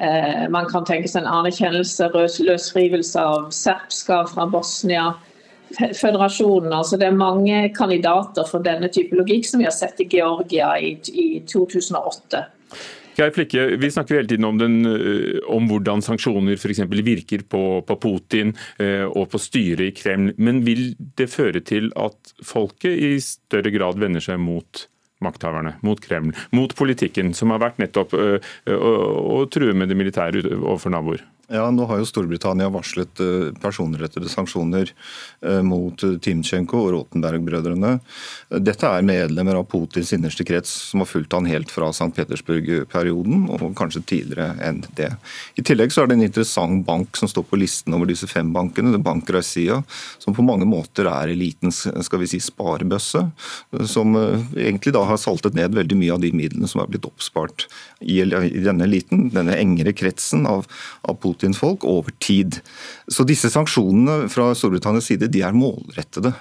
Uh, 0.00 0.48
man 0.54 0.68
kan 0.72 0.88
tenke 0.88 1.10
seg 1.10 1.24
en 1.24 1.32
anerkjennelse, 1.36 2.08
løsrivelse 2.48 3.20
av 3.20 3.50
serbska 3.52 4.22
fra 4.32 4.48
Bosnia. 4.48 5.10
Føderasjonen, 5.76 6.72
altså 6.72 6.96
Det 6.96 7.10
er 7.10 7.16
mange 7.16 7.66
kandidater 7.76 8.46
for 8.48 8.64
denne 8.64 8.88
type 8.88 9.18
logikk 9.18 9.44
som 9.44 9.60
vi 9.60 9.68
har 9.68 9.76
sett 9.76 10.00
i 10.00 10.08
Georgia 10.08 10.70
i 10.80 10.94
2008. 11.44 12.46
Geir 13.18 13.32
Flikke, 13.34 13.64
Vi 13.82 13.90
snakker 13.90 14.14
hele 14.14 14.28
tiden 14.30 14.46
om, 14.46 14.58
den, 14.58 14.76
eh, 14.86 15.40
om 15.50 15.66
hvordan 15.66 16.02
sanksjoner 16.04 16.54
f.eks. 16.54 16.84
virker 17.02 17.42
på, 17.50 17.62
på, 17.82 17.96
Putin 17.98 18.52
eh, 18.78 19.06
og 19.08 19.30
på 19.32 19.40
styret 19.42 19.88
i 19.88 19.94
Kreml. 19.96 20.36
Men 20.38 20.62
vil 20.66 20.92
det 21.18 21.26
føre 21.32 21.60
til 21.66 21.90
at 21.98 22.34
folket 22.46 22.94
i 22.94 23.16
større 23.22 23.74
grad 23.74 23.98
vender 23.98 24.22
seg 24.22 24.38
mot 24.38 24.86
makthaverne, 25.24 25.74
mot 25.82 25.98
Kreml, 25.98 26.30
mot 26.54 26.70
politikken, 26.78 27.34
som 27.34 27.50
har 27.50 27.58
vært 27.64 27.80
nettopp 27.82 28.14
å 28.14 29.40
true 29.50 29.74
med 29.74 29.90
det 29.90 29.98
militære 29.98 30.44
overfor 30.60 30.94
naboer? 30.94 31.24
Ja, 31.50 31.70
Nå 31.70 31.86
har 31.88 31.96
jo 31.96 32.04
Storbritannia 32.04 32.68
varslet 32.68 33.20
eh, 33.24 33.54
personrettede 33.56 34.28
sanksjoner 34.28 34.90
eh, 35.40 35.62
mot 35.64 36.02
eh, 36.04 36.18
Timchenko 36.20 36.82
og 36.82 36.90
Rotenberg-brødrene. 36.92 37.94
Dette 38.60 38.90
er 38.92 39.06
medlemmer 39.08 39.56
av 39.56 39.64
Putins 39.72 40.12
innerste 40.12 40.44
krets, 40.44 40.68
som 40.90 41.00
har 41.00 41.08
fulgt 41.08 41.32
han 41.32 41.48
helt 41.48 41.72
fra 41.72 41.88
St. 41.88 42.10
Petersburg-perioden, 42.18 43.46
og 43.48 43.64
kanskje 43.80 44.02
tidligere 44.10 44.58
enn 44.60 44.82
det. 45.00 45.08
I 45.56 45.64
tillegg 45.64 45.94
så 45.94 46.04
er 46.04 46.10
det 46.10 46.18
en 46.18 46.26
interessant 46.26 46.84
bank 46.84 47.16
som 47.16 47.32
står 47.32 47.48
på 47.48 47.60
listen 47.62 47.96
over 47.96 48.12
disse 48.12 48.28
fem 48.28 48.52
bankene, 48.52 48.92
det 48.92 49.00
Bank 49.06 49.32
Raisia, 49.32 49.80
som 50.20 50.36
på 50.36 50.44
mange 50.44 50.68
måter 50.68 51.08
er 51.08 51.32
elitens 51.32 51.86
skal 52.04 52.20
vi 52.26 52.28
si, 52.28 52.42
sparebøsse, 52.44 53.24
som 53.88 54.20
egentlig 54.20 54.92
da 54.98 55.06
har 55.08 55.24
saltet 55.24 55.56
ned 55.56 55.80
veldig 55.80 55.96
mye 55.96 56.12
av 56.12 56.20
de 56.28 56.34
midlene 56.36 56.68
som 56.68 56.84
er 56.84 56.92
blitt 56.92 57.08
oppspart 57.08 57.70
i 58.04 58.20
denne 58.28 58.84
eliten, 58.84 59.30
denne 59.32 59.56
engere 59.56 59.96
kretsen 59.96 60.44
av, 60.46 60.68
av 61.08 61.16
Putin 61.24 61.37
Putin-folk 61.38 61.84
over 61.86 62.10
tid. 62.18 62.60
Så 63.06 63.24
disse 63.28 63.50
sanksjonene 63.52 64.28
fra 64.32 64.50
Storbritannias 64.58 65.08
side 65.08 65.30
de 65.30 65.42
er 65.46 65.56
målrettede. 65.56 66.32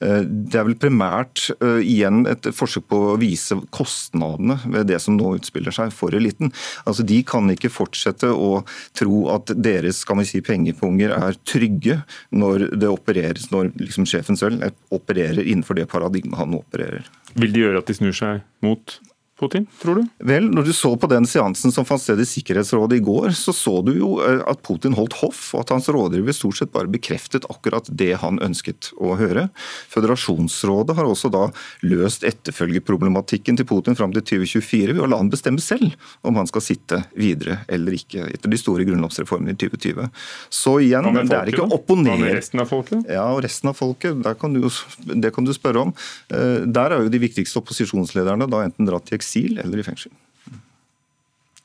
Eh, 0.00 0.22
det 0.24 0.58
er 0.58 0.66
vel 0.68 0.78
primært 0.80 1.46
uh, 1.60 1.80
igjen 1.82 2.24
et 2.30 2.48
forsøk 2.56 2.86
på 2.90 3.00
å 3.12 3.16
vise 3.20 3.58
kostnadene 3.74 4.58
ved 4.64 4.88
det 4.90 5.00
som 5.02 5.16
nå 5.16 5.34
utspiller 5.36 5.74
seg 5.74 5.92
for 5.94 6.16
eliten. 6.16 6.52
Altså, 6.84 7.04
De 7.06 7.20
kan 7.26 7.50
ikke 7.52 7.72
fortsette 7.72 8.30
å 8.32 8.62
tro 8.96 9.26
at 9.34 9.52
deres 9.54 10.02
skal 10.04 10.20
vi 10.22 10.28
si, 10.28 10.42
pengepunger 10.44 11.12
er 11.16 11.36
trygge 11.48 12.00
når 12.30 12.70
det 12.76 12.90
opereres, 12.90 13.50
når 13.52 13.74
liksom 13.80 14.08
sjefen 14.08 14.38
selv 14.38 14.64
opererer 14.94 15.44
innenfor 15.44 15.78
det 15.78 15.88
paradigmet 15.90 16.38
han 16.40 16.56
opererer. 16.56 17.06
Vil 17.36 17.52
de 17.52 17.66
gjøre 17.66 17.82
at 17.82 17.90
de 17.90 17.96
snur 17.98 18.16
seg 18.16 18.42
mot 18.64 18.96
Putin, 19.36 19.66
tror 19.82 19.98
du? 20.00 20.04
Vel, 20.24 20.46
når 20.48 20.64
du 20.64 20.72
så 20.72 20.94
på 20.96 21.08
den 21.12 21.26
seansen 21.28 21.72
som 21.72 21.84
fant 21.84 22.00
sted 22.00 22.20
i 22.22 22.24
Sikkerhetsrådet 22.24 22.96
i 22.96 23.04
går, 23.04 23.34
så 23.36 23.52
så 23.52 23.74
du 23.84 23.90
jo 23.92 24.14
eh, 24.24 24.40
at 24.48 24.62
Putin 24.64 24.94
holdt 24.96 25.18
hoff, 25.20 25.50
og 25.52 25.60
at 25.60 25.74
hans 25.74 25.90
rådgiver 25.92 26.32
stort 26.32 26.56
sett 26.56 26.72
bare 26.72 26.88
bekreftet 26.88 27.44
akkurat 27.52 27.84
det 27.92 28.14
han 28.22 28.40
ønsket 28.40 28.94
å 28.96 29.12
høre. 29.20 29.50
Føderasjonsrådet 29.92 30.96
har 30.96 31.08
også 31.10 31.28
da 31.34 31.42
løst 31.84 32.24
etterfølgeproblematikken 32.24 33.60
til 33.60 33.68
Putin 33.68 33.98
fram 33.98 34.14
til 34.16 34.24
2024 34.24 34.96
ved 34.96 35.02
å 35.04 35.10
la 35.12 35.20
han 35.20 35.28
bestemme 35.32 35.60
selv 35.60 35.92
om 36.24 36.40
han 36.40 36.48
skal 36.48 36.64
sitte 36.64 37.02
videre 37.12 37.58
eller 37.68 37.98
ikke, 37.98 38.24
etter 38.32 38.48
de 38.48 38.60
store 38.62 38.88
grunnlovsreformene 38.88 39.52
i 39.52 39.60
2020. 39.60 40.08
Så 40.48 40.78
igjen, 40.86 41.10
det 41.28 41.36
er 41.36 41.52
ikke 41.52 41.66
å 41.68 41.76
opponere. 41.76 42.16
Hva 42.16 42.24
med 42.24 42.38
resten 42.40 42.64
av 42.64 42.72
folket? 42.72 43.04
Ja, 43.12 43.28
og 43.36 43.44
resten 43.44 43.68
av 43.68 43.76
folket, 43.76 44.24
kan 44.40 44.56
du, 44.56 44.64
det 45.12 45.34
kan 45.36 45.44
du 45.44 45.52
spørre 45.52 45.84
om. 45.84 45.94
Eh, 46.32 46.64
der 46.64 46.96
er 46.96 47.04
jo 47.04 47.12
de 47.12 47.20
viktigste 47.20 47.60
opposisjonslederne 47.60 48.48
da 48.48 48.64
enten 48.64 48.88
dratt 48.88 49.10
til 49.10 49.20
eksil 49.20 49.25
eller 49.62 49.82
i 49.82 49.86
fengsel. 49.86 50.14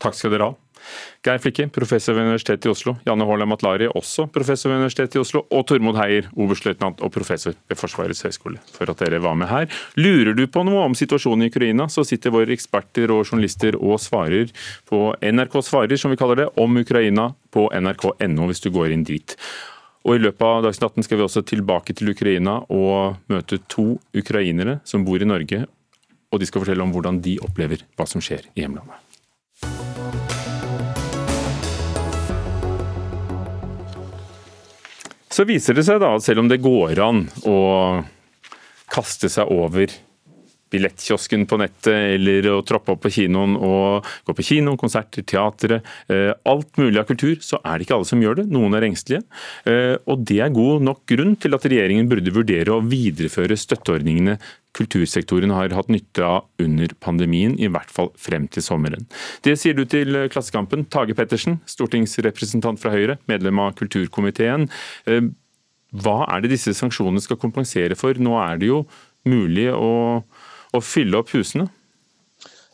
Takk 0.02 0.18
skal 0.18 0.34
dere 0.34 0.50
ha. 0.50 0.58
Geir 1.22 1.38
Flikke, 1.38 1.68
professor 1.70 2.16
ved 2.18 2.26
Universitetet 2.26 2.66
i 2.66 2.72
Oslo. 2.72 2.96
Janne 3.06 3.26
Haaland 3.30 3.52
Matlari, 3.52 3.88
også 3.88 4.26
professor 4.34 4.72
ved 4.72 4.82
Universitetet 4.82 5.20
i 5.20 5.22
Oslo. 5.22 5.44
Og 5.54 5.66
Tormod 5.70 6.00
Heier, 6.00 6.30
oberstløytnant 6.34 7.04
og 7.06 7.14
professor 7.14 7.54
ved 7.70 7.78
Forsvarets 7.80 8.24
høgskole, 8.26 8.62
for 8.74 8.90
at 8.90 9.04
dere 9.04 9.22
var 9.22 9.38
med 9.38 9.52
her. 9.52 9.70
Lurer 10.02 10.34
du 10.38 10.48
på 10.50 10.64
noe 10.66 10.86
om 10.88 10.98
situasjonen 10.98 11.46
i 11.46 11.52
Ukraina, 11.54 11.86
så 11.92 12.06
sitter 12.08 12.34
våre 12.34 12.56
eksperter 12.56 13.14
og 13.14 13.28
journalister 13.28 13.78
og 13.78 14.02
svarer 14.02 14.50
på 14.90 15.12
NRK 15.22 15.60
Svarer, 15.62 16.00
som 16.02 16.14
vi 16.14 16.20
kaller 16.20 16.44
det, 16.44 16.50
om 16.62 16.82
Ukraina 16.82 17.32
på 17.54 17.68
nrk.no, 17.78 18.48
hvis 18.50 18.64
du 18.66 18.72
går 18.74 18.96
inn 18.96 19.06
dit. 19.08 19.38
Og 20.02 20.18
I 20.18 20.24
løpet 20.24 20.42
av 20.42 20.64
Dagsnytt 20.66 20.88
18 20.98 21.06
skal 21.06 21.20
vi 21.20 21.28
også 21.28 21.44
tilbake 21.46 21.94
til 21.94 22.10
Ukraina 22.10 22.58
og 22.74 23.22
møte 23.30 23.62
to 23.70 24.00
ukrainere 24.18 24.80
som 24.88 25.06
bor 25.06 25.22
i 25.22 25.30
Norge 25.30 25.68
og 26.32 26.40
de 26.40 26.48
skal 26.48 26.64
fortelle 26.64 26.84
om 26.84 26.94
hvordan 26.96 27.20
de 27.24 27.38
opplever 27.44 27.84
hva 28.00 28.08
som 28.08 28.24
skjer 28.24 28.48
i 28.56 28.64
hjemlandet. 28.64 28.98
Så 35.32 35.46
viser 35.48 35.76
det 35.78 35.86
seg 35.88 36.02
da 36.04 36.14
at 36.18 36.26
selv 36.26 36.44
om 36.44 36.50
det 36.52 36.60
går 36.64 37.00
an 37.04 37.24
å 37.48 37.60
kaste 38.92 39.30
seg 39.32 39.52
over 39.52 39.94
billettkiosken 40.72 41.46
på 41.50 41.60
nettet 41.62 42.16
eller 42.16 42.48
å 42.54 42.62
troppe 42.68 42.96
opp 42.96 43.04
på 43.06 43.12
kinoen 43.18 43.58
og 43.60 44.08
gå 44.28 44.36
på 44.38 44.46
kino, 44.52 44.78
konserter, 44.80 45.26
teatret. 45.28 45.88
Eh, 46.12 46.32
alt 46.48 46.80
mulig 46.82 47.02
av 47.02 47.10
kultur, 47.10 47.38
så 47.44 47.60
er 47.62 47.78
det 47.78 47.88
ikke 47.88 48.00
alle 48.00 48.10
som 48.10 48.24
gjør 48.24 48.42
det. 48.42 48.48
Noen 48.54 48.78
er 48.78 48.88
engstelige. 48.88 49.26
Eh, 49.68 49.96
og 50.08 50.26
det 50.28 50.40
er 50.44 50.56
god 50.56 50.88
nok 50.88 51.04
grunn 51.12 51.36
til 51.42 51.58
at 51.58 51.68
regjeringen 51.68 52.10
burde 52.12 52.34
vurdere 52.36 52.76
å 52.76 52.84
videreføre 52.86 53.60
støtteordningene 53.60 54.40
kultursektoren 54.78 55.52
har 55.52 55.74
hatt 55.76 55.90
nytte 55.92 56.24
av 56.24 56.46
under 56.64 56.94
pandemien, 57.04 57.58
i 57.60 57.68
hvert 57.72 57.92
fall 57.92 58.12
frem 58.20 58.48
til 58.52 58.64
sommeren. 58.64 59.04
Det 59.44 59.58
sier 59.60 59.76
du 59.76 59.84
til 59.90 60.16
Klassekampen. 60.32 60.86
Tage 60.92 61.16
Pettersen, 61.18 61.60
stortingsrepresentant 61.68 62.80
fra 62.80 62.94
Høyre, 62.94 63.18
medlem 63.32 63.60
av 63.64 63.76
kulturkomiteen. 63.80 64.70
Eh, 65.12 65.28
hva 65.92 66.22
er 66.32 66.44
det 66.44 66.54
disse 66.54 66.72
sanksjonene 66.78 67.24
skal 67.24 67.40
kompensere 67.40 67.98
for? 68.00 68.16
Nå 68.16 68.38
er 68.40 68.62
det 68.62 68.72
jo 68.72 68.86
mulig 69.28 69.68
å 69.76 70.24
å 70.72 70.82
fylle 70.84 71.20
opp 71.22 71.32
husene? 71.36 71.68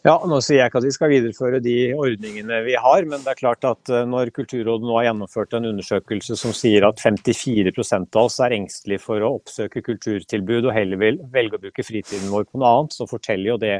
Ja, 0.05 0.13
nå 0.29 0.37
sier 0.45 0.61
jeg 0.61 0.69
ikke 0.69 0.79
at 0.79 0.85
vi 0.85 0.93
skal 0.95 1.09
videreføre 1.11 1.59
de 1.59 1.73
ordningene 1.97 2.61
vi 2.63 2.77
har, 2.79 3.03
men 3.09 3.23
det 3.25 3.31
er 3.33 3.39
klart 3.39 3.65
at 3.67 3.89
eh, 3.91 4.05
når 4.07 4.29
Kulturrådet 4.35 4.87
nå 4.87 4.93
har 4.99 5.09
gjennomført 5.09 5.57
en 5.57 5.67
undersøkelse 5.73 6.37
som 6.39 6.53
sier 6.55 6.85
at 6.87 7.01
54% 7.01 8.15
av 8.15 8.29
oss 8.29 8.37
er 8.45 8.55
engstelige 8.55 9.03
for 9.03 9.25
å 9.25 9.33
oppsøke 9.39 9.83
kulturtilbud 9.83 10.69
og 10.69 10.75
heller 10.77 11.01
vil 11.01 11.19
velge 11.33 11.59
å 11.59 11.63
bruke 11.65 11.83
fritiden 11.83 12.29
vår 12.31 12.45
på 12.47 12.61
noe 12.61 12.71
annet, 12.75 12.95
så 12.95 13.09
forteller 13.09 13.51
jo 13.51 13.57
det 13.65 13.75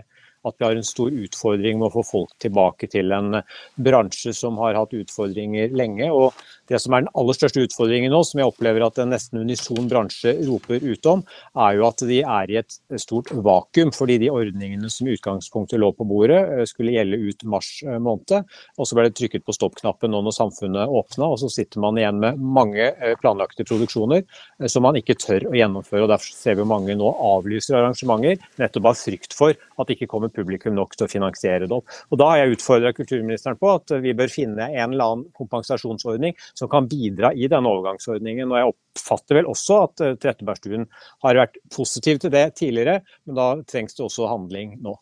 at 0.46 0.56
vi 0.58 0.68
har 0.68 0.78
en 0.78 0.86
stor 0.86 1.14
utfordring 1.14 1.80
med 1.80 1.90
å 1.90 1.96
få 1.98 2.04
folk 2.06 2.36
tilbake 2.44 2.90
til 2.92 3.12
en 3.16 3.42
bransje 3.82 4.34
som 4.36 4.60
har 4.62 4.78
hatt 4.78 4.96
utfordringer 4.98 5.74
lenge. 5.76 6.10
og 6.12 6.34
Det 6.68 6.80
som 6.82 6.94
er 6.94 7.06
den 7.06 7.14
aller 7.16 7.38
største 7.38 7.64
utfordringen 7.64 8.12
nå, 8.12 8.22
som 8.28 8.42
jeg 8.42 8.52
opplever 8.52 8.86
at 8.86 9.00
en 9.02 9.12
nesten 9.14 9.42
unison 9.42 9.88
bransje 9.90 10.34
roper 10.48 10.84
ut 10.84 11.10
om, 11.10 11.24
er 11.56 11.78
jo 11.78 11.88
at 11.88 12.04
de 12.10 12.20
er 12.22 12.52
i 12.52 12.60
et 12.62 12.78
stort 13.00 13.32
vakuum. 13.32 13.94
Fordi 13.96 14.18
de 14.22 14.32
ordningene 14.34 14.92
som 14.92 15.08
i 15.08 15.16
utgangspunktet 15.16 15.80
lå 15.80 15.92
på 15.96 16.08
bordet, 16.08 16.42
eh, 16.54 16.66
skulle 16.70 16.96
gjelde 16.96 17.22
ut 17.24 17.48
mars 17.48 17.72
eh, 17.86 18.00
måned. 18.00 18.48
Og 18.78 18.88
så 18.88 18.98
ble 18.98 19.08
det 19.08 19.18
trykket 19.20 19.46
på 19.48 19.56
stoppknappen 19.56 20.12
nå 20.12 20.22
når 20.26 20.36
samfunnet 20.36 20.92
åpna, 20.92 21.32
og 21.32 21.40
så 21.42 21.52
sitter 21.52 21.84
man 21.84 22.00
igjen 22.00 22.20
med 22.24 22.40
mange 22.42 22.92
eh, 22.92 23.16
planlagte 23.22 23.66
produksjoner 23.68 24.26
som 24.72 24.84
man 24.86 24.98
ikke 25.00 25.18
tør 25.20 25.48
å 25.50 25.56
gjennomføre. 25.56 26.04
og 26.06 26.12
Derfor 26.12 26.34
ser 26.34 26.58
vi 26.58 26.68
mange 26.68 26.96
nå 26.98 27.12
avlyser 27.32 27.78
arrangementer, 27.80 28.42
nettopp 28.60 28.92
av 28.92 29.00
frykt 29.00 29.36
for 29.38 29.54
at 29.54 29.88
det 29.88 29.98
ikke 29.98 30.10
kommer 30.12 30.27
publikum 30.34 30.76
nok 30.78 30.96
til 30.96 31.08
å 31.08 31.12
finansiere 31.12 31.68
det 31.68 31.76
opp. 31.76 31.88
Og 32.12 32.20
Da 32.22 32.30
har 32.32 32.42
jeg 32.42 32.58
utfordra 32.58 32.94
kulturministeren 32.96 33.60
på 33.60 33.72
at 33.76 33.96
vi 34.04 34.16
bør 34.18 34.32
finne 34.32 34.70
en 34.70 34.94
eller 34.94 35.06
annen 35.06 35.26
kompensasjonsordning 35.38 36.38
som 36.54 36.72
kan 36.72 36.90
bidra 36.90 37.34
i 37.34 37.50
denne 37.52 37.72
overgangsordningen. 37.72 38.52
Og 38.52 38.58
Jeg 38.58 38.74
oppfatter 38.74 39.42
vel 39.42 39.52
også 39.52 39.82
at 39.88 40.06
eh, 40.06 40.16
Trettebergstuen 40.22 40.88
har 41.26 41.42
vært 41.44 41.60
positiv 41.74 42.22
til 42.24 42.34
det 42.34 42.48
tidligere, 42.60 43.02
men 43.26 43.40
da 43.40 43.50
trengs 43.68 43.98
det 43.98 44.06
også 44.08 44.30
handling 44.32 44.78
nå. 44.84 44.98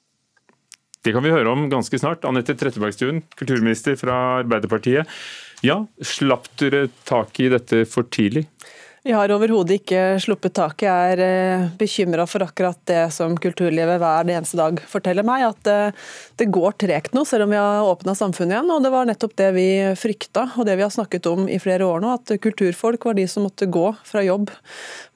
Det 1.05 1.13
kan 1.13 1.21
vi 1.21 1.29
høre 1.29 1.51
om 1.51 1.67
ganske 1.69 1.99
snart. 2.01 2.25
Anette 2.25 2.55
Trettebergstuen, 2.57 3.21
kulturminister 3.37 3.93
fra 3.99 4.39
Arbeiderpartiet. 4.39 5.05
Ja, 5.65 5.83
slapp 6.01 6.49
dere 6.57 6.87
tak 7.05 7.37
i 7.39 7.51
dette 7.53 7.83
for 7.89 8.09
tidlig? 8.09 8.47
Vi 9.05 9.13
har 9.13 9.29
overhodet 9.29 9.83
ikke 9.83 9.99
sluppet 10.17 10.55
taket. 10.57 10.87
Jeg 10.87 11.13
er 11.13 11.19
eh, 11.21 11.65
bekymra 11.77 12.23
for 12.25 12.41
akkurat 12.41 12.79
det 12.89 13.03
som 13.13 13.35
kulturlivet 13.37 13.99
hver 14.01 14.31
eneste 14.33 14.57
dag 14.57 14.79
forteller 14.89 15.21
meg, 15.27 15.43
at 15.45 15.69
eh, 15.69 16.07
det 16.41 16.47
går 16.49 16.73
tregt 16.81 17.13
nå, 17.13 17.21
selv 17.29 17.45
om 17.45 17.53
vi 17.53 17.59
har 17.61 17.85
åpna 17.85 18.15
samfunnet 18.17 18.55
igjen. 18.55 18.71
Og 18.73 18.81
det 18.81 18.91
var 18.95 19.05
nettopp 19.05 19.35
det 19.37 19.51
vi 19.59 19.67
frykta, 20.01 20.47
og 20.57 20.65
det 20.65 20.79
vi 20.79 20.87
har 20.87 20.95
snakket 20.95 21.29
om 21.29 21.45
i 21.45 21.59
flere 21.61 21.85
år 21.85 22.01
nå, 22.01 22.15
at 22.17 22.33
kulturfolk 22.41 23.05
var 23.05 23.19
de 23.19 23.27
som 23.29 23.45
måtte 23.45 23.69
gå 23.69 23.91
fra 24.09 24.25
jobb 24.25 24.49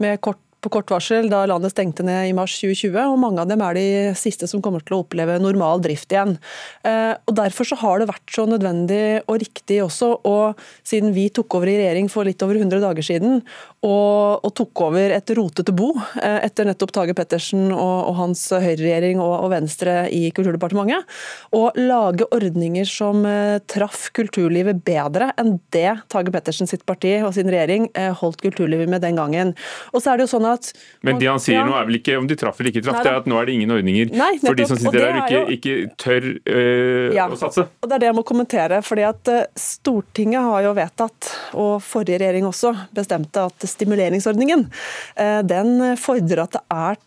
med 0.06 0.22
kort 0.22 0.44
på 0.60 0.72
kort 0.74 0.92
varsel 0.92 1.30
da 1.32 1.46
landet 1.48 1.72
stengte 1.72 2.04
ned 2.04 2.30
i 2.30 2.36
mars 2.36 2.58
2020, 2.60 2.98
og 3.14 3.20
mange 3.22 3.40
av 3.44 3.48
dem 3.50 3.62
er 3.64 3.78
de 3.78 3.86
siste 4.20 4.48
som 4.50 4.62
kommer 4.64 4.84
til 4.84 4.98
å 4.98 5.02
oppleve 5.06 5.38
normal 5.40 5.80
drift 5.84 6.12
igjen. 6.12 6.36
Eh, 6.84 7.14
og 7.16 7.36
Derfor 7.40 7.70
så 7.70 7.78
har 7.80 8.02
det 8.02 8.10
vært 8.10 8.34
så 8.36 8.44
nødvendig 8.50 9.22
og 9.24 9.40
riktig 9.40 9.80
også, 9.86 10.12
og 10.28 10.60
siden 10.88 11.14
vi 11.16 11.30
tok 11.32 11.56
over 11.56 11.72
i 11.72 11.78
regjering 11.80 12.10
for 12.12 12.28
litt 12.28 12.44
over 12.44 12.60
100 12.60 12.84
dager 12.84 13.06
siden, 13.06 13.40
og, 13.88 14.44
og 14.44 14.52
tok 14.60 14.84
over 14.90 15.14
et 15.16 15.32
rotete 15.38 15.72
bo 15.76 15.94
eh, 16.20 16.42
etter 16.44 16.68
nettopp 16.68 16.92
Tage 16.98 17.16
Pettersen 17.16 17.70
og, 17.72 18.10
og 18.10 18.18
hans 18.20 18.44
høyreregjering 18.52 19.24
og, 19.24 19.36
og 19.46 19.54
Venstre 19.54 19.96
i 20.12 20.26
Kulturdepartementet, 20.36 21.08
og 21.56 21.80
lage 21.80 22.28
ordninger 22.36 22.88
som 22.90 23.24
eh, 23.30 23.62
traff 23.72 24.10
kulturlivet 24.18 24.84
bedre 24.84 25.32
enn 25.40 25.56
det 25.72 25.96
Tage 26.12 26.36
Pettersen 26.36 26.68
sitt 26.68 26.84
parti 26.90 27.16
og 27.24 27.32
sin 27.38 27.48
regjering 27.48 27.88
holdt 28.20 28.42
kulturlivet 28.44 28.90
med 28.92 29.04
den 29.04 29.18
gangen. 29.20 29.52
Og 29.94 30.02
så 30.02 30.12
er 30.12 30.20
det 30.20 30.26
jo 30.26 30.32
sånn 30.34 30.49
at... 30.58 30.72
Men 31.06 31.20
det 31.22 31.30
han 31.30 31.42
sier 31.44 31.60
ja. 31.60 31.66
nå 31.68 31.76
er 31.78 31.88
vel 31.90 32.00
ikke 32.00 32.18
om 32.20 32.28
de 32.30 32.38
traff 32.40 32.60
eller 32.60 32.74
ikke 32.74 32.84
traff, 32.86 33.02
det 33.06 33.12
er 33.12 33.20
at 33.22 33.30
nå 33.30 33.40
er 33.40 33.50
det 33.50 33.58
ingen 33.58 33.74
ordninger 33.76 34.14
Nei, 34.14 34.32
nettopp, 34.38 34.48
for 34.48 34.60
de 34.60 34.68
som 34.70 34.82
sitter 34.82 35.00
der 35.06 35.20
og 35.20 35.26
ikke, 35.26 35.58
ikke 35.58 35.76
tør 36.00 36.30
øh, 36.30 37.18
ja, 37.18 37.28
å 37.30 37.40
satse. 37.40 37.68
Og 37.80 37.90
Det 37.90 37.98
er 37.98 38.06
det 38.06 38.10
jeg 38.12 38.18
må 38.20 38.26
kommentere. 38.28 38.82
fordi 38.86 39.06
at 39.10 39.34
øh, 39.34 39.44
Stortinget 39.60 40.46
har 40.46 40.66
jo 40.68 40.74
vedtatt, 40.78 41.34
og 41.60 41.76
forrige 41.86 42.22
regjering 42.22 42.50
også, 42.50 42.74
bestemte 42.96 43.46
at 43.50 43.70
stimuleringsordningen 43.74 44.66
øh, 44.70 45.42
den 45.50 45.78
fordrer 46.00 46.46
at 46.46 46.60
det 46.60 46.66
er 46.74 47.00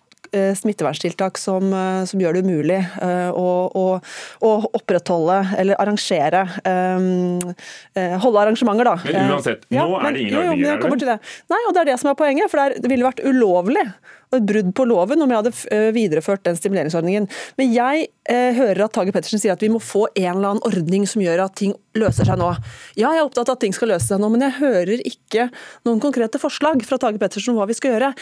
smitteverntiltak 0.56 1.38
som, 1.40 1.72
eh, 1.72 2.04
som 2.08 2.22
gjør 2.22 2.38
det 2.38 2.44
umulig 2.46 2.78
å, 3.02 3.48
å, 3.68 3.84
å, 4.48 4.52
opprettholde 4.78 5.38
eller 5.60 5.80
arrangere 5.82 6.44
Holde 8.22 8.40
arrangementer, 8.40 8.88
da. 8.88 8.94
Men 9.04 9.34
uansett, 9.34 9.66
nå 9.70 9.76
ja, 9.76 9.84
er 10.00 10.14
det 10.14 10.24
ingen 10.24 10.38
ordninger? 10.40 11.12
Jo, 11.12 11.18
Nei, 11.52 11.60
og 11.68 11.74
det 11.74 11.82
er 11.82 11.90
det 11.92 11.98
som 12.00 12.10
er 12.12 12.18
poenget. 12.18 12.50
For 12.52 12.74
det 12.74 12.90
ville 12.90 13.06
vært 13.06 13.22
ulovlig 13.26 13.84
et 14.36 14.46
brudd 14.48 14.70
på 14.76 14.86
loven 14.88 15.22
om 15.24 15.32
jeg 15.32 15.42
hadde 15.42 15.80
videreført 15.96 16.44
den 16.46 16.56
stimuleringsordningen. 16.58 17.28
Men 17.60 17.72
jeg 17.74 18.06
eh, 18.30 18.52
hører 18.56 18.86
at 18.86 18.94
Tage 18.96 19.14
Pettersen 19.14 19.42
sier 19.42 19.54
at 19.54 19.64
vi 19.64 19.70
må 19.72 19.80
få 19.82 20.06
en 20.14 20.30
eller 20.34 20.54
annen 20.54 20.64
ordning 20.68 21.06
som 21.08 21.24
gjør 21.24 21.44
at 21.46 21.56
ting 21.60 21.74
løser 21.98 22.28
seg 22.28 22.40
nå. 22.40 22.48
Ja, 22.96 23.12
jeg 23.12 23.20
er 23.20 23.26
opptatt 23.26 23.50
av 23.50 23.58
at 23.58 23.64
ting 23.64 23.76
skal 23.76 23.92
løse 23.92 24.08
seg 24.08 24.22
nå, 24.22 24.30
men 24.32 24.46
jeg 24.46 24.58
hører 24.60 25.04
ikke 25.08 25.50
noen 25.88 26.00
konkrete 26.02 26.40
forslag 26.42 26.84
fra 26.88 27.00
Tage 27.02 27.20
Pettersen 27.20 27.54
om 27.54 27.60
hva 27.60 27.68
vi 27.70 27.76
skal 27.76 27.96
gjøre. 27.96 28.12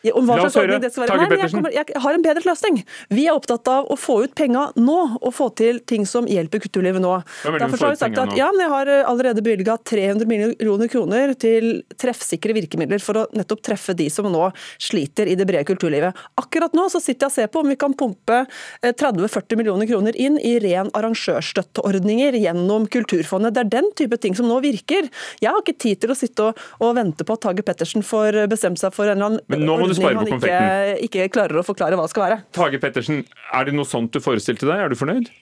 Om 0.00 0.24
hva 0.24 0.38
slags 0.40 0.56
ordning 0.56 0.80
det 0.80 0.90
skal 0.94 1.04
være. 1.04 1.16
Nei, 1.20 1.38
jeg, 1.42 1.52
kommer, 1.52 1.74
jeg, 1.74 2.00
har 2.04 2.16
en 2.16 2.22
bedre 2.24 2.42
løsning. 2.46 2.78
Vi 3.12 3.26
er 3.28 3.36
opptatt 3.36 3.68
av 3.68 3.90
å 3.92 3.96
få 4.00 4.22
ut 4.24 4.34
penga 4.38 4.70
nå, 4.80 4.98
og 5.20 5.34
få 5.36 5.50
til 5.58 5.82
ting 5.84 6.06
som 6.08 6.28
hjelper 6.30 6.62
kulturlivet 6.64 7.02
nå. 7.04 7.12
Derfor 7.44 7.84
har 7.84 7.92
vi 7.92 8.00
sagt 8.00 8.20
at 8.22 8.32
ja, 8.38 8.48
men 8.54 8.64
Jeg 8.64 8.72
har 8.72 8.90
allerede 9.10 9.42
bevilga 9.44 9.76
300 9.84 10.28
millioner 10.30 10.88
kroner 10.92 11.34
til 11.40 11.82
treffsikre 12.00 12.54
virkemidler 12.56 13.02
for 13.02 13.20
å 13.20 13.26
nettopp 13.36 13.62
treffe 13.66 13.96
de 13.98 14.08
som 14.12 14.28
nå 14.30 14.48
sliter 14.80 15.28
i 15.28 15.36
det 15.36 15.46
brede 15.48 15.66
kulturlivet. 15.68 16.16
Akkurat 16.40 16.76
nå 16.76 16.86
så 16.92 17.00
sitter 17.02 17.26
jeg 17.26 17.32
og 17.32 17.36
ser 17.36 17.52
på 17.52 17.64
om 17.64 17.70
vi 17.72 17.78
kan 17.80 17.96
pumpe 17.96 18.42
30-40 18.84 19.40
eh, 19.40 19.58
millioner 19.60 19.90
kroner 19.90 20.16
inn 20.16 20.38
i 20.40 20.56
ren 20.62 20.88
arrangørstøtteordninger 20.96 22.38
gjennom 22.40 22.88
Kulturfondet. 22.90 23.54
Det 23.56 23.64
er 23.66 23.72
den 23.76 23.90
type 23.98 24.16
ting 24.22 24.36
som 24.38 24.48
nå 24.48 24.60
virker. 24.64 25.10
Jeg 25.42 25.50
har 25.50 25.60
ikke 25.60 25.76
tid 25.80 26.00
til 26.04 26.14
å 26.14 26.18
sitte 26.18 26.48
og, 26.48 26.64
og 26.80 26.96
vente 26.96 27.26
på 27.26 27.36
at 27.36 27.44
Tage 27.44 27.64
Pettersen 27.66 28.04
får 28.06 28.42
bestemt 28.50 28.80
seg 28.80 28.94
for 28.96 29.10
en 29.10 29.18
eller 29.18 29.28
annen 29.30 29.89
på 29.98 30.26
konfekten. 30.30 30.96
Ikke, 31.06 31.26
ikke 31.26 31.34
klarer 31.34 31.60
å 31.60 31.66
forklare 31.66 31.98
hva 31.98 32.06
det 32.06 32.12
skal 32.14 32.26
være. 32.28 32.40
Tage 32.56 32.80
Pettersen, 32.82 33.24
er 33.56 33.66
det 33.66 33.74
noe 33.74 33.88
sånt 33.88 34.14
du 34.14 34.20
forestilte 34.22 34.68
deg? 34.68 34.84
Er 34.84 34.92
du 34.92 34.98
fornøyd? 35.00 35.32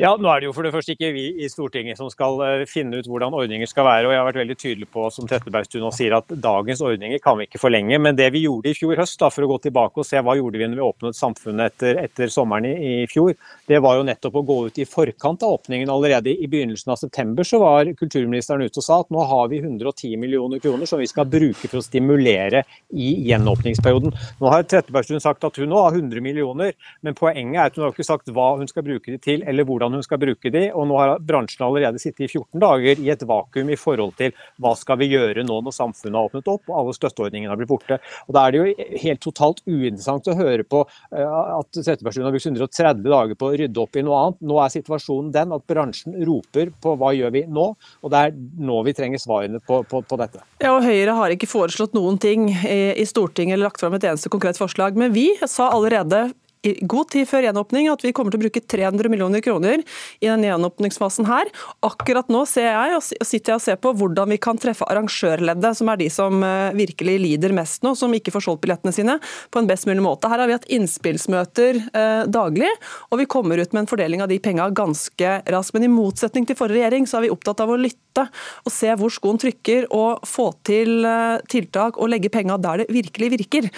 Ja, 0.00 0.14
nå 0.16 0.24
er 0.32 0.40
det 0.40 0.46
jo 0.46 0.54
for 0.56 0.64
det 0.64 0.70
første 0.72 0.94
ikke 0.94 1.10
vi 1.12 1.22
i 1.44 1.46
Stortinget 1.52 1.98
som 1.98 2.06
skal 2.08 2.38
eh, 2.46 2.62
finne 2.64 2.96
ut 2.96 3.08
hvordan 3.10 3.34
ordninger 3.36 3.68
skal 3.68 3.84
være. 3.84 4.06
og 4.06 4.14
Jeg 4.14 4.20
har 4.22 4.28
vært 4.30 4.38
veldig 4.40 4.54
tydelig 4.56 4.86
på 4.88 5.02
som 5.12 5.26
Trettebergstuen 5.28 5.92
sier, 5.92 6.14
at 6.16 6.30
dagens 6.32 6.80
ordninger 6.80 7.20
kan 7.20 7.36
vi 7.36 7.44
ikke 7.44 7.60
forlenge. 7.60 7.98
Men 8.00 8.16
det 8.16 8.30
vi 8.32 8.40
gjorde 8.46 8.70
i 8.70 8.78
fjor 8.78 8.96
høst, 8.96 9.18
da, 9.20 9.28
for 9.28 9.44
å 9.44 9.50
gå 9.50 9.58
tilbake 9.66 10.00
og 10.00 10.06
se 10.08 10.22
hva 10.24 10.32
gjorde 10.38 10.62
vi 10.62 10.68
når 10.70 10.80
vi 10.80 10.86
åpnet 10.86 11.18
samfunnet 11.18 11.74
etter, 11.74 12.00
etter 12.06 12.32
sommeren 12.32 12.70
i, 12.70 13.02
i, 13.02 13.10
fjor, 13.12 13.34
det 13.68 13.82
var 13.84 13.98
jo 13.98 14.06
nettopp 14.08 14.38
å 14.40 14.44
gå 14.48 14.56
ut 14.70 14.80
i 14.80 14.86
forkant 14.88 15.44
av 15.44 15.58
åpningen. 15.58 15.92
Allerede 15.92 16.32
i 16.32 16.48
begynnelsen 16.48 16.94
av 16.96 16.96
september 17.02 17.44
så 17.44 17.60
var 17.60 17.92
kulturministeren 18.00 18.64
ute 18.64 18.80
og 18.80 18.88
sa 18.88 19.02
at 19.04 19.12
nå 19.12 19.28
har 19.28 19.52
vi 19.52 19.60
110 19.60 20.16
millioner 20.24 20.64
kroner 20.64 20.88
som 20.88 21.04
vi 21.04 21.10
skal 21.12 21.28
bruke 21.28 21.68
for 21.68 21.82
å 21.82 21.84
stimulere 21.84 22.64
i 22.96 23.10
gjenåpningsperioden. 23.28 24.16
Nå 24.40 24.56
har 24.56 24.64
Trettebergstuen 24.64 25.20
sagt 25.20 25.44
at 25.44 25.60
hun 25.60 25.68
nå 25.68 25.84
har 25.84 26.00
100 26.00 26.24
millioner, 26.24 26.72
men 27.04 27.20
poenget 27.20 27.60
er 27.60 27.68
at 27.68 27.76
hun 27.76 27.90
har 27.90 27.92
ikke 27.92 28.08
sagt 28.08 28.32
hva 28.32 28.54
hun 28.56 28.72
skal 28.72 28.88
bruke 28.88 29.12
det 29.12 29.20
til, 29.28 29.44
eller 29.44 29.68
hvordan 29.68 29.81
hvordan 29.82 29.98
hun 29.98 30.06
skal 30.06 30.20
bruke 30.22 30.50
de, 30.52 30.62
og 30.72 30.86
nå 30.88 30.98
har 30.98 31.22
bransjen 31.26 31.64
allerede 31.66 32.00
sittet 32.00 32.26
i 32.26 32.30
14 32.30 32.60
dager 32.62 33.00
i 33.02 33.10
et 33.12 33.24
vakuum 33.26 33.70
i 33.72 33.78
forhold 33.78 34.14
til 34.18 34.34
hva 34.62 34.74
skal 34.78 34.98
vi 35.00 35.10
gjøre 35.12 35.44
nå 35.46 35.58
når 35.64 35.74
samfunnet 35.74 36.18
har 36.18 36.28
åpnet 36.28 36.50
opp 36.52 36.70
og 36.70 36.78
alle 36.78 36.94
støtteordningene 36.96 37.52
har 37.52 37.60
blitt 37.60 37.70
borte. 37.72 37.98
Og 38.28 38.34
Da 38.36 38.46
er 38.46 38.54
det 38.54 38.60
jo 38.60 38.98
helt 39.02 39.22
totalt 39.22 39.62
uinteressant 39.66 40.28
å 40.30 40.36
høre 40.38 40.64
på 40.64 40.84
eh, 40.84 41.26
at 41.26 41.70
Trettebergstuen 41.74 42.28
har 42.28 42.34
brukt 42.34 42.48
130 42.48 43.02
dager 43.06 43.38
på 43.38 43.50
å 43.50 43.56
rydde 43.58 43.82
opp 43.82 43.98
i 43.98 44.04
noe 44.06 44.20
annet. 44.20 44.42
Nå 44.52 44.60
er 44.62 44.74
situasjonen 44.76 45.32
den 45.34 45.56
at 45.56 45.66
bransjen 45.68 46.16
roper 46.26 46.72
på 46.82 46.94
hva 47.00 47.12
gjør 47.16 47.34
vi 47.34 47.44
nå, 47.50 47.68
og 48.02 48.12
det 48.12 48.22
er 48.26 48.36
nå 48.62 48.82
vi 48.86 48.94
trenger 48.96 49.22
svarene 49.22 49.62
på, 49.62 49.82
på, 49.88 50.02
på 50.06 50.20
dette. 50.20 50.42
Ja, 50.62 50.74
og 50.76 50.86
Høyre 50.86 51.16
har 51.18 51.34
ikke 51.34 51.50
foreslått 51.50 51.96
noen 51.96 52.18
ting 52.22 52.48
i 52.52 53.04
Stortinget 53.08 53.56
eller 53.56 53.70
lagt 53.70 53.82
fram 53.82 53.96
et 53.96 54.06
eneste 54.06 54.30
konkret 54.32 54.60
forslag. 54.60 54.98
Men 54.98 55.14
vi 55.14 55.28
sa 55.48 55.70
allerede 55.74 56.28
i 56.62 56.74
god 56.86 57.10
tid 57.12 57.26
før 57.28 57.48
gjenåpning 57.48 57.88
at 57.90 58.04
vi 58.04 58.12
kommer 58.14 58.32
til 58.32 58.40
å 58.40 58.44
bruke 58.44 58.62
300 58.62 59.10
millioner 59.10 59.42
kroner 59.44 59.82
i 60.22 60.28
den 60.28 60.44
gjenåpningsfasen 60.46 61.26
her. 61.26 61.50
Akkurat 61.84 62.30
nå 62.32 62.44
ser 62.48 62.68
jeg 62.70 62.96
og 62.98 63.26
sitter 63.26 63.54
jeg 63.54 63.58
og 63.58 63.64
ser 63.64 63.80
på 63.82 63.92
hvordan 63.98 64.30
vi 64.30 64.38
kan 64.42 64.60
treffe 64.60 64.86
arrangørleddet, 64.86 65.78
som 65.78 65.90
er 65.90 66.00
de 66.00 66.08
som 66.12 66.42
eh, 66.46 66.74
virkelig 66.78 67.18
lider 67.24 67.54
mest 67.56 67.82
nå, 67.86 67.96
som 67.98 68.14
ikke 68.14 68.34
får 68.34 68.46
solgt 68.46 68.62
billettene 68.64 68.94
sine, 68.94 69.18
på 69.50 69.62
en 69.62 69.70
best 69.70 69.88
mulig 69.90 70.04
måte. 70.04 70.30
Her 70.30 70.44
har 70.44 70.50
vi 70.50 70.56
hatt 70.56 70.68
innspillsmøter 70.72 71.80
eh, 71.82 72.22
daglig, 72.30 72.70
og 73.10 73.22
vi 73.22 73.28
kommer 73.30 73.58
ut 73.58 73.74
med 73.74 73.84
en 73.84 73.90
fordeling 73.90 74.22
av 74.22 74.30
de 74.30 74.38
penga 74.42 74.70
ganske 74.70 75.34
raskt. 75.50 75.74
Men 75.74 75.88
i 75.88 75.92
motsetning 75.92 76.46
til 76.46 76.58
forrige 76.58 76.82
regjering, 76.82 77.10
så 77.10 77.18
er 77.18 77.26
vi 77.26 77.34
opptatt 77.34 77.62
av 77.64 77.74
å 77.74 77.80
lytte 77.80 78.28
og 78.62 78.72
se 78.72 78.92
hvor 79.00 79.12
skoen 79.12 79.38
trykker, 79.40 79.88
og 79.94 80.22
få 80.28 80.50
til 80.68 81.02
eh, 81.08 81.42
tiltak 81.50 81.98
og 81.98 82.12
legge 82.12 82.30
penga 82.32 82.58
der 82.60 82.82
det 82.82 82.88
virkelig 82.92 83.32
virker. 83.34 83.68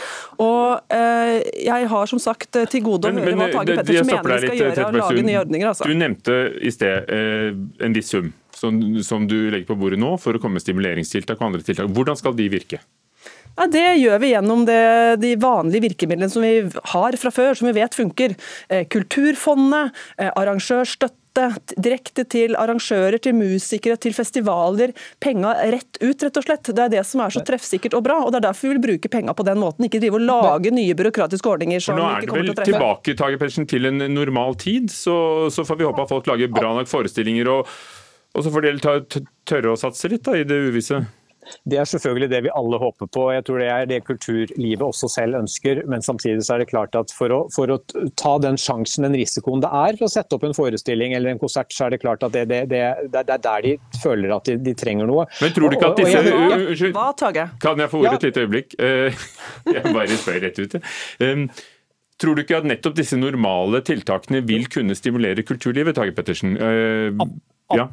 Og 0.43 0.93
eh, 0.93 1.41
jeg 1.65 1.89
har 1.91 2.11
som 2.11 2.21
sagt 2.21 2.61
til 2.75 2.85
gode 2.85 3.11
å 3.11 3.17
høre 3.17 3.37
hva 3.39 3.51
Tage 3.53 3.79
Pettersen 3.81 4.11
mener 4.11 4.35
vi 4.35 4.49
skal 4.49 4.61
gjøre 4.61 4.89
og 4.89 4.99
lage 5.01 5.27
nye 5.29 5.41
ordninger. 5.43 5.71
Altså. 5.71 5.89
Du 5.89 5.99
nevnte 5.99 6.41
i 6.61 6.75
sted 6.75 7.15
eh, 7.15 7.53
en 7.87 7.97
viss 7.97 8.13
sum 8.15 8.33
som, 8.55 8.83
som, 9.05 9.25
du 9.29 9.39
legger 9.51 9.67
på 9.69 9.79
bordet 9.79 9.99
nå 10.01 10.15
for 10.23 10.37
å 10.37 10.43
komme 10.43 10.59
med 10.59 10.65
stimuleringstiltak 10.65 11.41
og 11.41 11.49
andre 11.51 11.65
tiltak. 11.67 11.91
Hvordan 11.95 12.21
skal 12.21 12.37
de 12.39 12.47
virke? 12.53 12.81
Ja, 13.55 13.67
det 13.71 13.85
gjør 14.03 14.23
vi 14.23 14.33
gjennom 14.33 14.65
det, 14.67 14.85
de 15.23 15.35
vanlige 15.39 15.85
virkemidlene 15.89 16.31
som 16.33 16.43
vi 16.43 16.55
har 16.95 17.19
fra 17.21 17.31
før, 17.35 17.55
som 17.59 17.69
vi 17.71 17.77
vet 17.77 17.95
funker. 17.95 18.35
Eh, 18.69 18.87
Kulturfondet, 18.91 19.95
eh, 20.19 20.33
arrangørstøtte 20.33 21.15
støtte 21.15 21.24
direkte 21.35 22.25
til 22.31 22.55
arrangører, 22.59 23.19
til 23.23 23.37
musikere, 23.37 23.97
til 24.01 24.15
festivaler. 24.17 24.95
Penga 25.23 25.55
rett 25.75 25.99
ut, 26.03 26.23
rett 26.23 26.39
og 26.41 26.47
slett. 26.47 26.71
Det 26.71 26.85
er 26.85 26.93
det 26.97 27.05
som 27.09 27.25
er 27.25 27.35
så 27.35 27.43
treffsikkert 27.47 27.97
og 27.99 28.05
bra. 28.07 28.21
og 28.25 28.33
Det 28.33 28.41
er 28.41 28.47
derfor 28.49 28.69
vi 28.69 28.75
vil 28.75 28.85
bruke 28.87 29.11
penga 29.13 29.35
på 29.37 29.47
den 29.47 29.61
måten, 29.63 29.89
ikke 29.89 30.03
drive 30.03 30.21
og 30.21 30.29
lage 30.29 30.75
nye 30.75 30.95
byråkratiske 30.99 31.51
ordninger 31.51 31.83
som 31.83 31.99
ikke 31.99 32.31
kommer 32.31 32.49
til 32.49 32.55
å 32.55 32.59
treffe. 32.61 32.71
Nå 32.71 32.87
er 32.87 33.03
det 33.03 33.43
vel 33.43 33.53
tilbake 33.53 33.69
til 33.75 33.91
en 33.91 34.07
normal 34.15 34.57
tid, 34.61 34.91
så, 34.93 35.17
så, 35.51 35.67
får 35.67 35.81
vi 35.81 35.89
håpe 35.89 36.07
at 36.07 36.15
folk 36.15 36.31
lager 36.31 36.53
bra 36.53 36.75
nok 36.79 36.91
forestillinger. 36.91 37.51
og, 37.51 37.75
og 38.35 38.47
så 38.47 38.51
får 38.55 38.67
de 38.67 38.95
tørre 39.47 39.75
å 39.75 39.79
satse 39.79 40.11
litt 40.11 40.25
da, 40.27 40.39
i 40.39 40.47
det 40.49 40.59
uvisse. 40.71 41.05
Det 41.69 41.79
er 41.81 41.89
selvfølgelig 41.89 42.31
det 42.33 42.43
vi 42.47 42.53
alle 42.55 42.79
håper 42.81 43.09
på. 43.11 43.27
Jeg 43.35 43.45
tror 43.47 43.63
det 43.63 43.69
er 43.73 43.89
det 43.91 44.01
kulturlivet 44.07 44.85
også 44.87 45.11
selv 45.13 45.39
ønsker. 45.41 45.83
Men 45.91 46.05
samtidig 46.05 46.45
så 46.47 46.57
er 46.57 46.65
det 46.65 46.71
klart 46.73 46.97
at 46.99 47.13
for 47.17 47.35
å, 47.35 47.41
for 47.55 47.73
å 47.73 47.79
ta 48.21 48.37
den 48.43 48.59
sjansen, 48.61 49.07
den 49.07 49.19
risikoen 49.19 49.63
det 49.65 49.71
er 49.71 49.99
for 49.99 50.09
å 50.09 50.13
sette 50.15 50.37
opp 50.37 50.47
en 50.49 50.57
forestilling 50.57 51.17
eller 51.17 51.35
en 51.35 51.43
konsert, 51.43 51.73
så 51.75 51.89
er 51.89 51.95
det 51.95 52.03
klart 52.05 52.25
at 52.27 52.35
det, 52.37 52.47
det, 52.51 52.63
det, 52.73 52.83
det 53.13 53.25
er 53.25 53.45
der 53.49 53.69
de 53.69 53.77
føler 54.03 54.35
at 54.37 54.49
de, 54.49 54.59
de, 54.61 54.75
trenger 54.79 55.09
noe. 55.11 55.27
Men 55.41 55.55
tror 55.55 55.71
du 55.71 55.79
ikke 55.79 55.93
at 55.93 56.03
disse 56.03 56.25
Unnskyld, 56.25 56.99
Tage? 57.21 57.47
Kan 57.63 57.81
jeg 57.81 57.91
få 57.93 58.03
ordet 58.03 58.19
et 58.19 58.29
lite 58.29 58.45
øyeblikk? 58.45 58.75
Eh, 58.83 59.25
jeg 59.77 59.95
bare 59.95 60.19
spør 60.19 60.43
rett 60.45 60.61
ut. 60.61 60.77
Tror 62.23 62.37
du 62.37 62.45
ikke 62.45 62.61
at 62.61 62.69
nettopp 62.69 62.95
disse 62.99 63.19
normale 63.19 63.81
tiltakene 63.87 64.43
vil 64.47 64.69
kunne 64.71 64.95
stimulere 64.99 65.43
kulturlivet, 65.47 65.97
Tage 65.99 66.15
Pettersen? 66.15 66.55
Ja. 67.73 67.87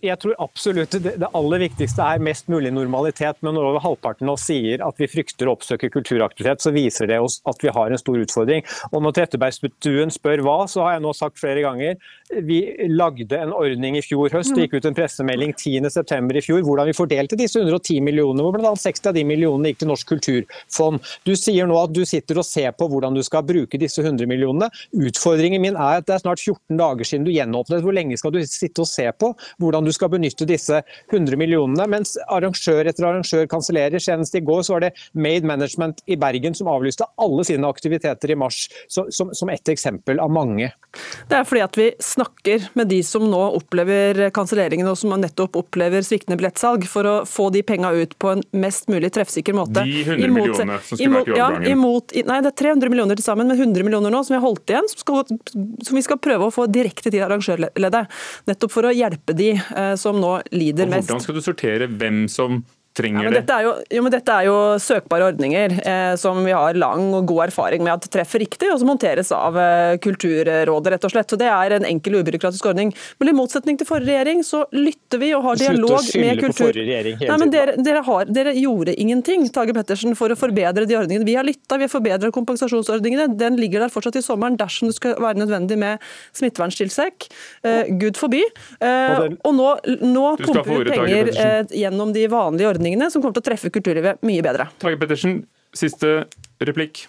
Jeg 0.00 0.16
tror 0.22 0.36
absolutt 0.40 0.94
det, 1.04 1.12
aller 1.36 1.60
viktigste 1.60 2.04
er 2.04 2.22
mest 2.24 2.48
mulig 2.48 2.72
normalitet. 2.72 3.36
Men 3.44 3.56
når 3.56 3.68
over 3.72 3.84
halvparten 3.84 4.30
av 4.30 4.38
oss 4.38 4.46
sier 4.48 4.80
at 4.84 5.00
vi 5.00 5.10
frykter 5.10 5.50
å 5.50 5.56
oppsøke 5.58 5.90
kulturaktivitet, 5.92 6.64
så 6.64 6.72
viser 6.72 7.10
det 7.10 7.20
oss 7.20 7.40
at 7.50 7.60
vi 7.60 7.72
har 7.74 7.92
en 7.92 8.00
stor 8.00 8.16
utfordring. 8.22 8.64
Og 8.90 9.04
når 9.04 9.18
Trettebergstuen 9.18 10.14
spør 10.14 10.44
hva, 10.46 10.56
så 10.70 10.86
har 10.86 10.96
jeg 10.96 11.04
nå 11.04 11.12
sagt 11.16 11.40
flere 11.42 11.66
ganger 11.66 12.00
vi 12.46 12.60
lagde 12.88 13.38
en 13.38 13.52
ordning 13.52 13.96
i 13.98 14.02
fjor 14.04 14.30
høst. 14.32 14.54
Det 14.54 14.66
gikk 14.66 14.78
ut 14.78 14.88
en 14.88 14.96
pressemelding 14.96 15.52
10.9. 15.56 16.38
i 16.38 16.44
fjor 16.44 16.62
hvordan 16.64 16.88
vi 16.90 16.96
fordelte 16.96 17.38
disse 17.38 17.60
110 17.60 18.00
millionene, 18.06 18.44
hvor 18.44 18.54
bl.a. 18.54 18.72
60 18.78 19.10
av 19.10 19.16
de 19.16 19.24
millionene 19.26 19.72
gikk 19.72 19.82
til 19.82 19.90
Norsk 19.90 20.12
kulturfond. 20.14 21.10
Du 21.26 21.34
sier 21.38 21.68
nå 21.68 21.76
at 21.80 21.94
du 21.94 22.04
sitter 22.08 22.38
og 22.40 22.46
ser 22.46 22.70
på 22.78 22.88
hvordan 22.90 23.16
du 23.18 23.22
skal 23.26 23.44
bruke 23.46 23.80
disse 23.80 24.02
100 24.04 24.30
millionene. 24.30 24.70
Utfordringen 24.94 25.62
min 25.62 25.76
er 25.76 26.00
at 26.00 26.08
det 26.08 26.16
er 26.16 26.24
snart 26.24 26.42
14 26.42 26.78
dager 26.78 27.10
siden 27.10 27.26
du 27.26 27.34
gjenåpnet. 27.34 27.82
Hvor 27.84 27.96
lenge 27.96 28.18
skal 28.20 28.34
du 28.34 28.40
sitte 28.46 28.84
og 28.84 28.90
se 28.90 29.09
på 29.16 29.32
hvordan 29.62 29.86
du 29.86 29.92
skal 29.94 30.12
benytte 30.12 30.48
disse 30.48 30.82
100 31.10 31.38
millionene. 31.40 31.86
Mens 31.90 32.16
arrangør 32.28 32.90
etter 32.90 33.08
arrangør 33.08 33.48
kansellerer. 33.50 34.02
Senest 34.02 34.36
i 34.38 34.44
går 34.44 34.64
så 34.66 34.76
var 34.76 34.86
det 34.86 34.92
Made 35.12 35.48
Management 35.48 36.02
i 36.10 36.18
Bergen 36.20 36.56
som 36.56 36.70
avlyste 36.72 37.08
alle 37.20 37.44
sine 37.46 37.68
aktiviteter 37.68 38.32
i 38.32 38.38
mars, 38.38 38.66
som, 38.88 39.10
som 39.10 39.52
ett 39.52 39.68
eksempel 39.68 40.20
av 40.20 40.32
mange. 40.32 40.70
Det 41.30 41.38
er 41.38 41.46
fordi 41.46 41.62
at 41.62 41.76
vi 41.78 41.88
snakker 42.02 42.70
med 42.78 42.90
de 42.90 43.00
som 43.06 43.24
nå 43.30 43.40
opplever 43.60 44.28
kanselleringen 44.34 44.88
og 44.90 44.98
som 44.98 45.14
nettopp 45.20 45.58
opplever 45.60 46.04
sviktende 46.06 46.38
billettsalg, 46.40 46.86
for 46.90 47.06
å 47.06 47.14
få 47.28 47.48
de 47.54 47.62
penga 47.66 47.92
ut 47.94 48.16
på 48.18 48.34
en 48.34 48.42
mest 48.56 48.90
mulig 48.90 49.12
treffsikker 49.14 49.56
måte. 49.56 49.84
De 49.86 50.02
100 50.02 50.26
imot, 50.26 50.40
millionene 50.40 50.78
som 50.82 50.98
skulle 50.98 51.08
imot, 51.08 51.28
vært 51.28 51.30
i 51.30 51.36
overgangen? 51.36 51.66
Ja, 51.66 51.74
imot, 51.74 52.16
nei, 52.30 52.40
det 52.44 52.52
er 52.52 52.58
300 52.64 52.92
millioner 52.92 53.20
til 53.20 53.26
sammen, 53.26 53.50
men 53.50 53.58
100 53.58 53.86
millioner 53.86 54.14
nå 54.14 54.22
som 54.26 54.34
vi 54.34 54.40
har 54.40 54.46
holdt 54.46 54.74
igjen, 54.74 54.90
som, 54.90 55.02
skal, 55.04 55.38
som 55.86 55.98
vi 55.98 56.04
skal 56.06 56.20
prøve 56.22 56.48
å 56.48 56.54
få 56.54 56.66
direkte 56.70 57.12
til 57.12 57.24
arrangørleddet. 57.26 58.20
Nettopp 58.50 58.74
for 58.74 58.88
å 58.88 58.94
hjelpe 59.00 59.36
de 59.36 59.52
eh, 59.56 59.94
som 60.00 60.20
nå 60.20 60.36
lider 60.54 60.90
mest. 60.90 61.08
Hvordan 61.08 61.24
skal 61.24 61.38
du 61.38 61.44
sortere 61.44 61.90
hvem 61.90 62.24
som 62.30 62.62
trenger 63.00 63.24
ja, 63.24 63.30
men 63.30 63.38
dette, 63.38 63.56
er 63.56 63.66
jo, 63.66 63.72
jo, 63.96 64.02
men 64.04 64.14
dette 64.14 64.36
er 64.36 64.46
jo 64.48 64.56
søkbare 64.82 65.30
ordninger 65.32 65.76
eh, 65.80 66.14
som 66.20 66.40
vi 66.44 66.54
har 66.54 66.78
lang 66.78 67.10
og 67.16 67.26
god 67.30 67.46
erfaring 67.48 67.84
med 67.86 67.94
at 67.94 68.08
treffer 68.12 68.42
riktig, 68.42 68.70
og 68.72 68.80
som 68.82 68.92
håndteres 68.92 69.32
av 69.34 69.58
eh, 69.60 69.96
Kulturrådet, 70.02 70.94
rett 70.94 71.06
og 71.06 71.12
slett. 71.12 71.30
Så 71.30 71.38
Det 71.40 71.48
er 71.50 71.76
en 71.76 71.86
enkel 71.88 72.18
og 72.18 72.24
ubyråkratisk 72.24 72.70
ordning. 72.70 72.92
Men 73.20 73.32
i 73.32 73.34
motsetning 73.36 73.78
til 73.80 73.88
forrige 73.88 74.10
regjering, 74.10 74.42
så 74.46 74.62
lytter 74.74 75.20
vi 75.22 75.32
og 75.36 75.44
har 75.48 75.60
dialog 75.60 76.10
med 76.20 76.42
kultur... 76.44 76.80
Nei, 76.80 77.38
men 77.42 77.52
dere, 77.52 77.76
dere, 77.80 78.02
har, 78.06 78.30
dere, 78.30 78.54
gjorde 78.60 78.94
ingenting 79.00 79.46
Tage 79.54 79.74
Pettersen, 79.76 80.16
for 80.18 80.32
å 80.32 80.38
forbedre 80.38 80.86
de 80.88 80.98
ordningene. 80.98 81.26
Vi 81.28 81.36
har 81.38 81.46
lytta, 81.46 81.78
vi 81.80 81.86
har 81.86 81.92
forbedret 81.92 82.34
kompensasjonsordningene. 82.36 83.30
Den 83.40 83.58
ligger 83.60 83.84
der 83.84 83.92
fortsatt 83.92 84.18
i 84.20 84.24
sommeren 84.24 84.58
dersom 84.60 84.90
det 84.90 84.96
skal 84.98 85.16
være 85.22 85.40
nødvendig 85.42 85.78
med 85.80 86.10
smitteverntilsek. 86.36 87.28
Eh, 87.66 87.92
Gud 88.00 88.18
forby. 88.20 88.42
Eh, 88.80 89.26
og 89.46 89.54
nå, 89.56 89.68
nå 90.04 90.26
pumper 90.40 90.70
vi 90.70 90.90
penger 90.90 91.32
eh, 91.34 91.76
gjennom 91.82 92.14
de 92.16 92.26
vanlige 92.30 92.70
ordningene 92.70 92.89
som 93.12 93.22
kommer 93.22 93.38
til 93.38 93.44
å 93.44 93.48
treffe 93.52 93.70
kulturlivet 93.72 94.20
mye 94.26 94.42
bedre. 94.44 94.66
Tage 94.82 94.98
Pettersen, 95.00 95.40
siste 95.76 96.24
replikk. 96.66 97.06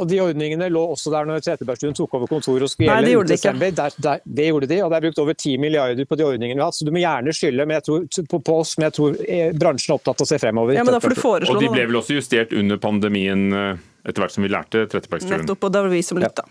Og 0.00 0.06
De 0.08 0.16
ordningene 0.24 0.70
lå 0.72 0.80
også 0.94 1.10
der 1.12 1.26
når 1.28 1.42
Trettebergstuen 1.44 1.92
tok 1.96 2.14
over 2.16 2.30
kontoret 2.30 2.64
og 2.64 2.70
skulle 2.72 2.88
gjelde 2.88 3.10
Nei, 3.10 3.24
det 3.28 3.34
desember. 3.34 3.74
Der, 3.76 3.96
der, 4.06 4.22
det 4.24 4.46
gjorde 4.48 4.68
de, 4.70 4.78
og 4.80 4.88
det 4.88 4.96
er 4.96 5.04
brukt 5.04 5.20
over 5.20 5.36
10 5.36 5.58
milliarder 5.60 6.08
på 6.08 6.16
de 6.16 6.24
ordningene 6.24 6.56
vi 6.56 6.62
har 6.62 6.70
hatt. 6.70 6.78
Så 6.78 6.86
du 6.88 6.92
må 6.94 7.02
gjerne 7.02 7.34
skylde 7.36 7.80
tror, 7.84 8.06
på, 8.30 8.40
på, 8.40 8.54
oss, 8.56 8.72
men 8.78 8.88
jeg 8.88 8.96
tror 8.96 9.18
eh, 9.26 9.52
bransjen 9.52 9.92
er 9.92 9.98
opptatt 9.98 10.24
av 10.24 10.24
å 10.24 10.30
se 10.32 10.38
fremover. 10.40 10.78
Ja, 10.78 10.86
men 10.88 10.96
da 10.96 11.00
får 11.04 11.12
du 11.12 11.20
foreslå 11.20 11.58
Og 11.58 11.60
de 11.60 11.68
ble 11.74 11.84
vel 11.90 12.00
også 12.00 12.16
justert 12.16 12.54
under 12.56 12.80
pandemien 12.80 13.44
eh, 13.52 13.82
etter 14.08 14.24
hvert 14.24 14.36
som 14.38 14.46
vi 14.46 14.52
lærte 14.54 14.86
Trettebergstuen? 14.94 15.44
Nettopp, 15.44 15.68
og 15.68 15.76
det 15.76 15.84
var 15.84 15.92
vi 15.92 16.02
som 16.08 16.22
lytta. 16.24 16.46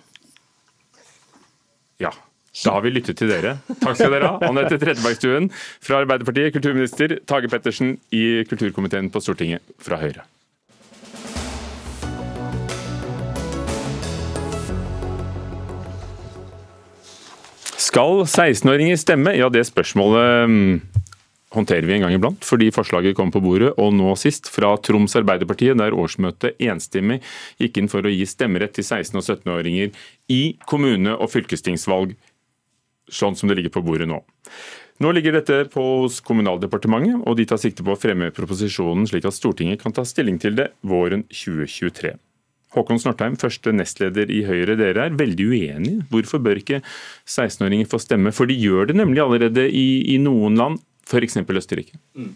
Ja. 2.05 2.13
Da 2.51 2.73
har 2.75 2.83
vi 2.83 2.91
lyttet 2.91 3.15
til 3.15 3.31
dere. 3.31 3.55
Takk 3.79 3.95
skal 3.95 4.11
dere 4.11 4.33
ha. 4.33 4.49
Anette 4.49 4.75
Trettebergstuen 4.75 5.47
fra 5.55 6.01
Arbeiderpartiet, 6.03 6.51
kulturminister 6.51 7.15
Tage 7.23 7.47
Pettersen 7.47 7.95
i 8.11 8.43
kulturkomiteen 8.49 9.07
på 9.13 9.23
Stortinget 9.23 9.63
fra 9.79 10.01
Høyre. 10.01 10.27
Skal 17.91 18.25
16-åringer 18.27 18.99
stemme? 18.99 19.33
Ja, 19.35 19.47
det 19.51 19.63
spørsmålet 19.67 20.51
mm, 20.51 20.75
håndterer 21.55 21.87
vi 21.87 21.95
en 21.97 22.05
gang 22.05 22.13
iblant, 22.15 22.45
fordi 22.47 22.69
forslaget 22.71 23.17
kom 23.17 23.31
på 23.33 23.41
bordet, 23.43 23.73
og 23.79 23.95
nå 23.95 24.13
sist 24.19 24.47
fra 24.51 24.73
Troms 24.79 25.15
Arbeiderpartiet, 25.19 25.79
der 25.79 25.95
årsmøtet 25.95 26.59
enstemmig 26.67 27.21
gikk 27.59 27.81
inn 27.81 27.91
for 27.91 28.07
å 28.07 28.11
gi 28.11 28.27
stemmerett 28.27 28.75
til 28.77 28.87
16- 28.87 29.19
og 29.19 29.25
17-åringer 29.25 29.95
i 30.31 30.41
kommune- 30.71 31.17
og 31.17 31.31
fylkestingsvalg, 31.33 32.15
sånn 33.09 33.37
som 33.37 33.49
det 33.49 33.57
ligger 33.59 33.73
på 33.73 33.83
bordet 33.85 34.09
nå. 34.09 34.21
Nå 35.01 35.11
ligger 35.15 35.33
dette 35.39 35.63
på 35.73 35.83
hos 36.03 36.19
Kommunaldepartementet, 36.21 37.23
og 37.25 37.37
de 37.39 37.47
tar 37.49 37.57
sikte 37.61 37.85
på 37.85 37.95
å 37.95 37.99
fremme 37.99 38.29
proposisjonen 38.35 39.07
slik 39.09 39.25
at 39.25 39.33
Stortinget 39.33 39.81
kan 39.81 39.95
ta 39.95 40.05
stilling 40.05 40.37
til 40.41 40.59
det 40.59 40.69
våren 40.85 41.23
2023. 41.33 42.13
Håkon 42.71 43.01
Snortheim, 43.01 43.35
første 43.39 43.73
nestleder 43.75 44.29
i 44.31 44.43
Høyre, 44.47 44.77
dere 44.79 45.09
er 45.09 45.17
veldig 45.19 45.47
uenige. 45.49 46.05
Hvorfor 46.11 46.39
bør 46.43 46.61
ikke 46.61 46.79
16-åringer 47.25 47.89
få 47.91 47.99
stemme? 47.99 48.31
For 48.35 48.47
de 48.47 48.55
gjør 48.55 48.91
det 48.91 48.95
nemlig 48.99 49.23
allerede 49.25 49.65
i, 49.67 50.13
i 50.13 50.19
noen 50.21 50.55
land, 50.59 50.79
f.eks. 51.09 51.41
Østerrike. 51.41 51.99
Mm. 52.15 52.31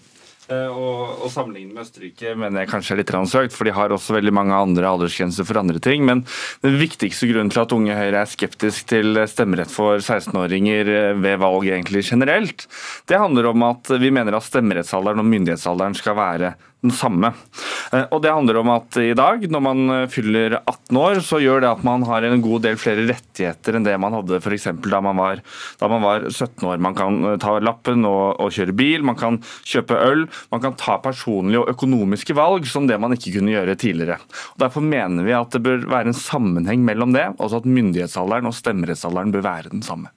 Og, 0.54 1.24
og 1.26 1.32
Sammenlignet 1.34 1.74
med 1.74 1.86
Østerrike 1.88 2.36
mener 2.38 2.62
jeg 2.62 2.70
kanskje 2.70 2.94
er 2.94 3.00
litt 3.02 3.14
søkt, 3.32 3.56
for 3.56 3.66
de 3.66 3.74
har 3.74 3.94
også 3.94 4.14
veldig 4.14 4.34
mange 4.36 4.54
andre 4.54 4.86
aldersgrenser 4.86 5.48
for 5.48 5.58
andre 5.58 5.82
ting. 5.82 6.06
Men 6.06 6.22
den 6.62 6.78
viktigste 6.78 7.30
grunnen 7.32 7.50
til 7.54 7.64
at 7.64 7.74
Unge 7.74 7.98
Høyre 7.98 8.22
er 8.22 8.30
skeptisk 8.30 8.92
til 8.92 9.18
stemmerett 9.32 9.74
for 9.74 9.98
16-åringer 9.98 10.92
eh, 10.94 11.10
ved 11.18 11.42
valg 11.42 11.66
egentlig 11.66 12.06
generelt, 12.06 12.68
det 13.10 13.22
handler 13.22 13.50
om 13.52 13.66
at 13.72 13.90
vi 14.02 14.14
mener 14.14 14.38
at 14.38 14.46
stemmerettsalderen 14.46 15.24
og 15.24 15.30
myndighetsalderen 15.32 15.98
skal 15.98 16.18
være 16.20 16.54
den 16.84 16.94
samme. 16.94 17.32
Eh, 17.92 18.06
og 18.12 18.22
Det 18.22 18.32
handler 18.34 18.60
om 18.62 18.72
at 18.76 18.98
i 19.02 19.14
dag, 19.18 19.46
når 19.52 19.64
man 19.64 19.94
eh, 19.94 20.08
fyller 20.12 20.58
18 20.62 21.00
år, 21.00 21.20
så 21.26 21.40
gjør 21.42 21.64
det 21.64 21.70
at 21.72 21.84
man 21.86 22.06
har 22.08 22.26
en 22.26 22.44
god 22.44 22.66
del 22.66 22.78
flere 22.80 23.06
rettigheter 23.10 23.78
enn 23.78 23.86
det 23.86 23.96
man 24.02 24.16
hadde 24.16 24.40
f.eks. 24.42 24.68
Da, 24.86 25.02
man 25.04 25.20
var, 25.20 25.42
da 25.82 25.90
man 25.92 26.04
var 26.06 26.28
17 26.30 26.66
år. 26.70 26.82
Man 26.84 26.98
kan 26.98 27.22
eh, 27.32 27.38
ta 27.42 27.58
lappen 27.64 28.06
og, 28.08 28.40
og, 28.40 28.52
kjøre 28.56 28.76
bil, 28.78 29.06
man 29.08 29.20
kan 29.20 29.40
kjøpe 29.66 30.00
øl, 30.00 30.26
man 30.54 30.64
kan 30.64 30.78
ta 30.80 30.98
personlige 31.04 31.64
og 31.64 31.72
økonomiske 31.74 32.36
valg 32.38 32.68
som 32.70 32.90
det 32.90 33.00
man 33.02 33.16
ikke 33.18 33.38
kunne 33.38 33.56
gjøre 33.56 33.78
tidligere. 33.82 34.20
Og 34.56 34.66
Derfor 34.66 34.86
mener 34.86 35.26
vi 35.26 35.36
at 35.38 35.56
det 35.56 35.64
bør 35.66 35.88
være 35.90 36.12
en 36.12 36.18
sammenheng 36.18 36.86
mellom 36.86 37.16
det, 37.16 37.28
altså 37.40 37.62
at 37.62 37.70
myndighetsalderen 37.70 38.50
og 38.50 38.58
stemmerettsalderen 38.58 39.34
bør 39.34 39.46
være 39.46 39.74
den 39.74 39.86
samme. 39.86 40.12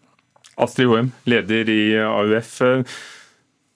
Astrid 0.58 0.90
Hoem, 0.90 1.12
leder 1.30 1.70
i 1.70 1.80
AUF. 2.02 2.56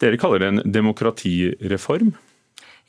Dere 0.03 0.19
kaller 0.19 0.43
det 0.43 0.49
en 0.51 0.63
demokratireform. 0.75 2.11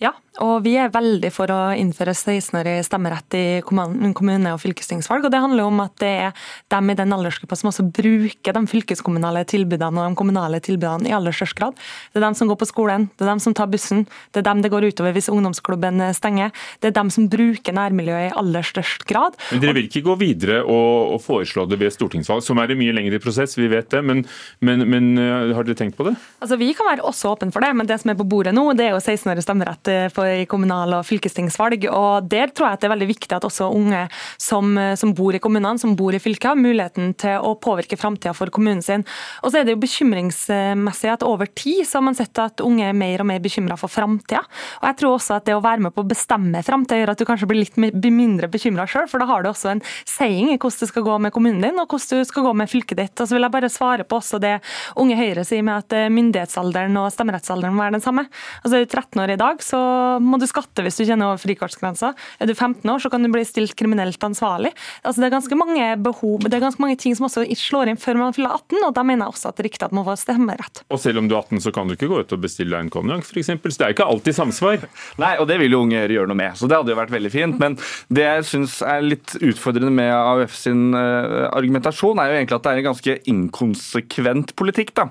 Ja, 0.03 0.11
og 0.41 0.63
vi 0.65 0.73
er 0.81 0.89
veldig 0.89 1.29
for 1.31 1.51
å 1.53 1.59
innføre 1.77 2.15
16-årig 2.15 2.79
stemmerett 2.87 3.35
i 3.37 3.45
kommune- 3.63 4.51
og 4.51 4.59
fylkestingsvalg. 4.63 5.27
og 5.27 5.31
Det 5.31 5.39
handler 5.39 5.67
om 5.67 5.79
at 5.83 5.93
det 6.01 6.09
er 6.25 6.31
dem 6.73 6.89
i 6.89 6.95
den 6.97 7.13
aldersgruppa 7.13 7.55
som 7.55 7.69
også 7.69 7.85
bruker 7.93 8.55
de 8.57 8.63
fylkeskommunale 8.67 9.45
tilbudene 9.45 10.01
og 10.01 10.09
de 10.09 10.17
kommunale 10.17 10.59
tilbudene 10.59 11.07
i 11.07 11.13
aller 11.13 11.35
størst 11.35 11.55
grad. 11.59 11.77
Det 12.11 12.19
er 12.19 12.25
dem 12.25 12.35
som 12.35 12.49
går 12.49 12.59
på 12.59 12.67
skolen, 12.67 13.05
det 13.13 13.27
er 13.27 13.31
dem 13.31 13.43
som 13.45 13.53
tar 13.53 13.69
bussen, 13.71 14.07
det 14.33 14.41
er 14.41 14.47
dem 14.49 14.63
det 14.65 14.73
går 14.73 14.89
utover 14.89 15.13
hvis 15.13 15.29
ungdomsklubben 15.29 16.01
stenger. 16.17 16.51
Det 16.81 16.89
er 16.89 16.97
dem 16.97 17.13
som 17.13 17.29
bruker 17.29 17.77
nærmiljøet 17.77 18.31
i 18.31 18.35
aller 18.41 18.65
størst 18.65 19.05
grad. 19.05 19.37
Men 19.53 19.61
Dere 19.61 19.77
vil 19.77 19.87
ikke 19.87 20.03
gå 20.09 20.17
videre 20.17 20.63
og, 20.65 21.13
og 21.13 21.23
foreslå 21.23 21.67
det 21.69 21.79
ved 21.79 21.93
stortingsvalg, 21.93 22.41
som 22.43 22.57
er 22.57 22.73
en 22.73 22.81
mye 22.81 22.97
lengre 22.97 23.21
prosess, 23.21 23.55
vi 23.59 23.69
vet 23.71 23.91
det. 23.93 24.01
Men, 24.01 24.25
men, 24.59 24.87
men 24.89 25.13
eh, 25.21 25.53
har 25.53 25.63
dere 25.63 25.77
tenkt 25.77 25.99
på 25.99 26.09
det? 26.09 26.17
Altså, 26.41 26.57
Vi 26.57 26.73
kan 26.73 26.89
være 26.89 27.05
også 27.05 27.35
åpne 27.37 27.53
for 27.53 27.61
det, 27.61 27.71
men 27.77 27.87
det 27.87 28.01
som 28.01 28.11
er 28.11 28.17
på 28.17 28.27
bordet 28.27 28.55
nå, 28.57 28.65
det 28.73 28.89
er 28.89 28.97
jo 28.97 29.03
16-årig 29.03 29.45
stemmerett 29.45 29.92
for 30.13 30.29
i 30.29 30.47
kommunal- 30.49 30.97
og 30.97 31.05
fylkestingsvalg. 31.07 31.87
og 31.91 32.29
Der 32.29 32.51
tror 32.53 32.69
jeg 32.69 32.81
det 32.81 32.89
er 32.89 32.95
veldig 32.95 33.09
viktig 33.09 33.35
at 33.37 33.47
også 33.47 33.69
unge 33.73 34.05
som, 34.41 34.75
som 34.99 35.13
bor 35.15 35.35
i 35.35 35.41
kommunene, 35.43 35.79
som 35.79 35.95
bor 35.95 36.15
i 36.15 36.21
fylket, 36.21 36.51
har 36.51 36.59
muligheten 36.59 37.13
til 37.19 37.39
å 37.39 37.55
påvirke 37.59 37.99
framtida 37.99 38.33
for 38.35 38.51
kommunen 38.53 38.83
sin. 38.83 39.05
Og 39.43 39.51
så 39.51 39.59
er 39.59 39.67
det 39.67 39.75
jo 39.75 39.83
bekymringsmessig 39.83 41.11
at 41.13 41.25
over 41.27 41.49
tid 41.49 41.83
så 41.87 41.99
har 41.99 42.07
man 42.09 42.17
sett 42.17 42.39
at 42.41 42.63
unge 42.63 42.87
er 42.89 42.97
mer 42.97 43.23
og 43.23 43.29
mer 43.29 43.43
bekymra 43.43 43.77
for 43.79 43.91
framtida. 43.91 44.43
Og 44.81 44.89
jeg 44.89 44.99
tror 45.01 45.17
også 45.17 45.37
at 45.37 45.47
det 45.47 45.57
å 45.57 45.63
være 45.63 45.87
med 45.87 45.95
på 45.95 46.03
å 46.03 46.09
bestemme 46.09 46.63
framtida 46.65 47.01
gjør 47.01 47.13
at 47.13 47.21
du 47.21 47.27
kanskje 47.27 47.49
blir 47.49 47.63
litt 47.63 47.77
mindre 47.77 48.49
bekymra 48.51 48.87
sjøl, 48.89 49.07
for 49.11 49.21
da 49.21 49.29
har 49.29 49.43
du 49.43 49.51
også 49.51 49.73
en 49.73 49.83
saying 50.09 50.53
i 50.53 50.57
hvordan 50.57 50.83
det 50.83 50.89
skal 50.89 51.05
gå 51.05 51.17
med 51.25 51.33
kommunen 51.35 51.63
din, 51.63 51.79
og 51.79 51.91
hvordan 51.91 52.23
du 52.23 52.29
skal 52.29 52.47
gå 52.47 52.53
med 52.63 52.71
fylket 52.71 52.99
ditt. 52.99 53.15
Og 53.17 53.29
så 53.29 53.37
vil 53.37 53.47
jeg 53.47 53.55
bare 53.55 53.71
svare 53.71 54.07
på 54.07 54.19
også 54.19 54.39
det 54.43 54.55
Unge 54.99 55.17
Høyre 55.19 55.45
sier 55.47 55.65
med 55.65 55.83
at 55.85 56.11
myndighetsalderen 56.13 56.97
og 57.01 57.11
stemmerettsalderen 57.13 57.75
må 57.75 57.85
være 57.85 57.97
den 57.97 58.05
samme. 58.05 58.25
Altså 58.61 58.79
er 58.79 58.85
du 58.85 58.93
13 58.93 59.23
år 59.23 59.33
i 59.35 59.39
dag, 59.39 59.63
så 59.63 59.82
må 60.23 60.39
du 60.41 60.45
skatte 60.49 60.83
hvis 60.85 60.99
du 60.99 61.05
kjenner 61.05 61.31
over 61.31 61.41
frikortsgrensa. 61.41 62.13
Er 62.39 62.49
du 62.49 62.53
15 62.53 62.89
år, 62.89 63.01
så 63.03 63.11
kan 63.13 63.23
du 63.23 63.31
bli 63.33 63.43
stilt 63.47 63.75
kriminelt 63.79 64.21
ansvarlig. 64.23 64.73
Altså, 65.03 65.21
det 65.21 65.29
er 65.29 65.35
ganske 65.35 65.57
mange 65.59 65.89
behov, 66.03 66.43
det 66.45 66.57
er 66.57 66.63
ganske 66.63 66.83
mange 66.83 66.97
ting 66.99 67.15
som 67.17 67.27
også 67.29 67.45
slår 67.57 67.91
inn 67.91 67.99
før 68.01 68.19
man 68.19 68.35
fyller 68.35 68.55
18, 68.55 68.79
og 68.87 68.95
da 68.97 69.05
mener 69.07 69.27
jeg 69.27 69.35
også 69.35 69.51
at 69.51 69.57
det 69.57 69.63
er 69.63 69.69
riktig 69.69 69.87
at 69.87 69.95
man 69.95 70.07
får 70.07 70.21
stemmerett. 70.23 70.83
Og 70.89 71.01
selv 71.01 71.21
om 71.21 71.29
du 71.29 71.35
er 71.35 71.41
18, 71.43 71.63
så 71.65 71.73
kan 71.75 71.89
du 71.89 71.95
ikke 71.95 72.09
gå 72.11 72.21
ut 72.23 72.35
og 72.35 72.43
bestille 72.43 72.79
en 72.79 72.91
konjakk, 72.93 73.25
f.eks. 73.27 73.51
Så 73.53 73.79
det 73.79 73.87
er 73.87 73.95
ikke 73.95 74.07
alltid 74.09 74.37
samsvar. 74.37 74.87
Nei, 75.21 75.33
og 75.41 75.47
det 75.49 75.59
vil 75.61 75.75
jo 75.75 75.83
unge 75.85 76.03
gjøre 76.03 76.29
noe 76.29 76.39
med, 76.39 76.57
så 76.59 76.69
det 76.69 76.79
hadde 76.79 76.93
jo 76.93 76.99
vært 76.99 77.13
veldig 77.13 77.33
fint. 77.33 77.59
Men 77.61 77.77
det 78.13 78.27
jeg 78.27 78.47
syns 78.49 78.79
er 78.85 79.05
litt 79.05 79.35
utfordrende 79.39 79.93
med 79.93 80.11
AUF 80.13 80.55
sin 80.57 80.91
uh, 80.95 81.49
argumentasjon, 81.53 82.21
er 82.21 82.31
jo 82.31 82.39
egentlig 82.39 82.59
at 82.59 82.67
det 82.67 82.73
er 82.73 82.81
en 82.81 82.89
ganske 82.89 83.17
inkonsekvent 83.33 84.55
politikk, 84.59 84.93
da. 84.99 85.09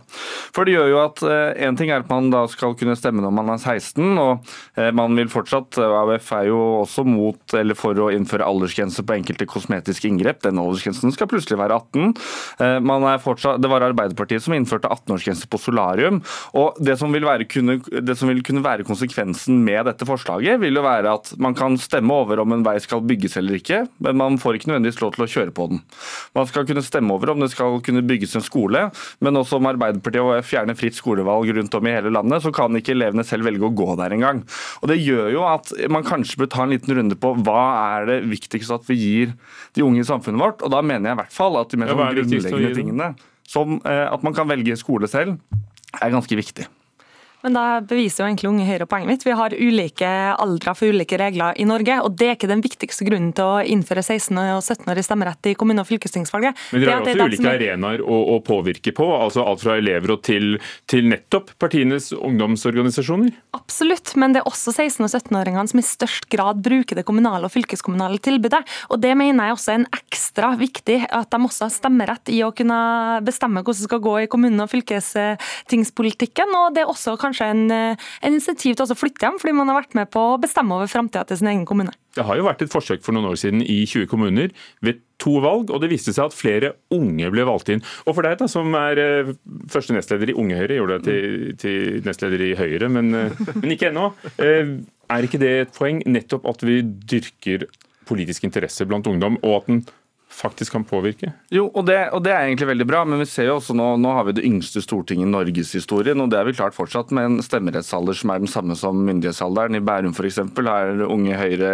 For 0.55 0.68
det 0.68 0.77
gjør 0.77 0.93
jo 0.93 1.01
at 1.05 1.25
én 1.25 1.75
uh, 1.75 1.79
ting 1.79 1.93
er 1.93 2.05
at 2.05 2.12
man 2.12 2.31
da 2.33 2.45
skal 2.51 2.77
kunne 2.79 2.97
stemme 2.99 3.25
når 3.25 3.35
man 3.35 3.55
er 3.55 3.61
16, 3.61 4.18
og 4.23 4.51
man 4.96 5.16
vil 5.18 5.30
fortsatt 5.32 5.78
AUF 5.82 6.30
er 6.36 6.48
jo 6.48 6.59
også 6.82 7.05
mot 7.07 7.55
eller 7.57 7.76
for 7.78 7.98
å 7.98 8.09
innføre 8.14 8.46
aldersgrense 8.46 9.05
på 9.05 9.16
enkelte 9.16 9.46
kosmetiske 9.48 10.09
inngrep. 10.09 10.42
Den 10.44 10.61
aldersgrensen 10.61 11.12
skal 11.14 11.30
plutselig 11.30 11.59
være 11.61 11.78
18. 11.78 12.12
Eh, 12.62 13.18
fortsatt, 13.22 13.61
det 13.62 13.70
var 13.70 13.84
Arbeiderpartiet 13.86 14.44
som 14.44 14.55
innførte 14.57 14.90
18-årsgrense 14.90 15.48
på 15.50 15.61
solarium. 15.61 16.22
og 16.53 16.76
det 16.80 16.98
som, 16.98 17.12
kunne, 17.12 17.78
det 18.03 18.16
som, 18.18 18.28
vil 18.28 18.42
kunne, 18.42 18.62
være 18.62 18.86
konsekvensen 18.86 19.62
med 19.64 19.86
dette 19.86 20.07
forslaget, 20.07 20.61
vil 20.61 20.74
jo 20.74 20.84
være 20.84 21.12
at 21.12 21.32
man 21.38 21.55
kan 21.55 21.76
stemme 21.78 22.12
over 22.12 22.40
om 22.40 22.53
en 22.53 22.64
vei 22.64 22.78
skal 22.80 23.03
bygges 23.03 23.36
eller 23.36 23.59
ikke, 23.59 23.86
men 23.98 24.16
man 24.16 24.38
får 24.38 24.57
ikke 24.59 24.70
nødvendigvis 24.70 25.00
lov 25.03 25.14
til 25.16 25.24
å 25.24 25.30
kjøre 25.30 25.55
på 25.57 25.68
den. 25.72 25.82
Man 26.36 26.48
skal 26.50 26.66
kunne 26.68 26.84
stemme 26.84 27.14
over 27.14 27.32
om 27.32 27.42
det 27.42 27.50
skal 27.53 27.80
kunne 27.84 28.05
bygges 28.07 28.36
en 28.36 28.44
skole, 28.44 28.88
men 29.20 29.40
også 29.40 29.59
om 29.59 29.70
Arbeiderpartiet 29.70 30.22
og 30.22 30.46
fjerner 30.46 30.78
fritt 30.78 30.98
skolevalg 30.98 31.53
rundt 31.57 31.74
om 31.78 31.88
i 31.88 31.94
hele 31.96 32.12
landet, 32.14 32.44
så 32.44 32.53
kan 32.55 32.76
ikke 32.78 32.94
elevene 32.96 33.26
selv 33.26 33.48
velge 33.48 33.66
å 33.68 33.74
gå 33.74 33.88
der 34.00 34.14
engang. 34.14 34.41
Og 34.82 34.90
Det 34.93 34.99
gjør 35.01 35.32
jo 35.34 35.47
at 35.49 35.72
man 35.93 36.07
kanskje 36.07 36.43
bør 36.43 36.51
ta 36.53 36.66
en 36.66 36.74
liten 36.74 36.97
runde 36.99 37.18
på 37.18 37.34
hva 37.47 37.64
er 37.99 38.09
det 38.11 38.18
viktigste 38.30 38.78
at 38.78 38.86
vi 38.90 38.99
gir 39.01 39.34
de 39.76 39.86
unge 39.86 40.03
i 40.03 40.09
samfunnet 40.09 40.43
vårt. 40.43 40.62
Og 40.62 40.74
da 40.74 40.82
mener 40.84 41.11
jeg 41.11 41.18
i 41.18 41.22
hvert 41.22 41.34
fall 41.34 41.59
at 41.61 41.72
de 41.72 41.80
mer 41.80 41.93
ja, 41.93 42.12
grunnleggende 42.18 42.76
tingene, 42.76 43.11
som 43.49 43.80
eh, 43.88 44.07
at 44.09 44.24
man 44.26 44.36
kan 44.36 44.51
velge 44.51 44.78
skole 44.80 45.11
selv, 45.11 45.38
er 46.01 46.14
ganske 46.14 46.38
viktig. 46.38 46.68
Men 47.43 47.57
da 47.57 47.64
beviser 47.82 48.22
jo 48.22 48.28
egentlig 48.28 48.51
Unge 48.53 48.66
Høyre 48.68 48.86
poenget 48.86 49.11
mitt. 49.11 49.24
Vi 49.26 49.34
har 49.34 49.55
ulike 49.57 50.11
aldre 50.38 50.74
for 50.78 50.95
ulike 50.95 51.18
regler 51.18 51.59
i 51.59 51.66
Norge, 51.66 51.99
og 52.07 52.14
det 52.18 52.28
er 52.28 52.36
ikke 52.36 52.51
den 52.51 52.62
viktigste 52.62 53.07
grunnen 53.09 53.32
til 53.34 53.49
å 53.49 53.62
innføre 53.66 54.05
16- 54.05 54.38
og 54.38 54.62
17-årig 54.62 55.05
stemmerett 55.07 55.51
i 55.51 55.55
kommune- 55.59 55.82
og 55.82 55.88
fylkestingsvalget. 55.90 56.59
Men 56.72 56.84
dere 56.84 56.95
har 56.95 57.07
også 57.07 57.26
ulike 57.26 57.40
som... 57.43 57.51
arenaer 57.51 58.05
å, 58.05 58.18
å, 58.34 58.38
påvirke 58.47 58.95
på, 58.95 59.09
altså 59.16 59.43
alt 59.47 59.64
fra 59.64 59.76
elever 59.80 60.14
og 60.14 60.22
til, 60.26 60.57
til 60.90 61.09
nettopp 61.11 61.51
partienes 61.62 62.12
ungdomsorganisasjoner? 62.14 63.34
Absolutt, 63.59 64.14
men 64.20 64.36
det 64.36 64.43
er 64.45 64.51
også 64.51 64.74
16- 64.76 65.09
og 65.09 65.11
17-åringene 65.11 65.74
som 65.74 65.82
i 65.82 65.86
størst 65.86 66.30
grad 66.32 66.62
bruker 66.62 67.01
det 67.01 67.07
kommunale 67.09 67.51
og 67.51 67.55
fylkeskommunale 67.55 68.22
tilbudet. 68.22 68.62
Og 68.95 69.03
det 69.03 69.16
mener 69.18 69.51
jeg 69.51 69.59
også 69.59 69.74
er 69.74 69.80
en 69.80 69.88
ekstra 69.99 70.53
viktig, 70.61 71.01
at 71.11 71.34
de 71.34 71.43
også 71.43 71.66
har 71.66 71.74
stemmerett 71.74 72.30
i 72.30 72.43
å 72.47 72.53
kunne 72.55 72.78
bestemme 73.26 73.64
hvordan 73.64 73.82
det 73.82 73.90
skal 73.90 74.05
gå 74.05 74.16
i 74.22 74.30
kommune- 74.30 74.62
og 74.62 74.70
fylkestingspolitikken. 74.70 76.55
og 76.62 76.74
det 76.76 76.84
er 76.84 76.90
også 76.90 77.16
kanskje 77.18 77.32
kanskje 77.33 77.49
en, 77.51 77.70
eh, 77.70 77.97
en 78.22 78.37
insentiv 78.37 78.76
til 78.76 78.87
å 78.87 78.99
flytte 78.99 79.24
hjem, 79.24 79.39
fordi 79.41 79.55
man 79.57 79.68
har 79.68 79.80
vært 79.80 79.95
med 79.95 80.11
på 80.11 80.20
å 80.20 80.41
bestemme 80.41 80.76
over 80.76 80.87
framtida 80.87 81.26
til 81.26 81.39
sin 81.39 81.49
egen 81.49 81.64
kommune. 81.66 81.93
Det 82.14 82.24
har 82.24 82.37
jo 82.37 82.45
vært 82.45 82.62
et 82.62 82.72
forsøk 82.72 83.03
for 83.03 83.12
noen 83.12 83.30
år 83.30 83.39
siden 83.41 83.62
i 83.62 83.85
20 83.87 84.07
kommuner 84.07 84.51
ved 84.83 85.01
to 85.18 85.41
valg, 85.41 85.70
og 85.70 85.80
det 85.80 85.91
viste 85.91 86.12
seg 86.12 86.26
at 86.26 86.37
flere 86.37 86.74
unge 86.93 87.30
ble 87.33 87.45
valgt 87.45 87.70
inn. 87.72 87.83
Og 88.07 88.14
for 88.14 88.22
deg 88.22 88.39
da, 88.39 88.47
som 88.47 88.74
er 88.74 88.99
eh, 88.99 89.33
første 89.72 89.97
nestleder 89.97 90.30
i 90.30 90.37
Unge 90.37 90.59
Høyre, 90.59 90.76
gjorde 90.76 90.99
deg 90.99 91.09
til, 91.09 91.57
til 91.62 92.03
nestleder 92.05 92.45
i 92.51 92.55
Høyre, 92.59 92.91
men, 92.93 93.14
eh, 93.14 93.47
men 93.55 93.72
ikke 93.72 93.91
ennå. 93.93 94.12
Er 95.12 95.26
ikke 95.26 95.41
det 95.41 95.53
et 95.61 95.74
poeng 95.76 96.01
nettopp 96.09 96.47
at 96.49 96.62
vi 96.64 96.80
dyrker 96.83 97.66
politisk 98.09 98.45
interesse 98.45 98.87
blant 98.89 99.07
ungdom, 99.07 99.39
og 99.43 99.62
at 99.62 99.68
den 99.70 99.83
faktisk 100.33 100.72
kan 100.72 100.85
påvirke? 100.89 101.33
Jo, 101.53 101.66
og 101.68 101.87
det, 101.87 101.99
og 102.16 102.22
det, 102.24 102.33
er 102.33 102.49
egentlig 102.49 102.68
veldig 102.72 102.87
bra, 102.89 103.03
men 103.09 103.20
vi 103.22 103.28
ser 103.28 103.49
jo 103.51 103.59
også 103.59 103.76
nå, 103.76 103.89
nå 104.01 104.14
har 104.16 104.26
vi 104.28 104.37
det 104.39 104.45
yngste 104.49 104.83
stortinget 104.85 105.28
i 105.28 105.33
norgeshistorien. 105.33 106.20
Og 106.22 106.30
det 106.33 106.39
er 106.41 106.49
vi 106.49 106.57
klart 106.57 106.76
fortsatt 106.76 107.12
med 107.14 107.28
en 107.28 107.45
stemmerettsalder 107.45 108.16
som 108.18 108.33
er 108.33 108.43
den 108.43 108.51
samme 108.51 108.76
som 108.78 109.03
myndighetsalderen. 109.07 109.78
I 109.78 109.85
Bærum 109.85 110.16
f.eks. 110.16 110.41
er 110.43 111.05
unge 111.07 111.39
høyre 111.39 111.72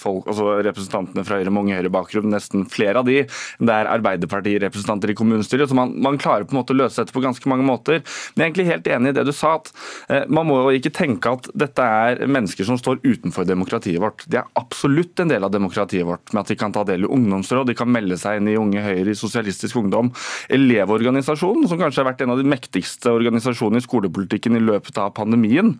folk, 0.00 0.26
altså 0.30 0.58
representantene 0.66 1.24
fra 1.26 1.38
Høyre 1.40 1.52
med 1.52 1.64
unge 1.64 1.78
høyre-bakgrunn, 1.78 2.30
nesten 2.32 2.66
flere 2.70 3.00
av 3.00 3.08
de. 3.08 3.22
Det 3.62 3.76
er 3.76 3.90
Arbeiderpartirepresentanter 3.92 5.12
i 5.12 5.16
kommunestyret. 5.18 5.70
Så 5.70 5.78
man, 5.78 5.94
man, 6.02 6.20
klarer 6.22 6.46
på 6.46 6.56
en 6.56 6.60
måte 6.60 6.74
å 6.74 6.78
løse 6.78 7.00
dette 7.00 7.14
på 7.14 7.24
ganske 7.24 7.48
mange 7.50 7.66
måter. 7.66 8.02
Men 8.34 8.44
jeg 8.44 8.44
er 8.44 8.50
egentlig 8.50 8.68
helt 8.70 8.92
enig 8.96 9.12
i 9.12 9.18
det 9.18 9.26
du 9.28 9.32
sa, 9.36 9.54
at 9.60 9.72
eh, 10.08 10.26
man 10.32 10.48
må 10.48 10.60
jo 10.64 10.74
ikke 10.76 10.94
tenke 10.94 11.32
at 11.38 11.48
dette 11.58 11.86
er 11.86 12.22
mennesker 12.26 12.68
som 12.68 12.78
står 12.80 13.00
utenfor 13.04 13.48
demokratiet 13.48 14.02
vårt. 14.02 14.26
De 14.30 14.40
er 14.40 14.50
absolutt 14.58 15.22
en 15.22 15.32
del 15.32 15.46
av 15.46 15.54
demokratiet 15.54 16.06
vårt 16.08 16.32
med 16.32 16.44
at 16.44 16.52
de 16.52 16.58
kan 16.58 16.74
ta 16.74 16.84
del 16.88 17.06
i 17.06 17.10
ungdomsråd. 17.10 17.66
de 17.70 17.78
kan 17.78 17.91
melde 17.92 18.18
seg 18.20 18.40
inn 18.40 18.50
i 18.50 18.58
Unge 18.58 18.82
Høyre, 18.84 19.12
i 19.12 19.18
Sosialistisk 19.18 19.78
Ungdom. 19.80 20.10
Elevorganisasjonen, 20.52 21.68
som 21.70 21.80
kanskje 21.80 22.02
har 22.02 22.10
vært 22.10 22.24
en 22.24 22.34
av 22.34 22.40
de 22.40 22.48
mektigste 22.48 23.12
organisasjonene 23.12 23.82
i 23.82 23.86
skolepolitikken 23.86 24.58
i 24.58 24.64
løpet 24.64 24.98
av 25.02 25.14
pandemien. 25.16 25.74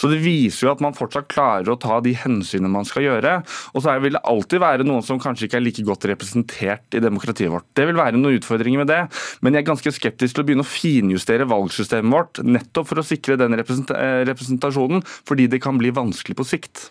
Så 0.00 0.10
det 0.10 0.20
viser 0.24 0.66
jo 0.66 0.72
at 0.74 0.84
man 0.84 0.96
fortsatt 0.96 1.30
klarer 1.30 1.72
å 1.72 1.78
ta 1.80 2.00
de 2.04 2.14
hensynene 2.16 2.72
man 2.72 2.88
skal 2.88 3.06
gjøre. 3.06 3.38
Og 3.74 3.84
så 3.84 3.96
vil 4.02 4.16
det 4.16 4.24
alltid 4.28 4.62
være 4.62 4.86
noen 4.88 5.04
som 5.06 5.20
kanskje 5.22 5.48
ikke 5.48 5.60
er 5.60 5.66
like 5.66 5.86
godt 5.86 6.08
representert 6.10 6.96
i 6.96 7.02
demokratiet 7.04 7.52
vårt. 7.52 7.68
Det 7.76 7.86
vil 7.88 8.00
være 8.00 8.18
noen 8.18 8.38
utfordringer 8.40 8.84
med 8.84 8.90
det, 8.92 9.02
men 9.44 9.56
jeg 9.56 9.64
er 9.64 9.70
ganske 9.72 9.94
skeptisk 9.96 10.36
til 10.36 10.44
å 10.44 10.48
begynne 10.48 10.66
å 10.66 10.70
finjustere 10.70 11.48
valgsystemet 11.50 12.14
vårt, 12.14 12.42
nettopp 12.44 12.90
for 12.90 13.02
å 13.02 13.06
sikre 13.06 13.38
den 13.40 13.58
eh, 13.58 14.22
representasjonen, 14.28 15.04
fordi 15.28 15.50
det 15.50 15.62
kan 15.64 15.80
bli 15.80 15.92
vanskelig 15.94 16.38
på 16.38 16.48
sikt. 16.48 16.88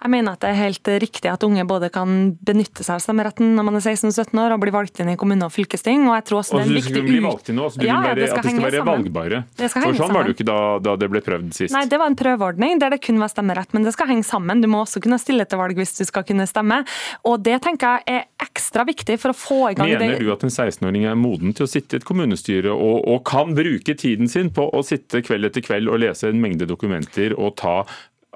Jeg 0.00 0.12
mener 0.14 0.32
at 0.32 0.40
det 0.40 0.50
er 0.54 0.56
helt 0.56 0.90
riktig 1.02 1.28
at 1.28 1.42
unge 1.44 1.64
både 1.68 1.90
kan 1.92 2.32
benytte 2.46 2.84
seg 2.86 2.96
av 2.96 3.02
stemmeretten 3.04 3.52
når 3.56 3.66
man 3.66 3.76
er 3.76 3.84
16-17 3.84 4.38
år 4.40 4.54
og 4.54 4.62
bli 4.62 4.72
valgt 4.72 5.02
inn 5.02 5.10
i 5.12 5.16
kommune- 5.20 5.44
og 5.44 5.52
fylkesting. 5.52 6.06
og 6.08 6.14
jeg 6.16 6.24
tror 6.30 6.40
også 6.40 6.56
og 6.56 6.60
det 6.60 6.64
er 6.64 6.70
en 6.70 6.78
viktig... 6.78 7.02
Bli 7.04 7.20
valgt 7.24 7.50
inn 7.52 7.60
altså, 7.60 7.82
du 7.82 7.84
ja, 7.84 7.98
vil 8.00 8.08
være, 8.08 8.30
at 8.30 8.40
de 8.40 8.52
skal 8.54 8.64
være 8.64 8.80
sammen. 8.80 8.90
valgbare. 8.90 9.42
For 9.60 9.74
sånn 9.74 9.98
sammen. 9.98 10.16
var 10.16 10.24
det 10.24 10.32
jo 10.32 10.36
ikke 10.38 10.48
da, 10.48 10.60
da, 10.86 10.96
det 11.02 11.10
ble 11.12 11.22
prøvd 11.26 11.52
sist. 11.56 11.74
Nei, 11.76 11.84
det 11.90 12.00
var 12.00 12.12
en 12.12 12.18
prøveordning 12.20 12.80
der 12.80 12.94
det 12.94 13.00
kun 13.04 13.20
var 13.20 13.32
stemmerett, 13.32 13.76
men 13.76 13.84
det 13.84 13.92
skal 13.96 14.08
henge 14.12 14.24
sammen. 14.24 14.64
Du 14.64 14.70
må 14.72 14.82
også 14.86 15.02
kunne 15.04 15.20
stille 15.20 15.44
til 15.44 15.60
valg 15.60 15.76
hvis 15.80 15.92
du 15.98 16.04
skal 16.08 16.24
kunne 16.28 16.48
stemme. 16.48 16.80
Og 17.28 17.44
det 17.44 17.60
tenker 17.66 18.00
jeg 18.00 18.20
er 18.20 18.46
ekstra 18.46 18.86
viktig 18.88 19.18
for 19.20 19.34
å 19.34 19.36
få 19.36 19.60
i 19.70 19.76
gang 19.76 19.90
Mener 19.90 20.16
det. 20.16 20.24
du 20.24 20.32
at 20.32 20.44
en 20.46 20.52
16-åring 20.52 21.04
er 21.10 21.18
moden 21.18 21.52
til 21.56 21.66
å 21.66 21.70
sitte 21.70 21.98
i 21.98 22.00
et 22.00 22.08
kommunestyre 22.08 22.72
og, 22.72 23.04
og 23.04 23.20
kan 23.28 23.52
bruke 23.56 23.96
tiden 23.98 24.30
sin 24.32 24.48
på 24.54 24.64
å 24.64 24.80
sitte 24.86 25.20
kveld 25.26 25.50
etter 25.50 25.64
kveld 25.64 25.90
og 25.92 26.00
lese 26.00 26.30
en 26.30 26.40
mengde 26.40 26.68
dokumenter 26.70 27.36
og 27.36 27.58
ta 27.60 27.82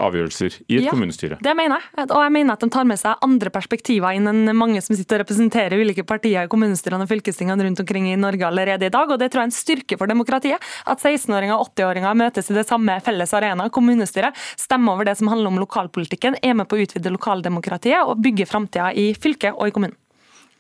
avgjørelser 0.01 0.57
i 0.67 0.79
et 0.79 0.87
ja, 0.87 0.93
kommunestyre. 0.93 1.39
Det 1.45 1.55
mener 1.57 1.79
jeg. 1.79 2.09
Og 2.09 2.21
jeg 2.25 2.33
mener 2.35 2.57
at 2.57 2.65
de 2.65 2.69
tar 2.73 2.87
med 2.89 2.99
seg 3.01 3.21
andre 3.25 3.53
perspektiver 3.55 4.17
inn 4.17 4.29
enn 4.31 4.51
mange 4.57 4.83
som 4.85 4.97
sitter 4.99 5.21
og 5.21 5.25
representerer 5.25 5.79
ulike 5.79 6.07
partier 6.09 6.47
i 6.47 6.51
kommunestyrene 6.51 7.07
og 7.07 7.13
fylkestingene 7.13 7.69
rundt 7.69 7.83
omkring 7.85 8.11
i 8.11 8.19
Norge 8.19 8.47
allerede 8.49 8.89
i 8.89 8.95
dag. 8.95 9.11
Og 9.11 9.21
det 9.21 9.31
tror 9.31 9.45
jeg 9.45 9.51
er 9.51 9.53
en 9.53 9.57
styrke 9.57 9.99
for 10.01 10.11
demokratiet. 10.11 10.71
At 10.91 11.03
16-åringer 11.03 11.57
og 11.57 11.71
80-åringer 11.73 12.21
møtes 12.25 12.51
i 12.51 12.59
det 12.59 12.67
samme 12.69 12.99
felles 13.07 13.35
arena, 13.39 13.69
kommunestyret, 13.75 14.39
stemmer 14.61 14.97
over 14.97 15.09
det 15.09 15.19
som 15.21 15.31
handler 15.33 15.55
om 15.55 15.63
lokalpolitikken, 15.63 16.41
er 16.43 16.59
med 16.59 16.69
på 16.71 16.79
å 16.79 16.87
utvide 16.87 17.15
lokaldemokratiet 17.15 18.03
og 18.09 18.23
bygge 18.25 18.49
framtida 18.51 18.91
i 18.99 19.13
fylket 19.15 19.55
og 19.55 19.71
i 19.71 19.77
kommunen. 19.77 19.99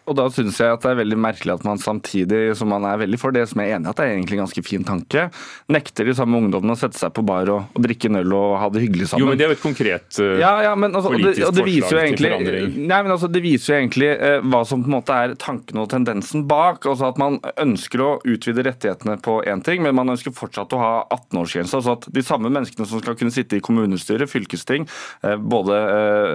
Og 0.04 0.16
da 0.18 0.26
syns 0.32 0.58
jeg 0.60 0.74
at 0.74 0.82
det 0.84 0.90
er 0.90 0.98
veldig 1.00 1.16
merkelig 1.20 1.54
at 1.54 1.64
man 1.64 1.80
samtidig 1.80 2.52
som 2.58 2.68
man 2.72 2.84
er 2.88 2.98
veldig 3.00 3.18
for 3.20 3.34
det 3.34 3.46
som 3.48 3.62
jeg 3.62 3.72
er 3.72 3.78
enig 3.78 3.88
i 3.88 3.92
at 3.92 4.00
det 4.00 4.04
er 4.04 4.12
egentlig 4.16 4.36
en 4.36 4.42
ganske 4.44 4.64
fin 4.66 4.84
tanke, 4.84 5.26
nekter 5.72 6.08
de 6.08 6.14
samme 6.16 6.40
ungdommene 6.42 6.76
å 6.76 6.78
sette 6.78 7.00
seg 7.00 7.14
på 7.16 7.24
bar 7.26 7.48
og, 7.52 7.70
og 7.72 7.86
drikke 7.86 8.10
en 8.10 8.20
øl 8.20 8.34
og 8.36 8.56
ha 8.60 8.68
det 8.74 8.84
hyggelig 8.84 9.10
sammen. 9.10 9.24
Jo, 9.24 9.30
men 9.30 9.40
det 9.40 9.46
er 9.46 9.52
jo 9.52 9.56
et 9.56 9.64
konkret 9.64 10.20
uh, 10.20 10.34
ja, 10.40 10.52
ja, 10.66 10.74
men, 10.76 10.92
altså, 10.92 11.12
politisk 11.14 11.32
og 11.32 11.40
det, 11.40 11.46
og 11.46 11.56
det 11.56 11.76
forslag 11.86 12.02
egentlig, 12.02 12.30
til 12.30 12.36
forandring. 12.36 12.76
Nei, 12.92 13.00
men 13.06 13.14
altså, 13.16 13.30
Det 13.34 13.44
viser 13.44 13.72
jo 13.72 13.78
egentlig 13.80 14.10
uh, 14.20 14.36
hva 14.52 14.62
som 14.68 14.84
på 14.84 14.90
en 14.90 14.96
måte 14.98 15.18
er 15.24 15.34
tanken 15.40 15.82
og 15.82 15.88
tendensen 15.94 16.44
bak. 16.50 16.84
altså 16.90 17.08
At 17.08 17.20
man 17.22 17.40
ønsker 17.64 18.04
å 18.04 18.10
utvide 18.28 18.66
rettighetene 18.68 19.16
på 19.24 19.38
én 19.48 19.64
ting, 19.64 19.82
men 19.86 19.96
man 19.96 20.12
ønsker 20.12 20.36
fortsatt 20.36 20.76
å 20.76 20.82
ha 20.82 20.92
18-årsgrense. 21.08 21.80
Altså 21.80 21.96
at 21.96 22.08
de 22.12 22.26
samme 22.26 22.52
menneskene 22.52 22.88
som 22.90 23.00
skal 23.00 23.16
kunne 23.18 23.34
sitte 23.34 23.56
i 23.56 23.64
kommunestyret, 23.64 24.28
fylkesting, 24.30 24.88
uh, 25.24 25.36
både 25.40 25.80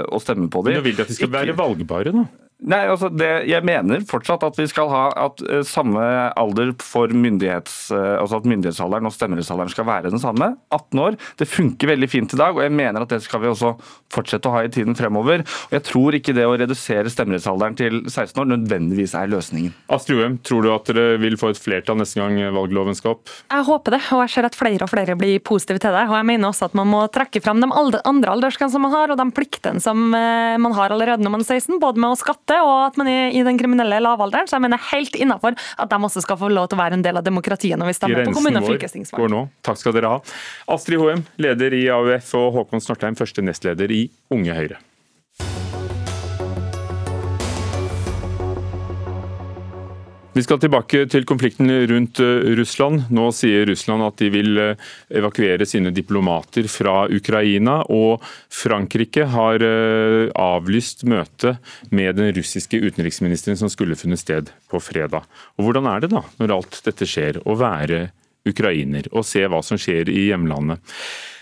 å 0.09 0.20
stemme 0.22 0.49
på 0.51 0.63
dem 0.65 0.80
Men 0.80 0.86
vil 0.86 0.97
de 0.97 1.05
at 1.05 1.11
de 1.11 1.17
skal 1.17 1.30
ikke, 1.30 1.38
være 1.38 1.57
valgbare, 1.59 2.15
da? 2.15 2.28
Nei, 2.60 2.82
altså 2.91 3.07
det, 3.07 3.28
Jeg 3.47 3.64
mener 3.64 4.03
fortsatt 4.07 4.43
at 4.43 4.57
vi 4.60 4.66
skal 4.68 4.89
ha 4.91 5.03
at 5.28 5.39
uh, 5.47 5.62
samme 5.64 6.01
alder 6.39 6.74
for 6.84 7.07
myndighets, 7.07 7.88
uh, 7.95 8.20
altså 8.20 8.41
at 8.41 8.49
myndighetsalderen 8.51 9.07
og 9.07 9.16
stemmerettsalderen 9.16 9.72
skal 9.72 9.88
være 9.88 10.12
den 10.12 10.20
samme. 10.20 10.51
18 10.76 10.99
år. 11.05 11.16
Det 11.39 11.47
funker 11.47 11.93
veldig 11.93 12.10
fint 12.12 12.36
i 12.36 12.39
dag, 12.39 12.57
og 12.57 12.66
jeg 12.66 12.74
mener 12.76 13.05
at 13.05 13.14
det 13.14 13.22
skal 13.24 13.45
vi 13.45 13.51
også 13.51 13.72
fortsette 14.12 14.49
å 14.49 14.57
ha 14.57 14.66
i 14.68 14.72
tiden 14.74 14.97
fremover. 14.99 15.45
Og 15.70 15.78
Jeg 15.78 15.86
tror 15.88 16.18
ikke 16.18 16.36
det 16.36 16.47
å 16.49 16.57
redusere 16.60 17.12
stemmerettsalderen 17.14 17.78
til 17.80 18.01
16 18.10 18.43
år 18.43 18.51
nødvendigvis 18.51 19.16
er 19.16 19.32
løsningen. 19.32 19.72
Astrid 19.95 20.20
Uem, 20.20 20.38
tror 20.43 20.66
du 20.66 20.74
at 20.74 20.91
dere 20.91 21.16
vil 21.22 21.39
få 21.39 21.53
et 21.53 21.62
flertall 21.62 22.01
neste 22.01 22.20
gang 22.20 22.36
valgloven 22.55 22.97
skal 22.97 23.16
opp? 23.16 23.32
Jeg 23.47 23.68
håper 23.70 23.95
det, 23.95 24.01
og 24.12 24.26
jeg 24.26 24.36
ser 24.36 24.49
at 24.49 24.60
flere 24.60 24.84
og 24.84 24.91
flere 24.91 25.16
blir 25.20 25.39
positive 25.39 25.80
til 25.80 25.95
det. 25.95 26.03
Og 26.12 26.18
jeg 26.18 26.28
mener 26.28 26.51
også 26.51 26.68
at 26.68 26.76
man 26.76 26.91
må 26.91 27.05
trekke 27.14 27.39
fram 27.45 27.64
de 27.64 27.72
andre 27.72 28.36
aldersgrensene 28.36 28.84
man 28.84 28.95
har, 28.97 29.14
og 29.14 29.22
de 29.22 29.30
pliktene 29.36 29.80
som 29.84 30.10
uh, 30.12 30.60
man 30.60 30.76
har 30.76 30.91
allerede 30.91 31.24
når 31.24 31.38
man 31.38 31.45
er 31.45 31.62
16, 31.62 31.80
både 31.80 32.03
med 32.03 32.12
å 32.12 32.20
skatte 32.20 32.48
måte, 32.49 32.59
og 32.65 32.87
at 32.87 32.97
man 32.97 33.07
er 33.07 33.31
i 33.35 33.43
den 33.45 33.57
kriminelle 33.59 34.01
lavalderen. 34.01 34.47
Så 34.47 34.57
jeg 34.57 34.65
mener 34.65 34.81
helt 34.91 35.15
innafor 35.15 35.55
at 35.55 35.89
de 35.89 35.95
også 35.95 36.23
skal 36.25 36.37
få 36.37 36.49
lov 36.49 36.69
til 36.69 36.79
å 36.79 36.83
være 36.83 36.97
en 36.99 37.05
del 37.05 37.17
av 37.17 37.23
demokratiet 37.23 37.79
når 37.79 37.91
vi 37.91 37.97
stemmer 37.97 38.25
på 38.25 38.35
kommune- 38.37 38.61
og 38.61 38.69
fylkestingsvalg. 38.73 39.21
Går 39.21 39.33
nå. 39.33 39.45
Takk 39.63 39.77
skal 39.77 39.93
dere 39.93 40.13
ha. 40.15 40.19
Astrid 40.69 40.99
Hoem, 40.99 41.25
leder 41.37 41.73
i 41.73 41.87
AUF, 41.93 42.33
og 42.39 42.53
Håkon 42.57 42.83
Snortheim, 42.83 43.17
første 43.19 43.41
nestleder 43.45 43.91
i 43.91 44.09
Unge 44.33 44.55
Høyre. 44.55 44.79
Vi 50.39 50.43
skal 50.45 50.59
tilbake 50.61 51.01
til 51.11 51.25
konflikten 51.27 51.67
rundt 51.91 52.21
eh, 52.23 52.45
Russland. 52.55 53.09
Nå 53.11 53.25
sier 53.35 53.65
Russland 53.67 54.05
at 54.05 54.21
de 54.21 54.29
vil 54.31 54.59
eh, 54.63 54.85
evakuere 55.19 55.65
sine 55.67 55.91
diplomater 55.91 56.69
fra 56.71 57.01
Ukraina. 57.11 57.81
Og 57.91 58.23
Frankrike 58.47 59.25
har 59.33 59.65
eh, 59.67 60.29
avlyst 60.39 61.03
møte 61.11 61.57
med 61.91 62.15
den 62.21 62.31
russiske 62.37 62.79
utenriksministeren 62.79 63.59
som 63.59 63.73
skulle 63.73 63.99
funnet 63.99 64.23
sted 64.23 64.53
på 64.71 64.79
fredag. 64.79 65.27
Og 65.59 65.67
Hvordan 65.67 65.91
er 65.91 66.05
det 66.05 66.13
da, 66.15 66.23
når 66.39 66.55
alt 66.55 66.79
dette 66.87 67.09
skjer, 67.09 67.41
å 67.43 67.57
være 67.59 68.05
ukrainer 68.47 69.11
og 69.11 69.27
se 69.27 69.43
hva 69.43 69.59
som 69.65 69.81
skjer 69.81 70.07
i 70.07 70.29
hjemlandet? 70.29 70.79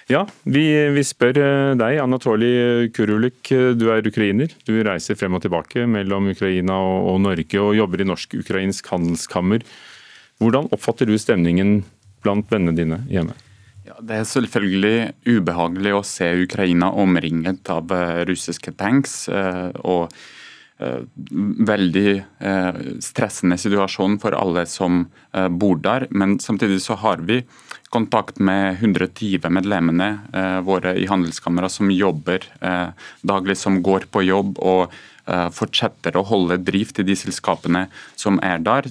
Ja, 0.07 0.21
vi, 0.47 0.63
vi, 0.95 1.01
spør 1.03 1.35
eh, 1.41 1.73
deg, 1.75 1.97
Anatolij 1.99 2.87
Kurulik. 2.95 3.49
Du 3.75 3.89
er 3.91 4.05
ukrainer. 4.07 4.53
Du 4.63 4.77
reiser 4.87 5.17
frem 5.19 5.35
og 5.35 5.43
tilbake 5.43 5.83
mellom 5.83 6.29
Ukraina 6.31 6.77
og, 6.79 7.09
og 7.11 7.19
Norge 7.25 7.59
og 7.59 7.75
jobber 7.75 8.05
i 8.05 8.07
Norsk-ukrainsk 8.07 8.87
handelskammer. 8.93 9.65
Hvordan 10.39 10.71
oppfatter 10.71 11.11
du 11.11 11.17
stemningen 11.19 11.81
blant 12.23 12.47
vennene 12.53 12.77
dine 12.77 13.01
hjemme? 13.11 13.35
Ja, 13.87 13.99
det 13.99 14.21
er 14.21 14.31
selvfølgelig 14.31 14.95
ubehagelig 15.27 15.95
å 15.97 16.01
se 16.07 16.31
Ukraina 16.39 16.93
omringet 17.03 17.67
av 17.75 17.91
eh, 17.91 18.23
russiske 18.31 18.77
tanks. 18.79 19.25
Eh, 19.27 19.69
og 19.83 20.15
veldig 20.77 22.11
stressende 23.01 23.55
situasjon 23.57 24.19
for 24.21 24.35
alle 24.37 24.61
som 24.69 25.07
bor 25.57 25.79
der. 25.81 26.03
Men 26.13 26.35
samtidig 26.37 26.83
så 26.83 26.93
har 27.01 27.23
vi 27.25 27.39
kontakt 27.89 28.39
med 28.39 28.77
120 28.81 29.49
medlemmene 29.49 30.09
eh, 30.33 30.59
våre 30.65 30.95
i 30.99 31.07
handelskammeret 31.07 31.71
som 31.71 31.91
jobber 31.91 32.43
eh, 32.61 32.89
daglig, 33.21 33.57
som 33.57 33.81
går 33.83 34.09
på 34.11 34.23
jobb 34.27 34.59
og 34.59 34.91
eh, 35.25 35.47
fortsetter 35.55 36.17
å 36.17 36.25
holde 36.27 36.59
drift 36.67 36.99
i 36.99 37.07
de 37.07 37.15
selskapene 37.15 37.87
som 38.15 38.41
er 38.43 38.59
der. 38.65 38.89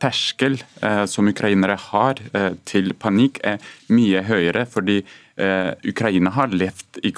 Terskel 0.00 0.58
som 1.08 1.28
ukrainere 1.28 1.78
har 1.88 2.20
til 2.68 2.92
panikk 3.00 3.40
er 3.44 3.62
mye 3.88 4.20
høyere, 4.26 4.66
fordi 4.68 5.00
Ukraina 5.88 6.32
har 6.32 6.52
levd 6.52 7.00
i, 7.00 7.12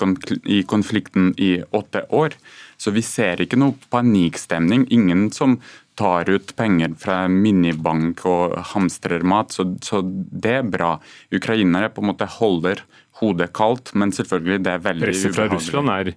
i 0.59 0.63
konflikten 0.67 1.33
i 1.39 1.57
åtte 1.75 2.05
år. 2.15 2.35
Så 2.79 2.95
vi 2.95 3.03
ser 3.03 3.43
ikke 3.43 3.59
noe 3.59 3.75
panikkstemning. 3.91 4.87
Ingen 4.95 5.29
som 5.35 5.59
tar 5.99 6.31
ut 6.31 6.55
penger 6.59 6.95
fra 7.01 7.25
minibank 7.33 8.23
og 8.29 8.55
hamstrer 8.73 9.27
mat, 9.27 9.55
så, 9.55 9.67
så 9.85 10.03
det 10.05 10.55
er 10.61 10.71
bra. 10.71 10.95
Ukrainere 11.35 11.91
på 11.93 12.05
en 12.05 12.13
måte 12.13 12.29
holder 12.39 12.85
hodet 13.19 13.51
kaldt, 13.57 13.93
men 13.99 14.15
selvfølgelig 14.15 14.63
det 14.67 14.75
er 14.77 14.87
veldig 14.87 15.09
Presset 15.09 15.37
fra 15.37 15.49
Russland 15.51 15.93
er 15.95 16.15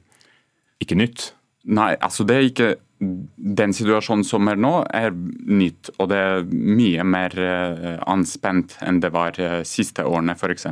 ikke 0.82 0.98
nytt? 0.98 1.32
Nei, 1.70 1.94
altså 2.02 2.26
det 2.26 2.38
er 2.38 2.48
ikke 2.48 2.72
den 3.02 3.74
situasjonen 3.74 4.24
som 4.26 4.50
er 4.50 4.60
nå, 4.62 4.72
er 4.94 5.14
nytt. 5.14 5.90
Og 5.98 6.10
det 6.12 6.22
er 6.22 6.48
mye 6.52 7.06
mer 7.06 7.36
uh, 7.38 7.98
anspent 8.10 8.78
enn 8.86 9.02
det 9.02 9.12
var 9.14 9.36
de 9.38 9.64
siste 9.68 10.06
årene, 10.06 10.38
f.eks. 10.38 10.68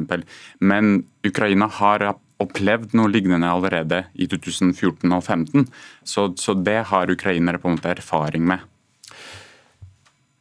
Men 0.62 1.00
Ukraina 1.26 1.70
har 1.80 2.06
opplevd 2.40 2.94
noe 2.96 3.12
lignende 3.12 3.50
allerede 3.50 4.06
i 4.16 4.30
2014 4.30 5.10
og 5.12 5.26
2015, 5.26 5.66
så, 6.08 6.30
så 6.40 6.56
det 6.56 6.82
har 6.92 7.12
ukrainere 7.12 7.60
på 7.60 7.70
en 7.70 7.80
måte 7.80 7.92
erfaring 7.92 8.46
med. 8.48 8.64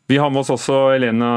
Vi 0.08 0.16
har 0.16 0.30
med 0.32 0.40
oss 0.40 0.48
også 0.48 0.76
Elena 0.96 1.30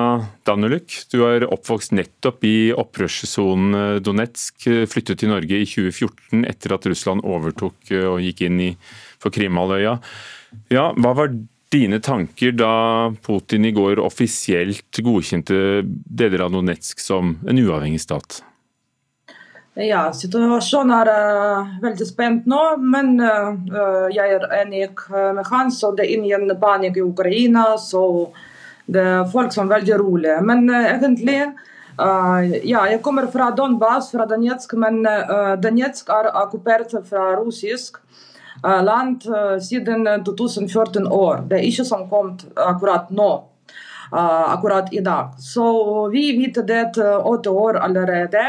Danuluk. 0.47 0.93
Du 1.11 1.26
er 1.28 1.43
oppvokst 1.43 1.91
nettopp 1.91 2.45
i 2.47 2.72
opprørssonen 2.72 3.99
Donetsk. 3.99 4.63
Flyttet 4.88 5.19
til 5.19 5.28
Norge 5.34 5.57
i 5.59 5.65
2014 5.67 6.45
etter 6.47 6.78
at 6.78 6.86
Russland 6.88 7.26
overtok 7.28 7.91
og 8.07 8.22
gikk 8.24 8.45
inn 8.47 8.61
i, 8.63 8.69
for 9.19 9.36
Krimhalvøya. 9.36 9.97
Ja, 10.72 10.86
hva 10.95 11.11
var 11.17 11.34
dine 11.72 11.99
tanker 11.99 12.55
da 12.55 12.74
Putin 13.28 13.67
i 13.67 13.74
går 13.76 13.99
offisielt 13.99 15.01
godkjente 15.03 15.82
deler 15.84 16.45
av 16.45 16.55
Donetsk 16.55 17.03
som 17.03 17.36
en 17.43 17.59
uavhengig 17.59 17.99
stat? 18.03 18.39
Ja, 19.80 20.05
situasjonen 20.15 20.93
er 20.95 21.11
uh, 21.11 21.76
veldig 21.84 22.07
spent 22.07 22.47
nå, 22.47 22.61
men 22.84 23.13
uh, 23.19 24.07
jeg 24.11 24.39
er 24.39 24.47
enig 24.61 24.89
med 25.11 25.43
Hans. 25.47 25.80
og 25.88 25.99
Det 25.99 26.07
er 26.07 26.15
ingen 26.17 26.51
panikk 26.59 26.99
i 26.99 27.05
Ukraina. 27.05 27.76
så 27.76 28.03
det 28.91 29.01
er 29.01 29.29
folk 29.31 29.53
som 29.53 29.67
er 29.67 29.79
veldig 29.79 29.99
rolige. 30.01 30.39
Men 30.45 30.65
uh, 30.69 30.87
egentlig 30.93 31.39
uh, 31.47 32.41
Ja, 32.67 32.85
jeg 32.89 33.01
kommer 33.05 33.27
fra 33.31 33.51
Donbas, 33.55 34.11
fra 34.13 34.27
Donetsk, 34.29 34.75
men 34.79 35.01
uh, 35.07 35.55
Donetsk 35.61 36.09
er 36.09 36.31
okkupert 36.43 36.95
fra 37.07 37.33
russisk 37.39 38.01
land 38.61 39.23
siden 39.63 40.03
2014 40.25 41.07
år. 41.07 41.39
Det 41.49 41.55
er 41.57 41.63
ikke 41.65 41.85
som 41.87 42.03
kom 42.11 42.35
akkurat 42.59 43.07
nå. 43.09 43.29
akkurat 44.11 44.91
i 44.93 44.99
dag. 45.01 45.31
Så 45.39 45.63
vi 46.11 46.25
vet 46.37 46.59
det 46.67 46.99
åtte 46.99 47.49
år 47.49 47.79
allerede. 47.79 48.43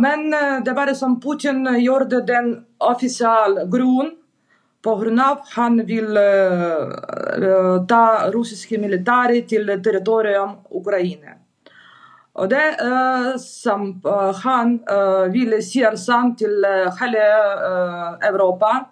men 0.00 0.30
det 0.64 0.74
bare 0.74 0.94
som 0.94 1.20
Putin 1.20 1.68
gjorde 1.78 2.24
den 2.26 2.64
offisielle 2.80 3.68
grunnen 3.70 4.10
Pga. 4.82 5.36
han 5.56 5.86
vil 5.86 6.16
uh, 6.16 7.84
ta 7.86 8.30
russiske 8.32 8.78
militære 8.80 9.42
til 9.48 9.68
territorium 9.84 10.56
Ukraina. 10.70 11.36
Og 12.40 12.48
det 12.48 12.78
uh, 12.80 13.36
som 13.36 14.00
uh, 14.06 14.32
han 14.40 14.78
vil 15.32 15.58
si 15.62 15.84
sant 15.96 16.38
til 16.38 16.64
hele 17.00 17.26
Europa, 18.24 18.86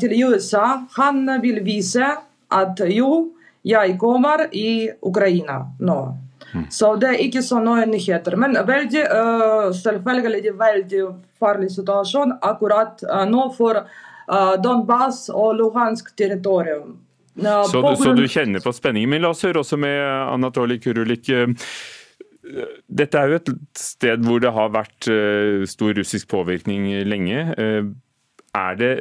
til 0.00 0.12
USA. 0.24 0.80
Han 0.96 1.26
vil 1.42 1.58
vise 1.60 2.06
at 2.50 2.80
jo, 2.88 3.34
jeg 3.64 3.98
kommer 4.00 4.46
i 4.52 4.88
Ukraina 5.02 5.58
nå. 5.78 5.96
Mm. 6.54 6.64
Så 6.72 6.94
det 6.96 7.10
er 7.10 7.20
ikke 7.26 7.42
så 7.44 7.60
noen 7.60 7.92
nyheter. 7.92 8.36
Men 8.36 8.56
veldig, 8.56 9.02
selvfølgelig 9.76 10.54
veldig 10.56 11.02
farlig 11.36 11.68
situasjon 11.74 12.32
akkurat 12.40 13.04
nå 13.28 13.44
for 13.58 13.82
Eh, 13.82 14.08
Donbas 14.62 15.26
og 15.32 15.56
Luhansk 15.58 16.14
territorium. 16.16 16.98
Så 17.36 17.80
du, 17.80 17.88
så 17.96 18.12
du, 18.16 18.26
kjenner 18.28 18.60
på 18.60 18.72
spenningen. 18.76 19.10
Men 19.10 19.24
la 19.24 19.32
oss 19.32 19.44
høre 19.46 19.62
også 19.62 19.78
med 19.80 19.96
Anatolij 20.28 20.82
Kurulik. 20.84 21.30
Eh, 21.32 21.78
dette 22.88 23.20
er 23.20 23.32
jo 23.32 23.38
et 23.40 23.52
sted 23.78 24.26
hvor 24.26 24.42
det 24.42 24.52
har 24.52 24.74
vært 24.74 25.08
eh, 25.08 25.64
stor 25.70 25.96
russisk 25.96 26.28
påvirkning 26.32 26.90
lenge. 27.08 27.46
Er 28.52 28.76
det, 28.76 28.92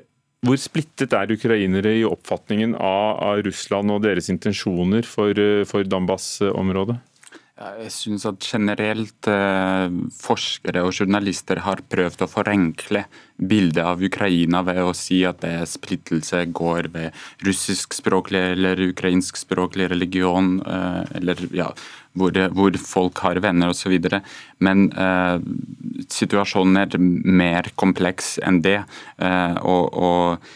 hvor 0.47 0.57
splittet 0.57 1.13
er 1.13 1.33
ukrainere 1.35 1.97
i 1.99 2.07
oppfatningen 2.07 2.77
av, 2.79 3.19
av 3.19 3.43
Russland 3.45 3.91
og 3.91 4.05
deres 4.05 4.31
intensjoner 4.31 5.07
for, 5.07 5.35
for 5.67 5.87
Donbas-området? 5.87 7.01
Jeg 7.61 7.91
synes 7.93 8.23
at 8.25 8.41
generelt 8.41 9.27
eh, 9.29 9.91
forskere 10.17 10.81
og 10.81 10.95
journalister 10.97 11.61
har 11.61 11.83
prøvd 11.91 12.23
å 12.25 12.29
forenkle 12.29 13.03
bildet 13.37 13.83
av 13.85 14.01
Ukraina 14.01 14.63
ved 14.65 14.81
å 14.81 14.95
si 14.97 15.19
at 15.29 15.43
det 15.43 15.51
er 15.59 15.69
splittelse 15.69 16.41
går 16.57 16.89
ved 16.93 17.19
russiskspråklig 17.45 18.41
eller 18.55 18.81
ukrainskspråklig 18.87 19.91
religion, 19.93 20.55
eh, 20.65 21.03
eller 21.21 21.45
ja, 21.53 21.69
hvor, 22.17 22.35
hvor, 22.55 22.81
folk 22.81 23.21
har 23.25 23.41
venner 23.45 23.75
osv. 23.75 23.93
Men 24.65 24.89
eh, 24.91 25.37
situasjonen 26.09 26.81
er 26.81 26.99
mer 26.99 27.71
kompleks 27.77 28.37
enn 28.41 28.61
det. 28.65 28.79
Eh, 29.21 29.55
og, 29.61 29.93
og 29.93 30.51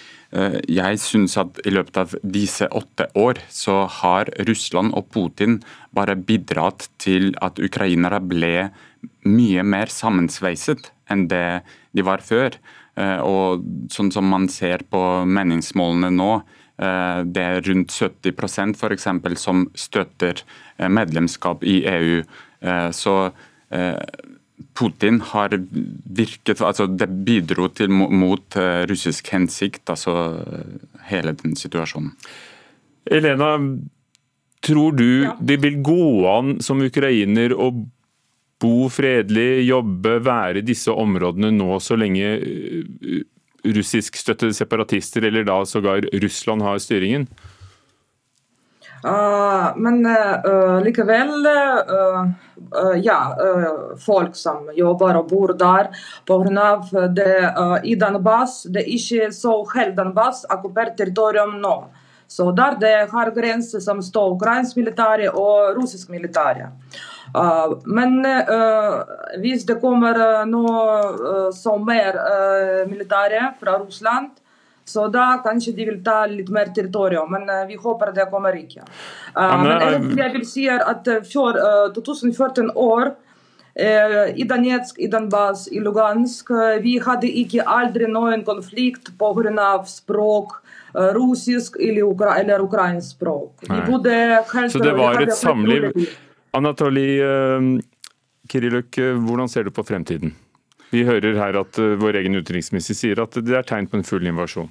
jeg 0.68 1.00
syns 1.00 1.38
at 1.40 1.60
i 1.64 1.72
løpet 1.72 1.98
av 2.02 2.14
disse 2.22 2.68
åtte 2.76 3.06
år 3.16 3.40
så 3.54 3.86
har 4.02 4.32
Russland 4.48 4.92
og 4.98 5.08
Putin 5.14 5.62
bare 5.96 6.18
bidratt 6.20 6.90
til 7.00 7.32
at 7.46 7.62
ukrainere 7.64 8.20
ble 8.20 8.56
mye 9.26 9.64
mer 9.64 9.92
sammensveiset 9.94 10.92
enn 11.12 11.28
det 11.32 11.62
de 11.96 12.06
var 12.06 12.24
før. 12.26 12.58
Eh, 12.96 13.20
og 13.24 13.66
sånn 13.92 14.12
som 14.14 14.28
man 14.32 14.48
ser 14.52 14.86
på 14.92 15.02
meningsmålene 15.28 16.12
nå, 16.16 16.32
eh, 16.80 17.20
det 17.24 17.44
er 17.44 17.66
rundt 17.68 17.96
70% 17.96 18.80
f.eks. 18.80 19.10
som 19.42 19.68
støtter 19.76 20.44
medlemskap 20.92 21.64
i 21.64 21.82
EU. 21.88 22.24
Så 22.92 23.14
Putin 24.76 25.20
har 25.34 25.52
virket 26.16 26.62
altså 26.64 26.88
Det 26.88 27.08
bidro 27.28 27.68
til 27.76 27.92
mot 27.92 28.56
uh, 28.60 28.86
russisk 28.90 29.32
hensikt, 29.34 29.84
altså 29.92 30.14
uh, 30.40 31.02
hele 31.10 31.36
den 31.42 31.58
situasjonen. 31.60 32.14
Elena, 33.06 33.58
tror 34.66 34.96
du 34.98 35.08
ja. 35.26 35.36
det 35.40 35.60
vil 35.64 35.82
gå 35.86 36.08
an 36.32 36.56
som 36.64 36.82
ukrainer 36.82 37.54
å 37.54 37.70
bo 38.62 38.88
fredelig, 38.90 39.68
jobbe, 39.68 40.18
være 40.26 40.64
i 40.64 40.66
disse 40.66 40.92
områdene 40.92 41.52
nå 41.54 41.76
så 41.84 42.00
lenge 42.00 42.32
uh, 42.40 43.20
russiskstøttede 43.66 44.56
separatister, 44.56 45.28
eller 45.28 45.46
da 45.48 45.60
sågar 45.68 46.08
Russland, 46.24 46.64
har 46.64 46.80
styringen? 46.80 47.28
Uh, 49.06 49.78
men 49.78 50.06
uh, 50.06 50.82
likevel 50.82 51.46
uh, 51.46 52.26
Ja, 52.98 53.20
folk 54.02 54.34
som 54.36 54.72
jobber 54.74 55.20
og 55.20 55.28
bor 55.30 55.52
der 55.54 55.92
pga. 56.26 57.08
det 57.14 57.36
i 57.84 57.94
Donbass 57.96 58.64
Det 58.64 58.82
er 58.82 58.96
ikke 58.96 59.28
så 59.36 59.54
helt 59.76 59.96
Donbass 59.96 60.46
okkupert 60.50 60.98
territorium 60.98 61.60
nå. 61.62 61.76
Så 62.28 62.50
der 62.52 62.80
det 62.82 63.10
har 63.12 63.32
grenser 63.36 63.80
som 63.80 64.02
står 64.02 64.34
ukrainsk 64.34 64.78
militære 64.78 65.30
og 65.30 65.76
russisk 65.78 66.10
militære. 66.10 66.72
men 67.86 68.26
hvis 69.42 69.66
det 69.66 69.80
kommer 69.82 70.46
noe 70.46 71.52
som 71.52 71.86
mer 71.86 72.18
militære 72.88 73.54
fra 73.60 73.78
Russland 73.78 74.32
så 74.86 75.08
da 75.10 75.42
kanskje 75.44 75.74
de 75.76 75.86
vil 75.90 76.02
ta 76.06 76.24
litt 76.30 76.50
mer 76.54 76.70
territorium, 76.76 77.32
men 77.32 77.50
uh, 77.50 77.64
vi 77.70 77.78
håper 77.82 78.14
det 78.16 78.28
kommer 78.32 78.58
ikke. 78.60 78.86
Uh, 79.34 79.56
men 79.64 80.12
jeg 80.18 80.34
vil 80.38 80.46
si 80.48 80.68
at 80.72 81.08
før 81.32 81.62
2014 81.96 82.74
år 82.76 83.16
i 83.76 84.46
Donetsk, 84.48 85.02
i 85.04 85.10
Donbas, 85.12 85.66
i 85.68 85.82
Lugansk 85.84 86.48
vi 86.80 86.94
hadde 87.04 87.28
ikke 87.42 87.66
aldri 87.68 88.08
noen 88.08 88.46
konflikt 88.48 89.10
pga. 89.20 89.66
språk, 89.84 90.54
russisk 91.18 91.76
eller, 91.76 92.06
ukra 92.08 92.38
eller 92.40 92.64
ukrainsk 92.64 93.18
språk. 93.18 93.68
Så 94.72 94.80
det 94.80 94.94
var 94.96 95.22
et 95.22 95.36
samliv. 95.36 95.92
Anatolij 96.56 97.20
Kirilluk, 98.48 98.96
hvordan 98.96 99.50
ser 99.50 99.64
du 99.68 99.72
på 99.76 99.84
fremtiden? 99.84 100.32
Vi 100.96 101.04
hører 101.04 101.36
her 101.36 101.58
at 101.60 101.78
vår 102.00 102.22
egen 102.22 102.38
utenriksminister 102.40 102.96
sier 102.96 103.20
at 103.24 103.36
det 103.44 103.56
er 103.58 103.66
tegn 103.68 103.90
på 103.92 104.00
en 104.00 104.08
full 104.08 104.28
invasjon. 104.30 104.70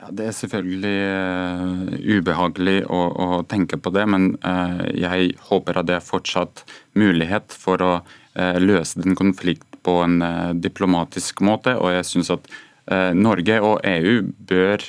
Ja, 0.00 0.08
det 0.10 0.24
er 0.26 0.34
selvfølgelig 0.34 0.96
uh, 1.06 1.92
ubehagelig 2.18 2.80
å, 2.90 2.98
å, 3.14 3.26
tenke 3.48 3.78
på 3.78 3.92
det, 3.94 4.02
men 4.10 4.32
uh, 4.42 4.82
jeg 4.90 5.36
håper 5.46 5.78
at 5.78 5.86
det 5.88 5.94
er 6.00 6.04
fortsatt 6.04 6.64
mulighet 6.98 7.54
for 7.54 7.84
å 7.84 7.94
løse 8.34 8.98
den 8.98 9.14
konflikten 9.14 9.78
på 9.86 9.92
en 10.02 10.16
diplomatisk 10.58 11.38
måte. 11.46 11.76
Og 11.78 11.92
jeg 11.94 12.06
syns 12.08 12.32
at 12.34 12.48
Norge 13.14 13.60
og 13.62 13.84
EU 13.86 14.24
bør 14.48 14.82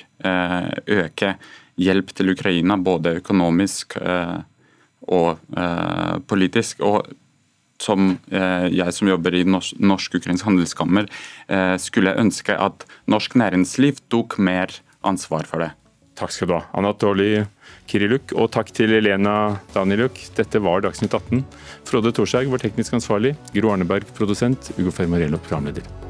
øke 0.95 1.35
hjelp 1.77 2.09
til 2.17 2.31
Ukraina, 2.33 2.79
både 2.81 3.19
økonomisk 3.19 3.99
og 5.13 5.45
politisk. 6.25 6.81
og 6.81 7.13
som 7.81 8.15
eh, 8.31 8.67
jeg 8.73 8.95
som 8.95 9.09
jobber 9.09 9.35
i 9.35 9.43
Norsk-ukrainsk 9.47 10.47
handelskammer, 10.47 11.09
eh, 11.47 11.75
skulle 11.81 12.15
ønske 12.19 12.55
at 12.55 12.85
norsk 13.11 13.35
næringsliv 13.39 13.99
tok 14.11 14.37
mer 14.39 14.71
ansvar 15.05 15.47
for 15.49 15.65
det. 15.65 15.73
Takk 16.15 16.31
skal 16.31 16.47
du 16.47 16.55
ha, 16.55 16.61
Anatoly 16.79 17.43
Kiriluk, 17.91 18.31
og 18.39 18.47
takk 18.55 18.71
til 18.75 18.95
Elena 18.95 19.57
Daniluk. 19.75 20.21
Dette 20.37 20.63
var 20.63 20.85
Dagsnytt 20.85 21.17
18. 21.17 21.43
Frode 21.89 22.15
Thorshaug 22.15 22.55
var 22.55 22.63
teknisk 22.63 22.95
ansvarlig, 22.95 23.35
Gro 23.51 23.75
Arneberg 23.75 24.07
produsent, 24.15 24.71
Ugo 24.79 24.95
Fermarello 24.95 25.41
programleder. 25.43 26.04